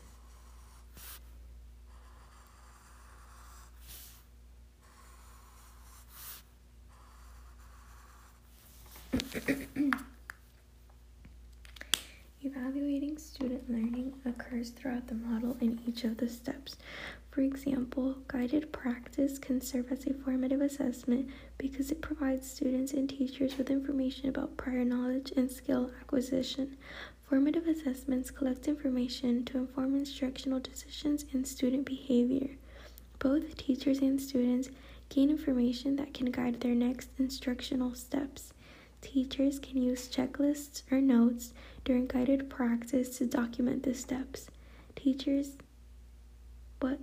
Evaluating 12.43 13.17
student 13.19 13.71
learning 13.71 14.15
occurs 14.27 14.71
throughout 14.71 15.07
the 15.07 15.15
model 15.15 15.57
in 15.61 15.79
each 15.87 16.03
of 16.03 16.17
the 16.17 16.29
steps. 16.29 16.75
For 17.35 17.41
example, 17.41 18.19
guided 18.29 18.71
practice 18.71 19.41
can 19.41 19.61
serve 19.61 19.91
as 19.91 20.07
a 20.07 20.15
formative 20.15 20.61
assessment 20.61 21.31
because 21.59 21.91
it 21.91 22.01
provides 22.01 22.49
students 22.49 22.93
and 22.93 23.11
teachers 23.11 23.59
with 23.59 23.71
information 23.71 24.29
about 24.29 24.57
prior 24.57 24.85
knowledge 24.85 25.33
and 25.37 25.51
skill 25.51 25.91
acquisition. 26.01 26.77
Formative 27.29 27.67
assessments 27.67 28.31
collect 28.31 28.69
information 28.69 29.45
to 29.47 29.59
inform 29.59 29.97
instructional 29.97 30.61
decisions 30.61 31.25
and 31.33 31.45
student 31.45 31.87
behavior. 31.87 32.51
Both 33.19 33.57
teachers 33.57 33.99
and 33.99 34.21
students 34.21 34.69
gain 35.09 35.29
information 35.29 35.97
that 35.97 36.15
can 36.15 36.31
guide 36.31 36.61
their 36.61 36.77
next 36.77 37.09
instructional 37.19 37.97
steps. 37.97 38.53
Teachers 39.01 39.59
can 39.59 39.83
use 39.83 40.09
checklists 40.09 40.85
or 40.89 41.01
notes 41.01 41.53
during 41.85 42.07
guided 42.07 42.49
practice 42.49 43.19
to 43.19 43.27
document 43.27 43.83
the 43.83 43.93
steps. 43.93 44.47
Teachers, 44.95 45.57
what? 46.79 47.01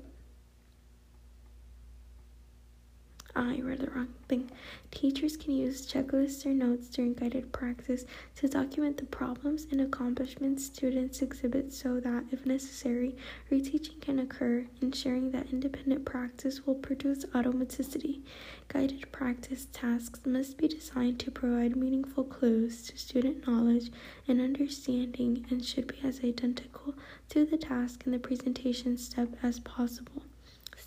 Ah, 3.33 3.51
I 3.51 3.61
read 3.61 3.79
the 3.79 3.89
wrong 3.89 4.09
thing. 4.27 4.51
Teachers 4.91 5.37
can 5.37 5.51
use 5.51 5.87
checklists 5.89 6.45
or 6.45 6.53
notes 6.53 6.89
during 6.89 7.13
guided 7.13 7.53
practice 7.53 8.03
to 8.35 8.49
document 8.49 8.97
the 8.97 9.05
problems 9.05 9.67
and 9.71 9.79
accomplishments 9.79 10.65
students 10.65 11.21
exhibit 11.21 11.71
so 11.71 12.01
that, 12.01 12.25
if 12.31 12.45
necessary, 12.45 13.15
reteaching 13.49 14.01
can 14.01 14.19
occur, 14.19 14.65
ensuring 14.81 15.31
that 15.31 15.53
independent 15.53 16.03
practice 16.03 16.65
will 16.65 16.75
produce 16.75 17.23
automaticity. 17.27 18.19
Guided 18.67 19.09
practice 19.13 19.67
tasks 19.71 20.19
must 20.25 20.57
be 20.57 20.67
designed 20.67 21.19
to 21.21 21.31
provide 21.31 21.77
meaningful 21.77 22.25
clues 22.25 22.83
to 22.87 22.97
student 22.97 23.47
knowledge 23.47 23.91
and 24.27 24.41
understanding 24.41 25.45
and 25.49 25.63
should 25.63 25.87
be 25.87 26.01
as 26.03 26.19
identical 26.21 26.95
to 27.29 27.45
the 27.45 27.57
task 27.57 28.03
in 28.05 28.11
the 28.11 28.19
presentation 28.19 28.97
step 28.97 29.29
as 29.41 29.61
possible. 29.61 30.23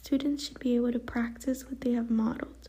Students 0.05 0.46
should 0.46 0.59
be 0.59 0.76
able 0.76 0.92
to 0.92 0.98
practice 0.98 1.64
what 1.64 1.80
they 1.80 1.92
have 1.92 2.11
modeled. 2.11 2.68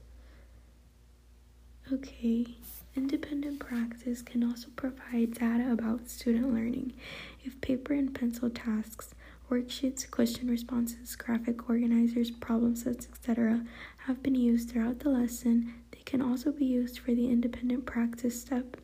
Okay, 1.92 2.48
independent 2.96 3.60
practice 3.60 4.22
can 4.22 4.42
also 4.42 4.70
provide 4.78 5.34
data 5.34 5.70
about 5.70 6.10
student 6.10 6.54
learning. 6.54 6.94
If 7.44 7.60
paper 7.60 7.92
and 7.92 8.16
pencil 8.16 8.50
tasks, 8.50 9.14
worksheets, 9.52 10.10
question 10.10 10.50
responses, 10.50 11.18
graphic 11.18 11.70
organizers, 11.70 12.32
problem 12.32 12.78
sets, 12.78 13.06
etc., 13.12 13.66
have 14.08 14.24
been 14.24 14.36
used 14.36 14.70
throughout 14.70 15.00
the 15.00 15.10
lesson, 15.10 15.74
they 15.92 16.04
can 16.06 16.22
also 16.22 16.54
be 16.54 16.64
used 16.64 17.00
for 17.00 17.14
the 17.14 17.30
independent 17.30 17.86
practice 17.86 18.40
step. 18.40 18.78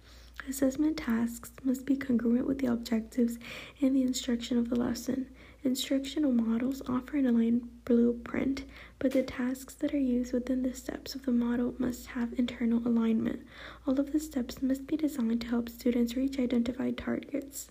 Assessment 0.50 0.98
tasks 0.98 1.54
must 1.64 1.86
be 1.86 1.96
congruent 1.96 2.46
with 2.46 2.60
the 2.60 2.68
objectives 2.68 3.40
and 3.80 3.96
the 3.96 4.02
instruction 4.02 4.58
of 4.58 4.70
the 4.70 4.76
lesson. 4.76 5.28
Instructional 5.64 6.32
models 6.32 6.82
offer 6.88 7.18
an 7.18 7.28
aligned 7.28 7.86
blueprint, 7.86 8.66
but 8.98 9.12
the 9.12 9.22
tasks 9.22 9.76
that 9.76 9.94
are 9.94 10.00
used 10.00 10.34
within 10.34 10.64
the 10.64 10.74
steps 10.74 11.14
of 11.14 11.24
the 11.26 11.32
model 11.32 11.76
must 11.78 12.08
have 12.08 12.34
internal 12.38 12.86
alignment. 12.88 13.46
All 13.86 14.00
of 14.00 14.12
the 14.12 14.20
steps 14.20 14.62
must 14.64 14.88
be 14.88 14.98
designed 14.98 15.42
to 15.42 15.48
help 15.48 15.70
students 15.70 16.16
reach 16.16 16.40
identified 16.40 16.98
targets. 16.98 17.70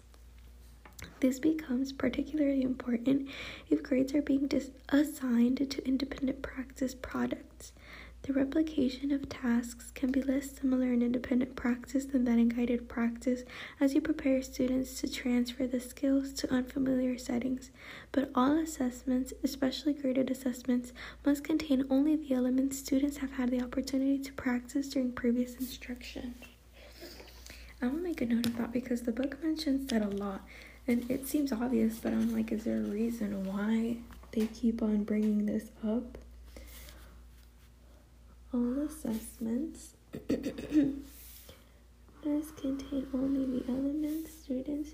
This 1.18 1.41
becomes 1.41 1.93
particularly 1.93 2.62
important 2.62 3.28
if 3.68 3.82
grades 3.82 4.14
are 4.14 4.22
being 4.22 4.47
dis- 4.47 4.70
assigned 4.91 5.68
to 5.70 5.86
independent 5.86 6.43
practice 6.43 6.95
products. 6.95 7.72
The 8.23 8.35
replication 8.35 9.12
of 9.12 9.29
tasks 9.29 9.91
can 9.95 10.12
be 10.12 10.23
less 10.23 10.51
similar 10.53 10.93
in 10.93 11.03
independent 11.03 11.57
practice 11.57 12.05
than 12.05 12.25
that 12.25 12.39
in 12.39 12.51
guided 12.51 12.89
practice 12.89 13.43
as 13.81 13.95
you 13.95 14.01
prepare 14.03 14.43
students 14.43 15.01
to 15.01 15.09
transfer 15.11 15.66
the 15.66 15.81
skills 15.81 16.33
to 16.35 16.53
unfamiliar 16.53 17.16
settings. 17.16 17.71
But 18.12 18.31
all 18.35 18.59
assessments, 18.59 19.33
especially 19.43 19.95
graded 19.95 20.31
assessments, 20.31 20.93
must 21.25 21.45
contain 21.45 21.87
only 21.89 22.14
the 22.14 22.35
elements 22.35 22.79
students 22.79 23.16
have 23.18 23.33
had 23.33 23.51
the 23.51 23.62
opportunity 23.62 24.18
to 24.18 24.33
practice 24.35 24.89
during 24.91 25.12
previous 25.12 25.55
instruction. 25.55 26.35
I 27.83 27.87
will 27.87 28.01
make 28.01 28.21
a 28.21 28.27
note 28.27 28.47
of 28.47 28.57
that 28.59 28.73
because 28.73 29.03
the 29.03 29.12
book 29.12 29.43
mentions 29.43 29.91
that 29.91 30.03
a 30.03 30.09
lot, 30.09 30.43
and 30.87 31.11
it 31.11 31.27
seems 31.27 31.53
obvious, 31.53 31.99
but 31.99 32.12
I'm 32.12 32.33
like, 32.35 32.53
is 32.53 32.64
there 32.64 32.77
a 32.77 32.81
reason 32.81 33.45
why 33.45 33.97
they 34.33 34.47
keep 34.47 34.83
on 34.83 35.05
bringing 35.05 35.47
this 35.47 35.71
up? 35.87 36.18
All 38.53 38.80
assessments 38.80 39.94
must 42.24 42.57
contain 42.57 43.07
only 43.14 43.46
the 43.46 43.64
elements 43.68 44.32
students 44.42 44.90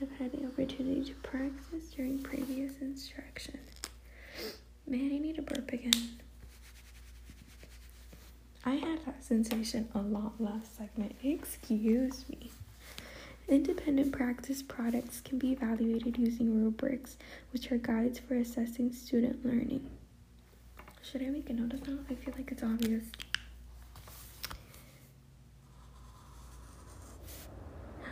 have 0.00 0.10
had 0.18 0.32
the 0.32 0.46
opportunity 0.46 1.04
to 1.04 1.14
practice 1.16 1.90
during 1.94 2.22
previous 2.22 2.72
instruction. 2.80 3.58
Man, 4.86 5.10
I 5.12 5.18
need 5.18 5.36
to 5.36 5.42
burp 5.42 5.70
again. 5.72 6.18
I 8.64 8.74
had 8.74 9.04
that 9.06 9.22
sensation 9.22 9.88
a 9.94 10.00
lot 10.00 10.40
last 10.40 10.76
segment. 10.76 11.14
Excuse 11.22 12.24
me. 12.28 12.50
Independent 13.48 14.12
practice 14.12 14.62
products 14.62 15.20
can 15.20 15.38
be 15.38 15.52
evaluated 15.52 16.18
using 16.18 16.62
rubrics, 16.62 17.16
which 17.52 17.70
are 17.72 17.78
guides 17.78 18.18
for 18.18 18.34
assessing 18.34 18.92
student 18.92 19.44
learning. 19.44 19.88
Should 21.10 21.22
I 21.22 21.30
make 21.30 21.48
a 21.48 21.54
note 21.54 21.72
of 21.72 21.84
that? 21.84 21.98
I 22.10 22.14
feel 22.16 22.34
like 22.36 22.52
it's 22.52 22.62
obvious. 22.62 23.04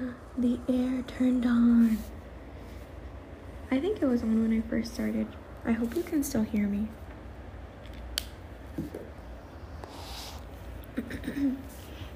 the 0.38 0.58
air 0.66 1.02
turned 1.02 1.44
on. 1.44 1.98
I 3.70 3.78
think 3.80 4.00
it 4.00 4.06
was 4.06 4.22
on 4.22 4.40
when 4.40 4.56
I 4.56 4.62
first 4.70 4.94
started. 4.94 5.26
I 5.66 5.72
hope 5.72 5.94
you 5.94 6.02
can 6.04 6.24
still 6.24 6.42
hear 6.42 6.66
me. 6.68 6.88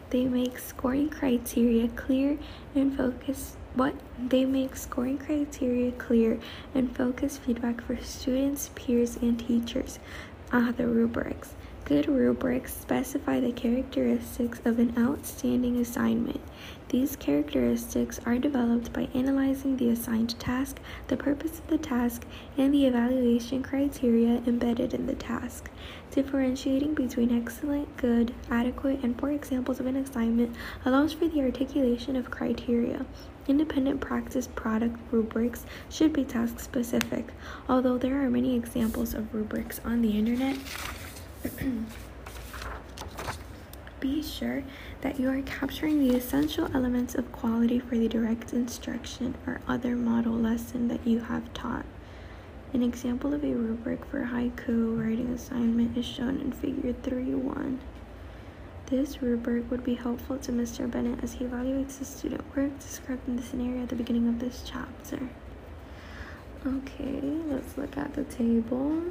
they 0.08 0.24
make 0.24 0.58
scoring 0.58 1.10
criteria 1.10 1.88
clear 1.88 2.38
and 2.74 2.96
focus 2.96 3.54
what 3.74 3.94
they 4.18 4.44
make 4.44 4.74
scoring 4.74 5.18
criteria 5.18 5.92
clear 5.92 6.38
and 6.74 6.96
focus 6.96 7.38
feedback 7.38 7.80
for 7.82 7.96
students, 8.02 8.70
peers, 8.74 9.16
and 9.16 9.38
teachers 9.38 10.00
Ah, 10.52 10.72
the 10.76 10.86
rubrics. 10.86 11.54
Good 11.90 12.06
rubrics 12.08 12.72
specify 12.72 13.40
the 13.40 13.50
characteristics 13.50 14.60
of 14.64 14.78
an 14.78 14.94
outstanding 14.96 15.76
assignment. 15.78 16.40
These 16.88 17.16
characteristics 17.16 18.20
are 18.24 18.38
developed 18.38 18.92
by 18.92 19.08
analyzing 19.12 19.76
the 19.76 19.90
assigned 19.90 20.38
task, 20.38 20.78
the 21.08 21.16
purpose 21.16 21.58
of 21.58 21.66
the 21.66 21.78
task, 21.78 22.24
and 22.56 22.72
the 22.72 22.86
evaluation 22.86 23.64
criteria 23.64 24.40
embedded 24.46 24.94
in 24.94 25.08
the 25.08 25.16
task. 25.16 25.68
Differentiating 26.12 26.94
between 26.94 27.36
excellent, 27.36 27.96
good, 27.96 28.32
adequate, 28.52 29.02
and 29.02 29.18
poor 29.18 29.32
examples 29.32 29.80
of 29.80 29.86
an 29.86 29.96
assignment 29.96 30.54
allows 30.84 31.12
for 31.12 31.26
the 31.26 31.40
articulation 31.40 32.14
of 32.14 32.30
criteria. 32.30 33.04
Independent 33.48 34.00
practice 34.00 34.46
product 34.46 34.96
rubrics 35.10 35.66
should 35.88 36.12
be 36.12 36.22
task 36.22 36.60
specific, 36.60 37.26
although 37.68 37.98
there 37.98 38.24
are 38.24 38.30
many 38.30 38.54
examples 38.54 39.12
of 39.12 39.34
rubrics 39.34 39.80
on 39.84 40.02
the 40.02 40.16
internet. 40.16 40.56
Be 44.00 44.22
sure 44.22 44.62
that 45.02 45.20
you 45.20 45.28
are 45.30 45.42
capturing 45.42 45.98
the 46.06 46.16
essential 46.16 46.68
elements 46.74 47.14
of 47.14 47.30
quality 47.32 47.78
for 47.78 47.96
the 47.96 48.08
direct 48.08 48.52
instruction 48.52 49.34
or 49.46 49.60
other 49.68 49.94
model 49.96 50.32
lesson 50.32 50.88
that 50.88 51.06
you 51.06 51.20
have 51.20 51.52
taught. 51.54 51.84
An 52.72 52.82
example 52.82 53.34
of 53.34 53.42
a 53.42 53.54
rubric 53.54 54.04
for 54.04 54.26
haiku 54.26 54.98
writing 54.98 55.32
assignment 55.32 55.96
is 55.96 56.06
shown 56.06 56.40
in 56.40 56.52
figure 56.52 56.92
3-1. 56.92 57.78
This 58.86 59.22
rubric 59.22 59.70
would 59.70 59.84
be 59.84 59.94
helpful 59.94 60.38
to 60.38 60.52
Mr. 60.52 60.90
Bennett 60.90 61.22
as 61.22 61.34
he 61.34 61.44
evaluates 61.44 61.98
the 61.98 62.04
student 62.04 62.44
work 62.56 62.78
described 62.80 63.28
in 63.28 63.36
the 63.36 63.42
scenario 63.42 63.82
at 63.82 63.88
the 63.88 63.96
beginning 63.96 64.28
of 64.28 64.40
this 64.40 64.62
chapter. 64.64 65.28
Okay, 66.66 67.20
let's 67.46 67.76
look 67.76 67.96
at 67.96 68.14
the 68.14 68.24
table. 68.24 69.02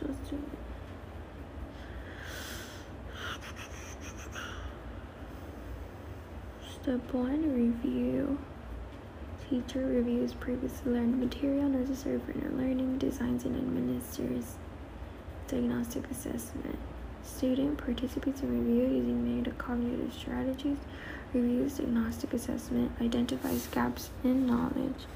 Potential 0.00 0.26
student. 0.26 0.58
Step 6.82 7.12
1 7.12 7.54
Review. 7.54 8.38
Teacher 9.48 9.86
reviews 9.86 10.32
previously 10.32 10.92
learned 10.92 11.18
material 11.18 11.68
necessary 11.68 12.20
for 12.20 12.32
inner 12.32 12.50
learning, 12.50 12.98
designs 12.98 13.44
and 13.44 13.56
administers 13.56 14.56
diagnostic 15.48 16.08
assessment. 16.10 16.78
Student 17.24 17.76
participates 17.76 18.40
in 18.42 18.50
review 18.58 18.96
using 18.96 19.44
metacognitive 19.44 20.12
strategies, 20.12 20.78
reviews 21.34 21.76
diagnostic 21.76 22.32
assessment, 22.32 22.92
identifies 23.00 23.66
gaps 23.66 24.10
in 24.22 24.46
knowledge. 24.46 25.06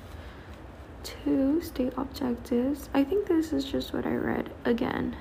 Two, 1.04 1.60
state 1.62 1.92
objectives. 1.96 2.88
I 2.94 3.04
think 3.04 3.26
this 3.28 3.52
is 3.52 3.64
just 3.64 3.92
what 3.92 4.06
I 4.06 4.14
read 4.14 4.50
again. 4.64 5.14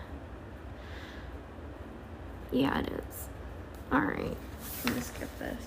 Yeah, 2.52 2.80
it 2.80 2.88
is. 2.88 3.28
Alright, 3.92 4.38
I'm 4.86 4.90
gonna 4.90 5.02
skip 5.02 5.30
this. 5.40 5.64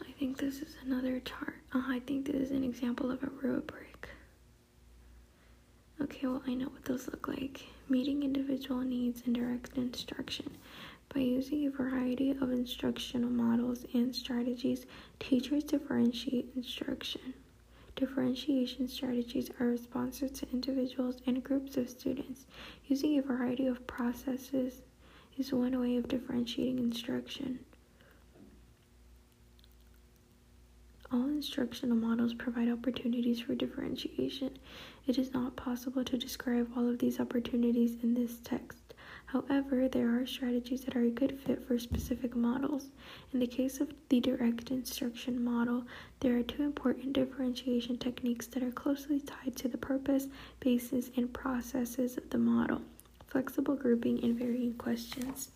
I 0.00 0.12
think 0.18 0.38
this 0.38 0.60
is 0.62 0.74
another 0.84 1.20
chart. 1.20 1.54
Uh, 1.72 1.82
I 1.86 2.00
think 2.06 2.26
this 2.26 2.36
is 2.36 2.50
an 2.50 2.64
example 2.64 3.10
of 3.10 3.22
a 3.22 3.28
rubric. 3.40 3.87
Okay, 6.00 6.28
well, 6.28 6.42
I 6.46 6.54
know 6.54 6.68
what 6.68 6.84
those 6.84 7.08
look 7.08 7.26
like. 7.26 7.66
Meeting 7.88 8.22
individual 8.22 8.80
needs 8.82 9.22
and 9.26 9.34
direct 9.34 9.76
instruction. 9.76 10.56
By 11.12 11.20
using 11.20 11.66
a 11.66 11.70
variety 11.70 12.30
of 12.30 12.52
instructional 12.52 13.30
models 13.30 13.84
and 13.94 14.14
strategies, 14.14 14.86
teachers 15.18 15.64
differentiate 15.64 16.50
instruction. 16.54 17.34
Differentiation 17.96 18.86
strategies 18.86 19.50
are 19.58 19.66
responses 19.66 20.30
to 20.32 20.46
individuals 20.52 21.20
and 21.26 21.42
groups 21.42 21.76
of 21.76 21.90
students. 21.90 22.46
Using 22.86 23.18
a 23.18 23.22
variety 23.22 23.66
of 23.66 23.84
processes 23.88 24.82
is 25.36 25.52
one 25.52 25.80
way 25.80 25.96
of 25.96 26.06
differentiating 26.06 26.78
instruction. 26.78 27.58
All 31.10 31.24
instructional 31.24 31.96
models 31.96 32.34
provide 32.34 32.68
opportunities 32.68 33.40
for 33.40 33.54
differentiation. 33.54 34.58
It 35.06 35.18
is 35.18 35.32
not 35.32 35.56
possible 35.56 36.04
to 36.04 36.18
describe 36.18 36.70
all 36.76 36.88
of 36.88 36.98
these 36.98 37.18
opportunities 37.18 37.96
in 38.02 38.14
this 38.14 38.38
text. 38.44 38.94
However, 39.26 39.88
there 39.88 40.18
are 40.18 40.26
strategies 40.26 40.82
that 40.84 40.96
are 40.96 41.02
a 41.02 41.10
good 41.10 41.38
fit 41.38 41.62
for 41.66 41.78
specific 41.78 42.34
models. 42.36 42.90
In 43.32 43.40
the 43.40 43.46
case 43.46 43.80
of 43.80 43.92
the 44.08 44.20
direct 44.20 44.70
instruction 44.70 45.44
model, 45.44 45.84
there 46.20 46.38
are 46.38 46.42
two 46.42 46.62
important 46.62 47.12
differentiation 47.12 47.98
techniques 47.98 48.46
that 48.48 48.62
are 48.62 48.70
closely 48.70 49.20
tied 49.20 49.56
to 49.56 49.68
the 49.68 49.78
purpose, 49.78 50.28
basis, 50.60 51.10
and 51.16 51.32
processes 51.32 52.16
of 52.16 52.30
the 52.30 52.38
model 52.38 52.80
flexible 53.28 53.76
grouping 53.76 54.22
and 54.24 54.38
varying 54.38 54.74
questions. 54.74 55.50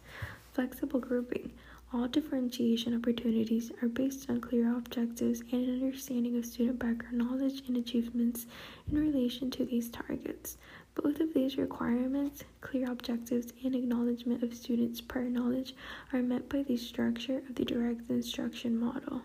Flexible 0.53 1.01
grouping 1.01 1.51
all 1.95 2.09
differentiation 2.09 2.95
opportunities 2.95 3.71
are 3.83 3.89
based 3.89 4.31
on 4.31 4.41
clear 4.41 4.75
objectives 4.75 5.43
and 5.53 5.69
an 5.69 5.83
understanding 5.83 6.39
of 6.39 6.47
student 6.47 6.79
background 6.79 7.19
knowledge 7.19 7.63
and 7.69 7.77
achievements 7.77 8.47
in 8.91 8.99
relation 8.99 9.51
to 9.51 9.65
these 9.67 9.91
targets. 9.91 10.57
Both 10.95 11.21
of 11.21 11.35
these 11.35 11.59
requirements, 11.59 12.45
clear 12.63 12.91
objectives 12.91 13.53
and 13.65 13.75
acknowledgement 13.75 14.43
of 14.43 14.55
students' 14.55 15.03
prior 15.03 15.29
knowledge, 15.29 15.75
are 16.13 16.23
met 16.23 16.49
by 16.49 16.63
the 16.63 16.77
structure 16.79 17.39
of 17.49 17.55
the 17.57 17.65
direct 17.65 18.11
instruction 18.11 18.79
model. 18.79 19.23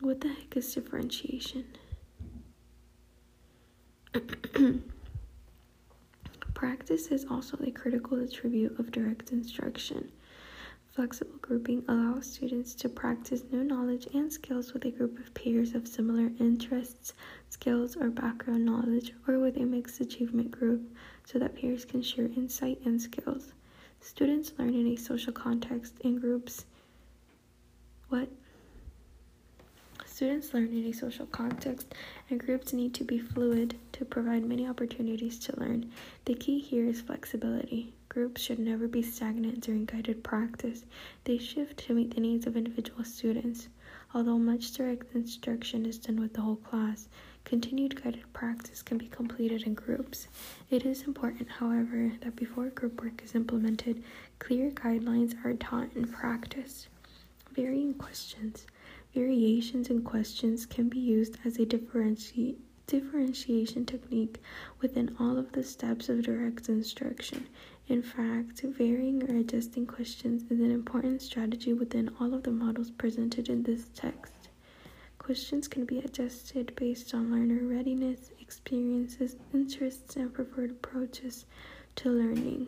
What 0.00 0.20
the 0.20 0.28
heck 0.28 0.56
is 0.56 0.74
differentiation? 0.74 1.64
Practice 6.54 7.06
is 7.08 7.24
also 7.30 7.56
a 7.64 7.70
critical 7.70 8.20
attribute 8.20 8.78
of 8.78 8.90
direct 8.90 9.32
instruction. 9.32 10.10
Flexible 10.98 11.38
grouping 11.40 11.84
allows 11.86 12.26
students 12.26 12.74
to 12.74 12.88
practice 12.88 13.44
new 13.52 13.62
knowledge 13.62 14.08
and 14.14 14.32
skills 14.32 14.72
with 14.72 14.84
a 14.84 14.90
group 14.90 15.16
of 15.20 15.32
peers 15.32 15.76
of 15.76 15.86
similar 15.86 16.32
interests, 16.40 17.14
skills, 17.50 17.96
or 17.96 18.10
background 18.10 18.64
knowledge, 18.64 19.12
or 19.28 19.38
with 19.38 19.56
a 19.58 19.64
mixed 19.64 20.00
achievement 20.00 20.50
group 20.50 20.82
so 21.24 21.38
that 21.38 21.54
peers 21.54 21.84
can 21.84 22.02
share 22.02 22.24
insight 22.36 22.80
and 22.84 23.00
skills. 23.00 23.52
Students 24.00 24.52
learn 24.58 24.74
in 24.74 24.88
a 24.88 24.96
social 24.96 25.32
context 25.32 25.94
in 26.00 26.18
groups. 26.18 26.64
What? 28.08 28.28
Students 30.04 30.52
learn 30.52 30.72
in 30.72 30.84
a 30.86 30.92
social 30.92 31.26
context, 31.26 31.94
and 32.28 32.40
groups 32.44 32.72
need 32.72 32.92
to 32.94 33.04
be 33.04 33.20
fluid 33.20 33.78
to 33.92 34.04
provide 34.04 34.44
many 34.44 34.66
opportunities 34.66 35.38
to 35.38 35.60
learn. 35.60 35.92
The 36.24 36.34
key 36.34 36.58
here 36.58 36.86
is 36.86 37.00
flexibility. 37.00 37.92
Groups 38.18 38.42
should 38.42 38.58
never 38.58 38.88
be 38.88 39.00
stagnant 39.00 39.60
during 39.60 39.84
guided 39.84 40.24
practice. 40.24 40.84
They 41.22 41.38
shift 41.38 41.76
to 41.86 41.94
meet 41.94 42.12
the 42.12 42.20
needs 42.20 42.48
of 42.48 42.56
individual 42.56 43.04
students. 43.04 43.68
Although 44.12 44.40
much 44.40 44.72
direct 44.72 45.14
instruction 45.14 45.86
is 45.86 45.98
done 45.98 46.18
with 46.18 46.32
the 46.32 46.40
whole 46.40 46.56
class, 46.56 47.08
continued 47.44 48.02
guided 48.02 48.24
practice 48.32 48.82
can 48.82 48.98
be 48.98 49.06
completed 49.06 49.62
in 49.62 49.74
groups. 49.74 50.26
It 50.68 50.84
is 50.84 51.04
important, 51.04 51.48
however, 51.48 52.10
that 52.22 52.34
before 52.34 52.70
group 52.70 53.00
work 53.00 53.22
is 53.22 53.36
implemented, 53.36 54.02
clear 54.40 54.72
guidelines 54.72 55.36
are 55.44 55.54
taught 55.54 55.94
in 55.94 56.08
practice. 56.08 56.88
Varying 57.52 57.94
questions. 57.94 58.66
Variations 59.14 59.90
in 59.90 60.02
questions 60.02 60.66
can 60.66 60.88
be 60.88 60.98
used 60.98 61.36
as 61.44 61.56
a 61.60 61.64
differenti- 61.64 62.56
differentiation 62.88 63.84
technique 63.84 64.42
within 64.80 65.14
all 65.20 65.38
of 65.38 65.52
the 65.52 65.62
steps 65.62 66.08
of 66.08 66.22
direct 66.22 66.68
instruction. 66.68 67.46
In 67.88 68.02
fact, 68.02 68.60
varying 68.60 69.22
or 69.30 69.36
adjusting 69.38 69.86
questions 69.86 70.42
is 70.50 70.60
an 70.60 70.70
important 70.70 71.22
strategy 71.22 71.72
within 71.72 72.10
all 72.20 72.34
of 72.34 72.42
the 72.42 72.50
models 72.50 72.90
presented 72.90 73.48
in 73.48 73.62
this 73.62 73.88
text. 73.94 74.50
Questions 75.16 75.66
can 75.68 75.86
be 75.86 75.98
adjusted 76.00 76.74
based 76.76 77.14
on 77.14 77.32
learner 77.32 77.66
readiness, 77.66 78.30
experiences, 78.40 79.36
interests, 79.54 80.16
and 80.16 80.34
preferred 80.34 80.70
approaches 80.72 81.46
to 81.96 82.10
learning. 82.10 82.66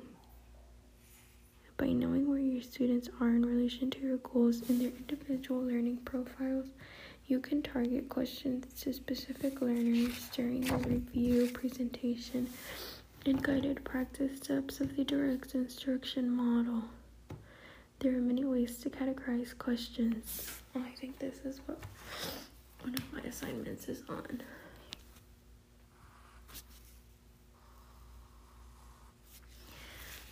By 1.76 1.88
knowing 1.88 2.26
where 2.26 2.38
your 2.38 2.62
students 2.62 3.10
are 3.20 3.28
in 3.28 3.44
relation 3.44 3.90
to 3.90 4.00
your 4.00 4.18
goals 4.18 4.70
and 4.70 4.80
their 4.80 4.88
individual 4.88 5.60
learning 5.60 5.98
profiles, 6.06 6.68
you 7.26 7.40
can 7.40 7.60
target 7.60 8.08
questions 8.08 8.72
to 8.82 8.92
specific 8.94 9.60
learners 9.60 10.30
during 10.32 10.62
the 10.62 10.76
review, 10.78 11.50
presentation, 11.52 12.48
and 13.26 13.42
guided 13.42 13.84
practice 13.84 14.38
steps 14.38 14.80
of 14.80 14.96
the 14.96 15.04
direct 15.04 15.54
instruction 15.54 16.30
model. 16.30 16.82
There 17.98 18.16
are 18.16 18.20
many 18.20 18.44
ways 18.44 18.78
to 18.78 18.90
categorize 18.90 19.56
questions. 19.58 20.50
Oh, 20.74 20.80
I 20.80 20.90
think 20.98 21.18
this 21.18 21.38
is 21.44 21.60
what 21.66 21.78
one 22.82 22.94
of 22.94 23.12
my 23.12 23.20
assignments 23.28 23.88
is 23.88 24.02
on. 24.08 24.40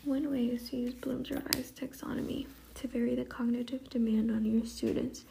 One 0.05 0.31
way 0.31 0.47
is 0.47 0.71
to 0.71 0.77
use 0.79 0.95
Bloom's 0.95 1.31
revised 1.31 1.77
taxonomy 1.77 2.47
to 2.77 2.89
vary 2.89 3.15
the 3.15 3.25
cognitive 3.25 3.91
demand 3.91 4.31
on 4.31 4.47
your 4.47 4.65
students. 4.65 5.25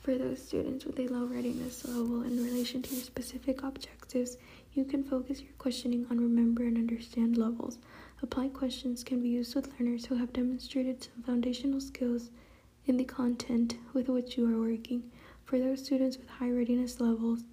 For 0.00 0.16
those 0.16 0.42
students 0.42 0.84
with 0.84 0.98
a 0.98 1.06
low 1.08 1.26
readiness 1.26 1.84
level 1.86 2.22
in 2.22 2.42
relation 2.42 2.82
to 2.82 2.94
your 2.94 3.04
specific 3.04 3.62
objectives, 3.62 4.36
you 4.74 4.84
can 4.84 5.04
focus 5.04 5.42
your 5.42 5.52
questioning 5.58 6.06
on 6.10 6.18
remember 6.18 6.62
and 6.62 6.78
understand 6.78 7.36
levels. 7.36 7.78
Applied 8.22 8.54
questions 8.54 9.04
can 9.04 9.20
be 9.20 9.28
used 9.28 9.54
with 9.54 9.72
learners 9.78 10.06
who 10.06 10.14
have 10.14 10.32
demonstrated 10.32 11.02
some 11.02 11.22
foundational 11.24 11.80
skills 11.80 12.30
in 12.86 12.96
the 12.96 13.04
content 13.04 13.76
with 13.92 14.08
which 14.08 14.36
you 14.38 14.46
are 14.46 14.60
working. 14.60 15.02
For 15.44 15.58
those 15.58 15.84
students 15.84 16.16
with 16.16 16.28
high 16.28 16.50
readiness 16.50 17.00
levels, 17.00 17.44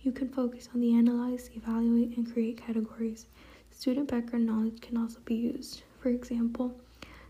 you 0.00 0.12
can 0.12 0.28
focus 0.28 0.68
on 0.72 0.80
the 0.80 0.94
analyze, 0.94 1.50
evaluate, 1.54 2.16
and 2.16 2.32
create 2.32 2.64
categories. 2.64 3.26
Student 3.70 4.08
background 4.08 4.46
knowledge 4.46 4.80
can 4.80 4.96
also 4.96 5.18
be 5.24 5.34
used. 5.34 5.82
For 6.00 6.08
example, 6.08 6.74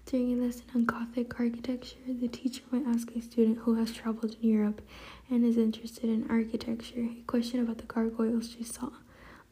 during 0.04 0.34
a 0.34 0.44
lesson 0.44 0.66
on 0.74 0.84
Gothic 0.84 1.40
architecture, 1.40 1.96
the 2.06 2.28
teacher 2.28 2.62
might 2.70 2.86
ask 2.86 3.10
a 3.10 3.20
student 3.20 3.58
who 3.58 3.74
has 3.74 3.92
traveled 3.92 4.36
in 4.40 4.48
Europe 4.48 4.80
and 5.28 5.44
is 5.44 5.56
interested 5.56 6.04
in 6.04 6.30
architecture 6.30 7.08
a 7.18 7.22
question 7.26 7.58
about 7.60 7.78
the 7.78 7.84
gargoyles 7.84 8.54
she 8.56 8.62
saw. 8.62 8.90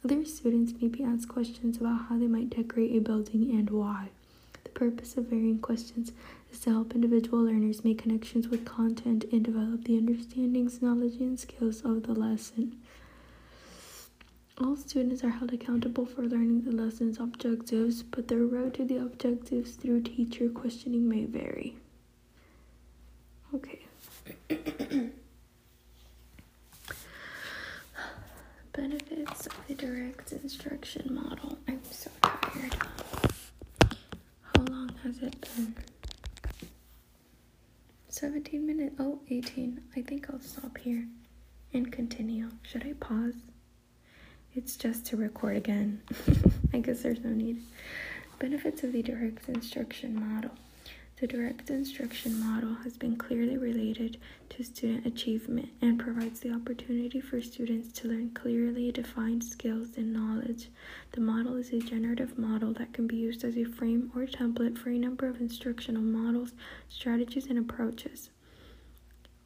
Other 0.04 0.24
students 0.26 0.74
may 0.82 0.88
be 0.88 1.02
asked 1.02 1.28
questions 1.28 1.78
about 1.78 2.06
how 2.08 2.18
they 2.18 2.26
might 2.26 2.50
decorate 2.50 2.94
a 2.94 3.00
building 3.00 3.50
and 3.52 3.70
why. 3.70 4.10
The 4.62 4.70
purpose 4.70 5.16
of 5.16 5.28
varying 5.28 5.60
questions 5.60 6.12
is 6.52 6.60
to 6.60 6.70
help 6.70 6.94
individual 6.94 7.42
learners 7.42 7.84
make 7.84 8.02
connections 8.02 8.48
with 8.48 8.66
content 8.66 9.24
and 9.32 9.42
develop 9.42 9.84
the 9.84 9.96
understandings, 9.96 10.82
knowledge, 10.82 11.16
and 11.20 11.40
skills 11.40 11.80
of 11.86 12.02
the 12.02 12.12
lesson. 12.12 12.82
All 14.58 14.76
students 14.76 15.24
are 15.24 15.30
held 15.30 15.54
accountable 15.54 16.04
for 16.04 16.22
learning 16.22 16.62
the 16.62 16.72
lesson's 16.72 17.18
objectives, 17.18 18.02
but 18.02 18.28
their 18.28 18.44
road 18.44 18.74
to 18.74 18.84
the 18.84 18.98
objectives 18.98 19.72
through 19.72 20.02
teacher 20.02 20.50
questioning 20.50 21.08
may 21.08 21.24
vary. 21.24 21.76
Okay. 23.54 23.86
Benefits 28.76 29.46
of 29.46 29.66
the 29.68 29.74
direct 29.74 30.32
instruction 30.32 31.14
model. 31.14 31.58
I'm 31.68 31.80
so 31.90 32.10
tired. 32.22 32.74
How 34.42 34.62
long 34.68 34.90
has 35.04 35.18
it 35.22 35.40
been? 35.56 35.74
17 38.08 38.66
minutes. 38.66 38.96
Oh, 38.98 39.20
18. 39.30 39.80
I 39.96 40.02
think 40.02 40.28
I'll 40.30 40.40
stop 40.40 40.76
here 40.78 41.06
and 41.72 41.92
continue. 41.92 42.50
Should 42.62 42.84
I 42.84 42.94
pause? 42.94 43.34
It's 44.54 44.76
just 44.76 45.06
to 45.06 45.16
record 45.16 45.56
again. 45.56 46.02
I 46.72 46.78
guess 46.78 47.02
there's 47.02 47.20
no 47.22 47.30
need. 47.30 47.62
Benefits 48.38 48.82
of 48.82 48.92
the 48.92 49.02
direct 49.02 49.48
instruction 49.48 50.18
model. 50.18 50.50
The 51.16 51.28
direct 51.28 51.70
instruction 51.70 52.40
model 52.40 52.74
has 52.82 52.96
been 52.96 53.16
clearly 53.16 53.56
related 53.56 54.18
to 54.50 54.64
student 54.64 55.06
achievement 55.06 55.68
and 55.80 55.98
provides 55.98 56.40
the 56.40 56.52
opportunity 56.52 57.20
for 57.20 57.40
students 57.40 57.92
to 58.00 58.08
learn 58.08 58.30
clearly 58.30 58.90
defined 58.90 59.44
skills 59.44 59.96
and 59.96 60.12
knowledge. 60.12 60.70
The 61.12 61.20
model 61.20 61.56
is 61.56 61.72
a 61.72 61.78
generative 61.78 62.36
model 62.36 62.72
that 62.74 62.92
can 62.92 63.06
be 63.06 63.16
used 63.16 63.44
as 63.44 63.56
a 63.56 63.64
frame 63.64 64.10
or 64.14 64.22
template 64.26 64.76
for 64.76 64.90
a 64.90 64.98
number 64.98 65.28
of 65.28 65.40
instructional 65.40 66.02
models, 66.02 66.52
strategies, 66.88 67.46
and 67.46 67.58
approaches. 67.58 68.30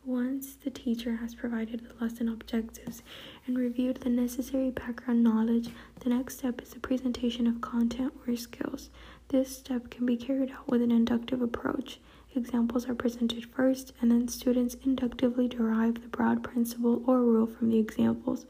Once 0.07 0.55
the 0.55 0.71
teacher 0.71 1.16
has 1.16 1.35
provided 1.35 1.81
the 1.85 2.03
lesson 2.03 2.31
objectives 2.31 3.03
and 3.47 3.59
reviewed 3.59 3.99
the 3.99 4.09
necessary 4.09 4.71
background 4.71 5.23
knowledge, 5.23 5.69
the 6.01 6.09
next 6.09 6.39
step 6.39 6.62
is 6.62 6.71
the 6.71 6.81
presentation 6.81 7.47
of 7.47 7.61
content 7.61 8.14
or 8.27 8.35
skills. 8.37 8.89
This 9.29 9.59
step 9.59 9.91
can 9.91 10.07
be 10.07 10.16
carried 10.16 10.51
out 10.53 10.66
with 10.68 10.81
an 10.81 10.91
inductive 10.91 11.43
approach. 11.43 12.01
examples 12.35 12.89
are 12.89 12.95
presented 12.95 13.45
first, 13.45 13.93
and 14.01 14.11
then 14.11 14.26
students 14.29 14.76
inductively 14.85 15.49
derive 15.49 16.01
the 16.01 16.09
broad 16.09 16.43
principle 16.43 17.03
or 17.07 17.20
rule 17.20 17.47
from 17.47 17.68
the 17.68 17.79
examples, 17.79 18.47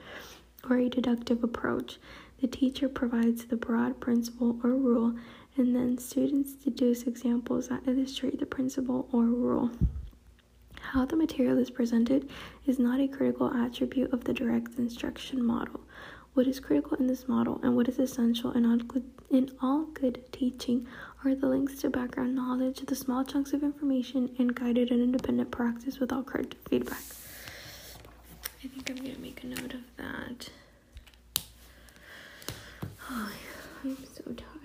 or 0.71 0.77
a 0.77 0.89
deductive 0.89 1.43
approach. 1.43 1.99
The 2.41 2.47
teacher 2.47 2.89
provides 2.89 3.45
the 3.45 3.57
broad 3.57 3.99
principle 3.99 4.61
or 4.63 4.71
rule, 4.71 5.17
and 5.57 5.75
then 5.75 5.99
students 5.99 6.53
deduce 6.53 7.03
examples 7.03 7.69
that 7.69 7.89
illustrate 7.89 8.39
the 8.39 8.47
principle 8.47 9.09
or 9.11 9.25
rule. 9.25 9.71
How 10.81 11.05
the 11.05 11.17
material 11.17 11.59
is 11.59 11.71
presented 11.71 12.31
is 12.67 12.79
not 12.79 13.01
a 13.01 13.09
critical 13.09 13.53
attribute 13.53 14.13
of 14.13 14.25
the 14.25 14.33
direct 14.33 14.79
instruction 14.79 15.45
model. 15.45 15.81
What 16.35 16.47
is 16.47 16.61
critical 16.61 16.97
in 16.99 17.09
this 17.09 17.27
model 17.27 17.59
and 17.65 17.75
what 17.75 17.89
is 17.89 17.99
essential 17.99 18.53
good, 18.87 19.05
in 19.31 19.51
all 19.61 19.85
good 19.95 20.21
teaching 20.33 20.87
are 21.25 21.35
the 21.35 21.47
links 21.47 21.81
to 21.81 21.91
background 21.91 22.35
knowledge, 22.35 22.81
the 22.81 22.95
small 22.95 23.25
chunks 23.25 23.53
of 23.53 23.63
information, 23.63 24.35
and 24.39 24.55
guided 24.55 24.91
and 24.91 25.03
independent 25.03 25.51
practice 25.51 25.99
without 25.99 26.27
corrective 26.27 26.61
feedback. 26.69 27.03
I 28.65 28.69
think 28.69 28.91
I'm 28.91 28.97
going 28.97 29.15
to 29.15 29.21
make 29.21 29.43
a 29.45 29.47
note 29.47 29.75
of 29.75 29.97
that. 29.97 30.51
Oh, 33.11 33.33
I'm 33.85 33.97
so 34.15 34.23
tired. 34.25 34.58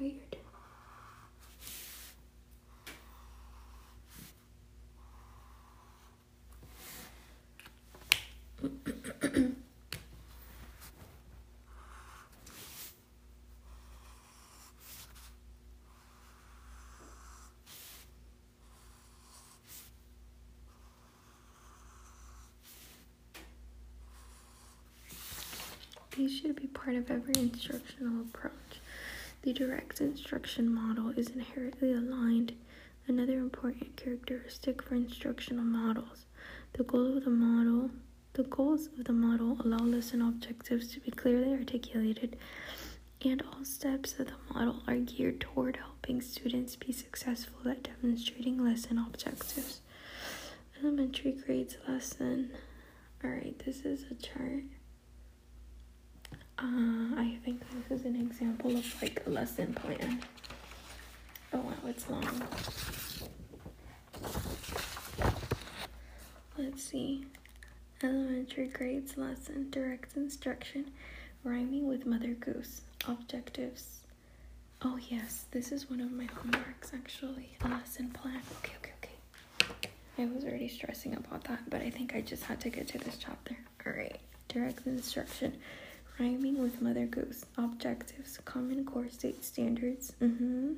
These 26.15 26.37
should 26.39 26.55
be 26.55 26.67
part 26.67 26.95
of 26.95 27.09
every 27.09 27.33
instructional 27.35 28.21
approach. 28.21 28.79
The 29.41 29.53
direct 29.53 29.99
instruction 29.99 30.73
model 30.73 31.09
is 31.09 31.29
inherently 31.29 31.91
aligned, 31.91 32.53
another 33.07 33.39
important 33.39 33.95
characteristic 33.95 34.81
for 34.81 34.95
instructional 34.95 35.63
models. 35.63 36.25
The 36.73 36.83
goal 36.83 37.17
of 37.17 37.25
the 37.25 37.29
model 37.29 37.89
the 38.33 38.43
goals 38.43 38.87
of 38.97 39.05
the 39.05 39.13
model 39.13 39.57
allow 39.63 39.77
lesson 39.85 40.21
objectives 40.21 40.87
to 40.93 40.99
be 40.99 41.11
clearly 41.11 41.51
articulated, 41.53 42.35
and 43.23 43.43
all 43.43 43.63
steps 43.63 44.19
of 44.19 44.25
the 44.25 44.53
model 44.53 44.81
are 44.87 44.95
geared 44.95 45.39
toward 45.39 45.77
helping 45.77 46.19
students 46.19 46.75
be 46.75 46.91
successful 46.91 47.69
at 47.69 47.83
demonstrating 47.83 48.63
lesson 48.63 48.97
objectives. 48.97 49.81
Elementary 50.81 51.31
grades 51.33 51.77
lesson. 51.87 52.49
Alright, 53.23 53.61
this 53.65 53.81
is 53.81 54.05
a 54.09 54.15
chart. 54.15 54.63
Uh, 56.59 57.15
I 57.17 57.37
think 57.43 57.61
this 57.89 57.99
is 57.99 58.05
an 58.05 58.15
example 58.15 58.75
of 58.77 59.01
like 59.01 59.21
a 59.25 59.29
lesson 59.29 59.73
plan. 59.73 60.21
Oh 61.51 61.59
wow, 61.59 61.73
it's 61.87 62.09
long. 62.09 62.43
Let's 66.57 66.83
see. 66.83 67.25
Elementary 68.01 68.67
grades 68.67 69.17
lesson, 69.17 69.69
direct 69.71 70.15
instruction, 70.15 70.91
rhyming 71.43 71.87
with 71.87 72.05
Mother 72.05 72.33
Goose, 72.33 72.81
objectives. 73.07 74.01
Oh 74.81 74.99
yes, 75.09 75.45
this 75.51 75.71
is 75.71 75.89
one 75.89 76.01
of 76.01 76.11
my 76.11 76.25
homeworks 76.25 76.93
actually, 76.93 77.57
a 77.61 77.67
lesson 77.67 78.09
plan. 78.11 78.41
Okay, 78.59 78.73
okay, 78.79 78.91
okay. 79.61 79.89
I 80.17 80.25
was 80.25 80.43
already 80.43 80.67
stressing 80.67 81.15
about 81.15 81.43
that, 81.45 81.69
but 81.69 81.81
I 81.81 81.89
think 81.89 82.13
I 82.15 82.21
just 82.21 82.43
had 82.43 82.59
to 82.61 82.69
get 82.69 82.87
to 82.89 82.97
this 82.99 83.17
chapter. 83.17 83.57
Alright, 83.85 84.19
direct 84.49 84.85
instruction 84.85 85.57
Rhyming 86.19 86.61
with 86.61 86.81
Mother 86.81 87.05
Goose. 87.07 87.45
Objectives. 87.57 88.37
Common 88.45 88.85
Core 88.85 89.09
State 89.09 89.43
Standards. 89.43 90.13
Mm-hmm. 90.21 90.73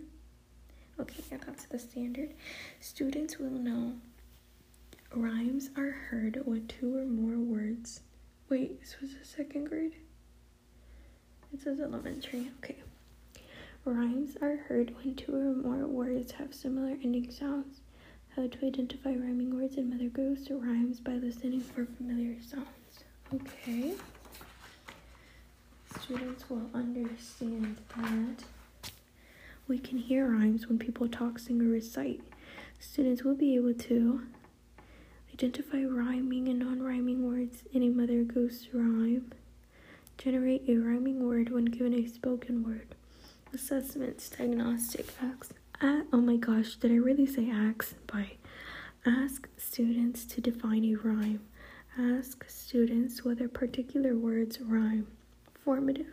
Okay, 1.00 1.24
yeah, 1.30 1.38
that's 1.46 1.66
the 1.66 1.78
standard. 1.78 2.32
Students 2.80 3.38
will 3.38 3.50
know 3.50 3.94
rhymes 5.14 5.70
are 5.78 5.92
heard 5.92 6.42
when 6.46 6.68
two 6.68 6.98
or 6.98 7.06
more 7.06 7.38
words. 7.38 8.00
Wait, 8.50 8.80
this 8.80 8.96
was 9.02 9.12
a 9.22 9.26
second 9.26 9.66
grade? 9.66 9.96
It 11.54 11.62
says 11.62 11.80
elementary. 11.80 12.52
Okay. 12.64 12.78
Rhymes 13.84 14.38
are 14.42 14.56
heard 14.56 14.96
when 14.98 15.16
two 15.16 15.36
or 15.36 15.54
more 15.54 15.86
words 15.86 16.32
have 16.34 16.54
similar 16.54 16.98
ending 17.04 17.30
sounds. 17.32 17.82
How 18.36 18.48
to 18.48 18.66
identify 18.66 19.12
rhyming 19.12 19.56
words 19.56 19.76
in 19.78 19.90
Mother 19.90 20.10
Goose 20.10 20.50
rhymes 20.50 21.00
by 21.00 21.14
listening 21.14 21.62
for 21.62 21.86
familiar 21.86 22.38
sounds. 22.42 23.04
Okay 23.34 23.96
students 26.02 26.50
will 26.50 26.70
understand 26.74 27.78
that 27.98 28.44
we 29.68 29.78
can 29.80 29.98
hear 29.98 30.28
rhymes 30.30 30.68
when 30.68 30.78
people 30.78 31.08
talk, 31.08 31.40
sing, 31.40 31.62
or 31.62 31.66
recite. 31.66 32.22
Students 32.80 33.24
will 33.24 33.36
be 33.36 33.56
able 33.56 33.74
to 33.74 34.22
identify 35.34 35.84
rhyming 35.84 36.48
and 36.48 36.60
non 36.60 36.82
rhyming 36.82 37.28
words 37.28 37.64
in 37.74 37.84
a 37.84 37.90
Mother 37.90 38.24
Goose 38.24 38.68
rhyme, 38.74 39.32
generate 40.18 40.68
a 40.68 40.76
rhyming 40.76 41.28
word 41.28 41.50
when 41.50 41.66
given 41.66 41.94
a 41.94 42.06
spoken 42.08 42.64
word. 42.64 42.96
Assessments, 43.54 44.30
diagnostic 44.30 45.08
acts. 45.22 45.54
oh 45.82 46.22
my 46.22 46.36
gosh, 46.36 46.76
did 46.76 46.92
I 46.92 46.96
really 46.96 47.26
say 47.26 47.50
acts? 47.52 47.96
By 48.08 48.32
ask 49.06 49.48
students 49.58 50.26
to 50.26 50.42
define 50.42 50.84
a 50.86 50.96
rhyme. 50.96 51.42
Ask 51.98 52.46
students 52.50 53.24
whether 53.24 53.48
particular 53.48 54.16
words 54.16 54.60
rhyme 54.60 55.08
formative. 55.66 56.06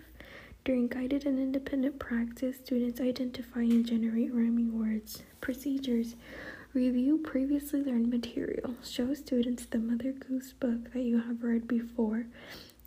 During 0.64 0.88
guided 0.88 1.26
and 1.26 1.38
independent 1.38 1.98
practice, 1.98 2.56
students 2.56 3.02
identify 3.02 3.60
and 3.60 3.84
generate 3.84 4.32
rhyming 4.32 4.78
words. 4.78 5.22
Procedures 5.42 6.16
Review 6.72 7.18
previously 7.18 7.82
learned 7.82 8.08
material. 8.08 8.74
Show 8.82 9.12
students 9.12 9.66
the 9.66 9.78
Mother 9.78 10.12
Goose 10.12 10.54
book 10.54 10.94
that 10.94 11.02
you 11.02 11.20
have 11.20 11.42
read 11.42 11.68
before. 11.68 12.24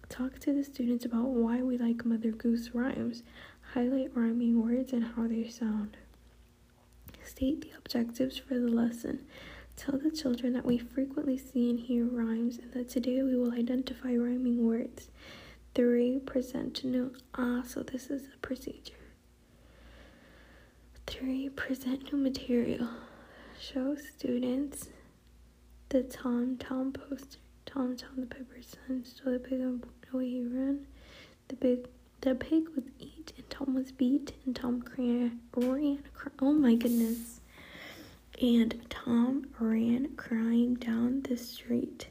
Talk 0.10 0.40
to 0.40 0.54
the 0.54 0.64
students 0.64 1.06
about 1.06 1.28
why 1.28 1.62
we 1.62 1.78
like 1.78 2.04
Mother 2.04 2.32
Goose 2.32 2.72
rhymes. 2.74 3.22
Highlight 3.74 4.16
rhyming 4.16 4.60
words 4.60 4.92
and 4.92 5.04
how 5.16 5.28
they 5.28 5.48
sound. 5.48 5.98
State 7.24 7.62
the 7.62 7.78
objectives 7.78 8.40
for 8.40 8.56
the 8.56 8.68
lesson. 8.68 9.20
Tell 9.76 10.00
the 10.00 10.10
children 10.10 10.54
that 10.54 10.66
we 10.66 10.80
frequently 10.80 11.38
see 11.38 11.70
and 11.70 11.80
hear 11.80 12.06
rhymes 12.06 12.58
and 12.58 12.74
that 12.74 12.90
today 12.90 13.22
we 13.22 13.36
will 13.36 13.54
identify 13.54 14.16
rhyming 14.16 14.66
words. 14.66 15.10
3. 15.76 16.20
Present 16.20 16.84
new. 16.86 17.14
Ah, 17.36 17.62
so 17.68 17.84
this 17.84 18.10
is 18.10 18.24
a 18.34 18.38
procedure. 18.38 18.94
3. 21.08 21.50
Present 21.50 22.12
new 22.12 22.18
material. 22.18 22.88
Show 23.60 23.96
students 23.96 24.90
the 25.90 26.04
Tom 26.04 26.58
Tom 26.58 26.94
poster. 26.94 27.40
Tom 27.66 27.98
Tom 27.98 28.12
the 28.22 28.26
Piper's 28.26 28.76
son 28.88 29.04
stole 29.04 29.34
the 29.34 29.40
pig 29.40 29.60
and 29.60 29.84
away 30.14 30.30
he 30.30 30.42
ran. 30.42 30.88
The 31.50 31.56
big 31.56 31.88
the 32.22 32.36
pig 32.36 32.68
was 32.76 32.86
eat 33.00 33.34
and 33.38 33.50
Tom 33.50 33.76
was 33.76 33.92
beat 33.92 34.34
and 34.46 34.56
Tom 34.56 34.84
ran 34.98 35.40
ran 35.56 36.00
oh 36.42 36.54
my 36.54 36.76
goodness. 36.76 37.42
And 38.42 38.76
Tom 38.90 39.48
ran 39.60 40.16
crying 40.16 40.76
down 40.76 41.22
the 41.24 41.38
street. 41.38 42.08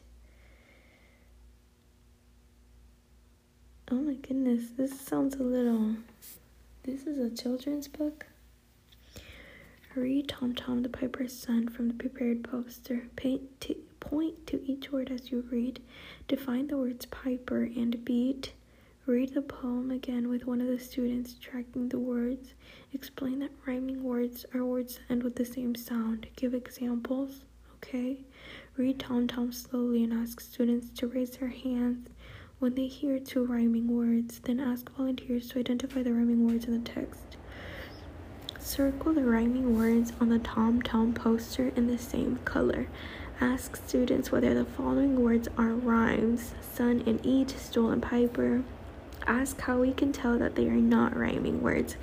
Oh 3.94 3.98
my 3.98 4.14
goodness, 4.14 4.70
this 4.76 4.98
sounds 5.00 5.36
a 5.36 5.44
little. 5.44 5.94
This 6.82 7.06
is 7.06 7.16
a 7.16 7.30
children's 7.30 7.86
book. 7.86 8.26
Read 9.94 10.26
Tom 10.26 10.52
Tom 10.52 10.82
the 10.82 10.88
Piper's 10.88 11.32
Son 11.32 11.68
from 11.68 11.86
the 11.86 11.94
prepared 11.94 12.42
poster. 12.42 13.06
Paint 13.14 13.40
point 14.00 14.48
to 14.48 14.60
each 14.68 14.90
word 14.90 15.12
as 15.12 15.30
you 15.30 15.44
read. 15.48 15.80
Define 16.26 16.66
the 16.66 16.76
words 16.76 17.06
piper 17.06 17.62
and 17.62 18.04
beat. 18.04 18.52
Read 19.06 19.32
the 19.32 19.42
poem 19.42 19.92
again 19.92 20.28
with 20.28 20.44
one 20.44 20.60
of 20.60 20.66
the 20.66 20.80
students 20.80 21.36
tracking 21.40 21.88
the 21.88 22.00
words. 22.00 22.54
Explain 22.92 23.38
that 23.38 23.52
rhyming 23.64 24.02
words 24.02 24.44
are 24.52 24.64
words 24.64 24.96
that 24.96 25.12
end 25.12 25.22
with 25.22 25.36
the 25.36 25.44
same 25.44 25.76
sound. 25.76 26.26
Give 26.34 26.52
examples. 26.52 27.42
Okay? 27.76 28.24
Read 28.76 28.98
Tom 28.98 29.28
Tom 29.28 29.52
slowly 29.52 30.02
and 30.02 30.12
ask 30.12 30.40
students 30.40 30.90
to 30.98 31.06
raise 31.06 31.36
their 31.36 31.50
hands 31.50 32.08
when 32.64 32.76
they 32.76 32.86
hear 32.86 33.18
two 33.18 33.44
rhyming 33.44 33.94
words, 33.94 34.40
then 34.44 34.58
ask 34.58 34.90
volunteers 34.96 35.50
to 35.50 35.58
identify 35.58 36.02
the 36.02 36.14
rhyming 36.14 36.46
words 36.46 36.64
in 36.64 36.72
the 36.72 36.90
text. 36.90 37.36
Circle 38.58 39.12
the 39.12 39.22
rhyming 39.22 39.76
words 39.76 40.14
on 40.18 40.30
the 40.30 40.38
Tom 40.38 40.80
Tom 40.80 41.12
poster 41.12 41.72
in 41.76 41.88
the 41.88 41.98
same 41.98 42.38
color. 42.46 42.88
Ask 43.38 43.76
students 43.76 44.32
whether 44.32 44.54
the 44.54 44.64
following 44.64 45.22
words 45.22 45.46
are 45.58 45.74
rhymes 45.74 46.54
sun 46.62 47.02
and 47.04 47.20
eat, 47.22 47.50
stool 47.50 47.90
and 47.90 48.02
piper. 48.02 48.62
Ask 49.26 49.60
how 49.60 49.80
we 49.80 49.92
can 49.92 50.10
tell 50.10 50.38
that 50.38 50.54
they 50.54 50.66
are 50.68 50.70
not 50.70 51.14
rhyming 51.14 51.60
words. 51.60 51.98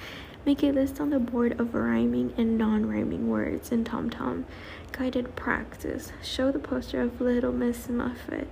Make 0.45 0.61
a 0.61 0.71
list 0.71 1.01
on 1.01 1.09
the 1.09 1.17
board 1.17 1.59
of 1.59 1.73
rhyming 1.73 2.35
and 2.37 2.59
non 2.59 2.87
rhyming 2.87 3.31
words 3.31 3.71
in 3.71 3.83
TomTom. 3.83 4.43
Guided 4.91 5.35
practice. 5.35 6.11
Show 6.21 6.51
the 6.51 6.59
poster 6.59 7.01
of 7.01 7.19
Little 7.19 7.51
Miss 7.51 7.89
Muffet. 7.89 8.47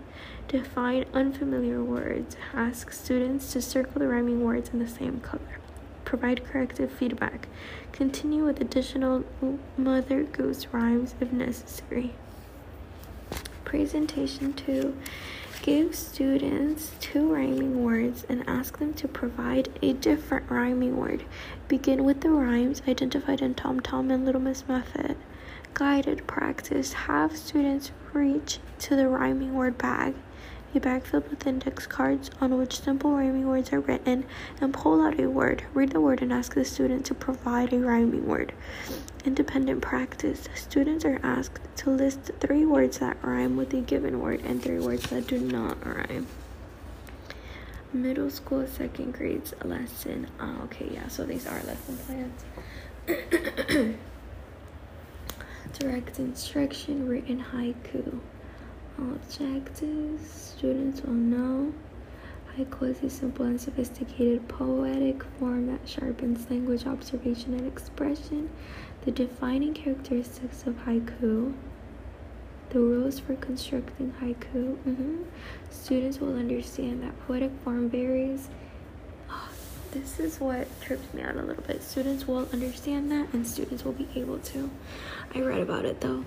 Define 0.49 1.05
unfamiliar 1.13 1.83
words. 1.83 2.35
Ask 2.55 2.91
students 2.91 3.53
to 3.53 3.61
circle 3.61 3.99
the 3.99 4.07
rhyming 4.07 4.43
words 4.43 4.71
in 4.73 4.79
the 4.79 4.87
same 4.87 5.19
color. 5.19 5.59
Provide 6.05 6.43
corrective 6.43 6.91
feedback. 6.91 7.47
Continue 7.91 8.45
with 8.45 8.59
additional 8.59 9.25
Mother 9.77 10.23
Goose 10.23 10.65
rhymes 10.73 11.13
if 11.21 11.31
necessary. 11.31 12.15
Presentation 13.63 14.53
2 14.53 14.97
Give 15.61 15.93
students 15.93 16.93
two 16.99 17.31
rhyming 17.31 17.83
words 17.83 18.25
and 18.27 18.43
ask 18.49 18.79
them 18.79 18.95
to 18.95 19.07
provide 19.07 19.69
a 19.83 19.93
different 19.93 20.49
rhyming 20.49 20.97
word. 20.97 21.25
Begin 21.67 22.03
with 22.03 22.21
the 22.21 22.31
rhymes 22.31 22.81
identified 22.87 23.41
in 23.41 23.53
Tom 23.53 23.81
Tom 23.81 24.09
and 24.09 24.25
Little 24.25 24.41
Miss 24.41 24.67
Muffet. 24.67 25.15
Guided 25.75 26.25
practice. 26.25 26.93
Have 26.93 27.37
students 27.37 27.91
reach 28.13 28.57
to 28.79 28.95
the 28.95 29.07
rhyming 29.07 29.53
word 29.53 29.77
bag 29.77 30.15
a 30.75 30.79
bag 30.79 31.03
filled 31.03 31.29
with 31.29 31.47
index 31.47 31.87
cards 31.87 32.29
on 32.39 32.57
which 32.57 32.81
simple 32.81 33.11
rhyming 33.11 33.47
words 33.47 33.73
are 33.73 33.79
written, 33.79 34.25
and 34.61 34.73
pull 34.73 35.01
out 35.01 35.19
a 35.19 35.27
word. 35.27 35.63
Read 35.73 35.91
the 35.91 36.01
word 36.01 36.21
and 36.21 36.31
ask 36.31 36.53
the 36.53 36.63
student 36.65 37.05
to 37.07 37.15
provide 37.15 37.73
a 37.73 37.79
rhyming 37.79 38.27
word. 38.27 38.53
Independent 39.25 39.81
practice. 39.81 40.47
Students 40.55 41.05
are 41.05 41.19
asked 41.23 41.61
to 41.77 41.89
list 41.89 42.31
three 42.39 42.65
words 42.65 42.99
that 42.99 43.17
rhyme 43.23 43.57
with 43.57 43.73
a 43.73 43.81
given 43.81 44.21
word 44.21 44.41
and 44.45 44.61
three 44.61 44.79
words 44.79 45.09
that 45.09 45.27
do 45.27 45.39
not 45.39 45.85
rhyme. 45.85 46.27
Middle 47.91 48.29
school, 48.29 48.67
second 48.67 49.13
grades 49.13 49.53
lesson. 49.63 50.27
Oh, 50.39 50.61
okay, 50.65 50.89
yeah, 50.91 51.07
so 51.07 51.25
these 51.25 51.47
are 51.47 51.59
lesson 51.63 51.97
plans. 52.05 52.43
Direct 55.79 56.19
instruction, 56.19 57.07
written 57.07 57.43
haiku. 57.51 58.19
Objectives 58.99 60.29
students 60.29 61.01
will 61.01 61.13
know. 61.13 61.73
Is 62.81 63.01
a 63.03 63.09
simple 63.09 63.45
and 63.45 63.59
sophisticated 63.59 64.45
poetic 64.49 65.23
form 65.39 65.67
that 65.67 65.87
sharpens 65.87 66.49
language 66.49 66.85
observation 66.85 67.53
and 67.53 67.65
expression. 67.65 68.49
The 69.05 69.11
defining 69.11 69.73
characteristics 69.73 70.67
of 70.67 70.75
haiku. 70.85 71.53
The 72.71 72.79
rules 72.79 73.17
for 73.17 73.35
constructing 73.35 74.13
haiku. 74.21 74.75
Mm-hmm. 74.85 75.23
Students 75.69 76.19
will 76.19 76.35
understand 76.35 77.01
that 77.01 77.17
poetic 77.27 77.51
form 77.63 77.89
varies. 77.89 78.49
Oh, 79.29 79.49
this 79.91 80.19
is 80.19 80.41
what 80.41 80.67
trips 80.81 81.13
me 81.13 81.21
out 81.21 81.37
a 81.37 81.41
little 81.41 81.63
bit. 81.63 81.81
Students 81.81 82.27
will 82.27 82.49
understand 82.51 83.09
that, 83.11 83.33
and 83.33 83.47
students 83.47 83.85
will 83.85 83.93
be 83.93 84.09
able 84.15 84.39
to. 84.39 84.69
I 85.33 85.39
read 85.39 85.61
about 85.61 85.85
it 85.85 86.01
though. 86.01 86.25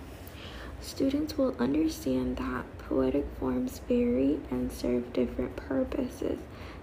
Students 0.82 1.38
will 1.38 1.54
understand 1.60 2.38
that 2.38 2.64
poetic 2.78 3.24
forms 3.38 3.80
vary 3.88 4.40
and 4.50 4.70
serve 4.70 5.12
different 5.12 5.54
purposes. 5.54 6.40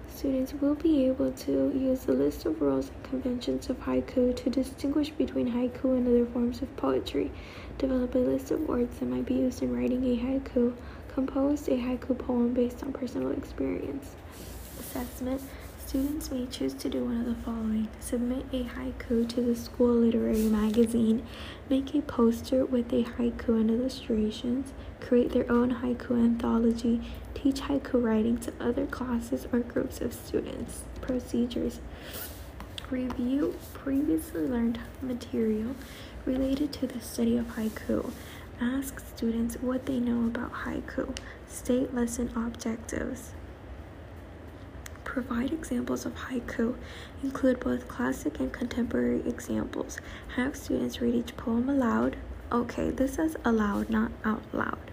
Students 0.07 0.53
will 0.53 0.75
be 0.75 1.05
able 1.05 1.33
to 1.33 1.51
use 1.75 2.05
the 2.05 2.13
list 2.13 2.45
of 2.45 2.61
rules 2.61 2.89
and 2.89 3.03
conventions 3.03 3.69
of 3.69 3.77
haiku 3.81 4.33
to 4.37 4.49
distinguish 4.49 5.09
between 5.11 5.51
haiku 5.51 5.97
and 5.97 6.07
other 6.07 6.25
forms 6.25 6.61
of 6.61 6.75
poetry. 6.77 7.29
Develop 7.77 8.15
a 8.15 8.19
list 8.19 8.51
of 8.51 8.67
words 8.67 8.97
that 8.99 9.05
might 9.05 9.25
be 9.25 9.35
used 9.35 9.61
in 9.61 9.75
writing 9.75 10.03
a 10.05 10.17
haiku. 10.17 10.73
Compose 11.13 11.67
a 11.67 11.71
haiku 11.71 12.17
poem 12.17 12.53
based 12.53 12.81
on 12.83 12.93
personal 12.93 13.31
experience. 13.31 14.15
Assessment 14.79 15.41
Students 15.89 16.29
may 16.29 16.45
choose 16.45 16.75
to 16.75 16.87
do 16.87 17.03
one 17.03 17.21
of 17.21 17.25
the 17.25 17.43
following 17.43 17.87
submit 17.99 18.45
a 18.53 18.63
haiku 18.63 19.27
to 19.27 19.41
the 19.41 19.55
school 19.55 19.95
literary 19.95 20.43
magazine, 20.43 21.25
make 21.67 21.95
a 21.95 22.03
poster 22.03 22.63
with 22.63 22.93
a 22.93 23.03
haiku 23.03 23.59
and 23.59 23.71
illustrations, 23.71 24.71
create 25.01 25.31
their 25.31 25.51
own 25.51 25.77
haiku 25.81 26.11
anthology, 26.11 27.01
teach 27.33 27.61
haiku 27.61 28.03
writing 28.03 28.37
to 28.37 28.53
other 28.59 28.85
classes 28.85 29.47
or 29.51 29.61
groups 29.61 29.99
of 29.99 30.13
students. 30.13 30.83
Procedures 31.01 31.79
Review 32.91 33.57
previously 33.73 34.41
learned 34.41 34.77
material 35.01 35.75
related 36.23 36.71
to 36.73 36.85
the 36.85 36.99
study 36.99 37.35
of 37.35 37.47
haiku. 37.55 38.11
Ask 38.61 38.99
students 38.99 39.55
what 39.55 39.87
they 39.87 39.99
know 39.99 40.27
about 40.27 40.53
haiku. 40.53 41.17
State 41.47 41.95
lesson 41.95 42.29
objectives. 42.35 43.31
Provide 45.09 45.51
examples 45.51 46.05
of 46.05 46.13
haiku. 46.13 46.75
Include 47.23 47.59
both 47.59 47.87
classic 47.87 48.39
and 48.39 48.53
contemporary 48.53 49.27
examples. 49.27 49.97
Have 50.35 50.55
students 50.55 51.01
read 51.01 51.15
each 51.15 51.35
poem 51.35 51.67
aloud. 51.67 52.15
Okay, 52.51 52.91
this 52.91 53.15
says 53.15 53.35
aloud, 53.43 53.89
not 53.89 54.11
out 54.23 54.43
loud. 54.53 54.91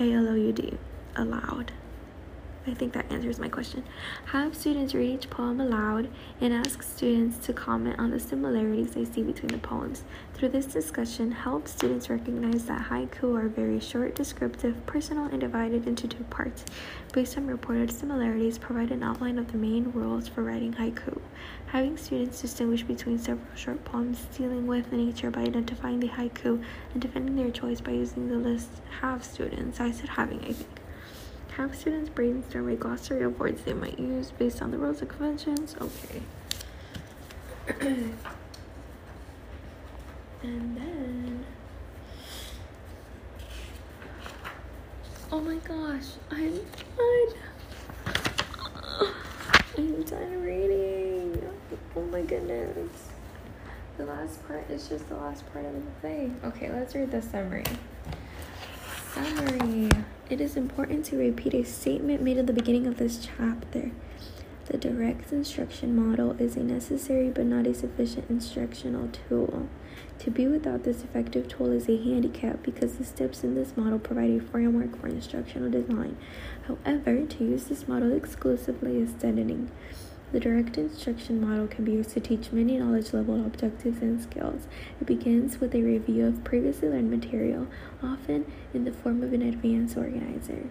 A 0.00 0.12
L 0.12 0.26
O 0.26 0.34
U 0.34 0.52
D, 0.52 0.76
aloud. 1.14 1.70
I 2.68 2.74
think 2.74 2.92
that 2.92 3.10
answers 3.10 3.38
my 3.38 3.48
question. 3.48 3.82
Have 4.26 4.54
students 4.54 4.94
read 4.94 5.08
each 5.08 5.30
poem 5.30 5.58
aloud 5.58 6.10
and 6.40 6.52
ask 6.52 6.82
students 6.82 7.38
to 7.46 7.54
comment 7.54 7.98
on 7.98 8.10
the 8.10 8.20
similarities 8.20 8.90
they 8.90 9.06
see 9.06 9.22
between 9.22 9.48
the 9.48 9.58
poems. 9.58 10.04
Through 10.34 10.50
this 10.50 10.66
discussion, 10.66 11.32
help 11.32 11.66
students 11.66 12.10
recognize 12.10 12.66
that 12.66 12.88
haiku 12.90 13.38
are 13.38 13.48
very 13.48 13.80
short, 13.80 14.14
descriptive, 14.14 14.84
personal, 14.84 15.24
and 15.24 15.40
divided 15.40 15.86
into 15.86 16.06
two 16.06 16.24
parts. 16.24 16.66
Based 17.12 17.38
on 17.38 17.46
reported 17.46 17.90
similarities, 17.90 18.58
provide 18.58 18.92
an 18.92 19.02
outline 19.02 19.38
of 19.38 19.50
the 19.50 19.58
main 19.58 19.90
rules 19.92 20.28
for 20.28 20.42
writing 20.42 20.74
haiku. 20.74 21.18
Having 21.68 21.96
students 21.96 22.42
distinguish 22.42 22.82
between 22.82 23.18
several 23.18 23.56
short 23.56 23.82
poems 23.86 24.26
dealing 24.36 24.66
with 24.66 24.92
nature 24.92 25.30
by 25.30 25.40
identifying 25.40 26.00
the 26.00 26.08
haiku 26.08 26.62
and 26.92 27.00
defending 27.00 27.36
their 27.36 27.50
choice 27.50 27.80
by 27.80 27.92
using 27.92 28.28
the 28.28 28.36
list. 28.36 28.68
Have 29.00 29.24
students, 29.24 29.80
I 29.80 29.90
said 29.90 30.10
having, 30.10 30.40
I 30.40 30.52
think. 30.52 30.77
Have 31.58 31.74
students 31.74 32.08
brainstorm 32.08 32.68
a 32.68 32.76
glossary 32.76 33.24
of 33.24 33.40
words 33.40 33.62
they 33.62 33.72
might 33.72 33.98
use 33.98 34.30
based 34.30 34.62
on 34.62 34.70
the 34.70 34.78
rules 34.78 35.00
and 35.00 35.10
conventions. 35.10 35.74
Okay. 35.80 36.22
and 40.44 40.76
then. 40.76 41.44
Oh 45.32 45.40
my 45.40 45.56
gosh, 45.56 46.04
I'm 46.30 46.60
done. 46.96 47.34
I'm 49.76 50.02
done 50.04 50.40
reading. 50.40 51.42
Oh 51.96 52.02
my 52.02 52.22
goodness. 52.22 53.08
The 53.96 54.06
last 54.06 54.46
part 54.46 54.70
is 54.70 54.88
just 54.88 55.08
the 55.08 55.16
last 55.16 55.52
part 55.52 55.64
of 55.64 55.74
the 55.74 55.80
thing. 56.02 56.40
Okay, 56.44 56.70
let's 56.70 56.94
read 56.94 57.10
the 57.10 57.20
summary. 57.20 57.64
Summary. 59.12 59.90
It 60.30 60.42
is 60.42 60.58
important 60.58 61.06
to 61.06 61.16
repeat 61.16 61.54
a 61.54 61.64
statement 61.64 62.20
made 62.20 62.36
at 62.36 62.46
the 62.46 62.52
beginning 62.52 62.86
of 62.86 62.98
this 62.98 63.26
chapter. 63.26 63.92
The 64.66 64.76
direct 64.76 65.32
instruction 65.32 65.96
model 65.96 66.32
is 66.32 66.54
a 66.54 66.62
necessary 66.62 67.30
but 67.30 67.46
not 67.46 67.66
a 67.66 67.72
sufficient 67.72 68.28
instructional 68.28 69.08
tool. 69.08 69.70
To 70.18 70.30
be 70.30 70.46
without 70.46 70.84
this 70.84 71.02
effective 71.02 71.48
tool 71.48 71.72
is 71.72 71.88
a 71.88 71.96
handicap 71.96 72.62
because 72.62 72.96
the 72.96 73.06
steps 73.06 73.42
in 73.42 73.54
this 73.54 73.74
model 73.74 73.98
provide 73.98 74.28
a 74.28 74.40
framework 74.40 75.00
for 75.00 75.06
instructional 75.06 75.70
design. 75.70 76.18
However, 76.66 77.24
to 77.24 77.44
use 77.44 77.64
this 77.64 77.88
model 77.88 78.12
exclusively 78.12 78.98
is 78.98 79.12
deadening. 79.12 79.70
The 80.30 80.40
direct 80.40 80.76
instruction 80.76 81.40
model 81.40 81.66
can 81.66 81.86
be 81.86 81.92
used 81.92 82.10
to 82.10 82.20
teach 82.20 82.52
many 82.52 82.76
knowledge 82.76 83.14
level 83.14 83.46
objectives 83.46 84.02
and 84.02 84.20
skills. 84.20 84.68
It 85.00 85.06
begins 85.06 85.58
with 85.58 85.74
a 85.74 85.82
review 85.82 86.26
of 86.26 86.44
previously 86.44 86.88
learned 86.90 87.10
material, 87.10 87.66
often 88.02 88.44
in 88.74 88.84
the 88.84 88.92
form 88.92 89.22
of 89.22 89.32
an 89.32 89.40
advanced 89.40 89.96
organizer. 89.96 90.68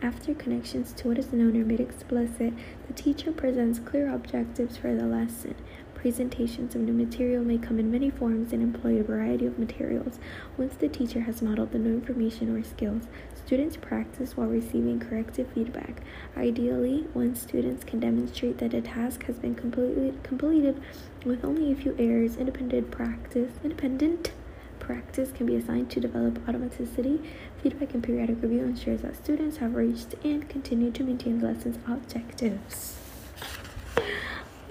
After 0.00 0.34
connections 0.34 0.92
to 0.94 1.08
what 1.08 1.18
is 1.18 1.32
known 1.32 1.56
are 1.56 1.64
made 1.64 1.80
explicit, 1.80 2.54
the 2.86 2.92
teacher 2.94 3.30
presents 3.30 3.78
clear 3.78 4.08
objectives 4.08 4.76
for 4.76 4.94
the 4.94 5.06
lesson. 5.06 5.54
Presentations 5.94 6.74
of 6.74 6.82
new 6.82 6.92
material 6.92 7.42
may 7.42 7.56
come 7.56 7.78
in 7.78 7.90
many 7.90 8.10
forms 8.10 8.52
and 8.52 8.62
employ 8.62 9.00
a 9.00 9.02
variety 9.02 9.46
of 9.46 9.58
materials. 9.58 10.18
Once 10.58 10.74
the 10.74 10.88
teacher 10.88 11.20
has 11.22 11.40
modeled 11.40 11.72
the 11.72 11.78
new 11.78 11.94
information 11.94 12.54
or 12.54 12.62
skills, 12.62 13.04
students 13.44 13.76
practice 13.76 14.36
while 14.36 14.46
receiving 14.46 14.98
corrective 14.98 15.48
feedback. 15.52 16.00
Ideally, 16.36 17.06
when 17.12 17.36
students 17.36 17.84
can 17.84 18.00
demonstrate 18.00 18.58
that 18.58 18.72
a 18.72 18.80
task 18.80 19.24
has 19.24 19.36
been 19.36 19.54
completely 19.54 20.14
completed 20.22 20.80
with 21.24 21.44
only 21.44 21.70
a 21.70 21.76
few 21.76 21.94
errors, 21.98 22.36
independent 22.36 22.90
practice, 22.90 23.52
independent 23.62 24.32
practice 24.78 25.32
can 25.32 25.46
be 25.46 25.56
assigned 25.56 25.90
to 25.90 26.00
develop 26.00 26.34
automaticity. 26.46 27.24
Feedback 27.62 27.94
and 27.94 28.02
periodic 28.02 28.42
review 28.42 28.64
ensures 28.64 29.02
that 29.02 29.16
students 29.16 29.58
have 29.58 29.74
reached 29.74 30.14
and 30.24 30.48
continue 30.48 30.90
to 30.90 31.02
maintain 31.02 31.38
the 31.38 31.46
lesson's 31.46 31.78
objectives. 31.86 32.98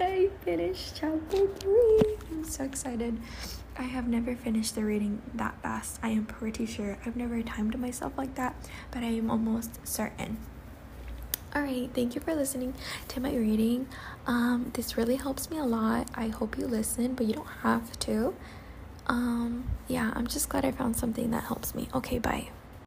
I 0.00 0.30
finished 0.42 0.96
chapter 0.96 1.46
three. 1.46 2.16
I'm 2.30 2.44
so 2.44 2.64
excited. 2.64 3.18
I 3.76 3.82
have 3.82 4.06
never 4.06 4.36
finished 4.36 4.74
the 4.76 4.84
reading 4.84 5.20
that 5.34 5.60
fast. 5.62 5.98
I 6.02 6.10
am 6.10 6.26
pretty 6.26 6.64
sure. 6.64 6.98
I've 7.04 7.16
never 7.16 7.42
timed 7.42 7.78
myself 7.78 8.12
like 8.16 8.36
that, 8.36 8.54
but 8.90 9.02
I 9.02 9.06
am 9.06 9.30
almost 9.30 9.86
certain. 9.86 10.38
All 11.54 11.62
right, 11.62 11.88
thank 11.94 12.14
you 12.14 12.20
for 12.20 12.34
listening 12.34 12.74
to 13.08 13.20
my 13.20 13.34
reading. 13.34 13.86
Um, 14.26 14.70
this 14.74 14.96
really 14.96 15.16
helps 15.16 15.50
me 15.50 15.58
a 15.58 15.64
lot. 15.64 16.08
I 16.14 16.28
hope 16.28 16.58
you 16.58 16.66
listen, 16.66 17.14
but 17.14 17.26
you 17.26 17.34
don't 17.34 17.46
have 17.62 17.98
to. 18.00 18.34
Um, 19.06 19.68
yeah, 19.86 20.12
I'm 20.14 20.26
just 20.26 20.48
glad 20.48 20.64
I 20.64 20.72
found 20.72 20.96
something 20.96 21.30
that 21.30 21.44
helps 21.44 21.74
me. 21.74 21.88
Okay, 21.94 22.18
bye. 22.18 22.48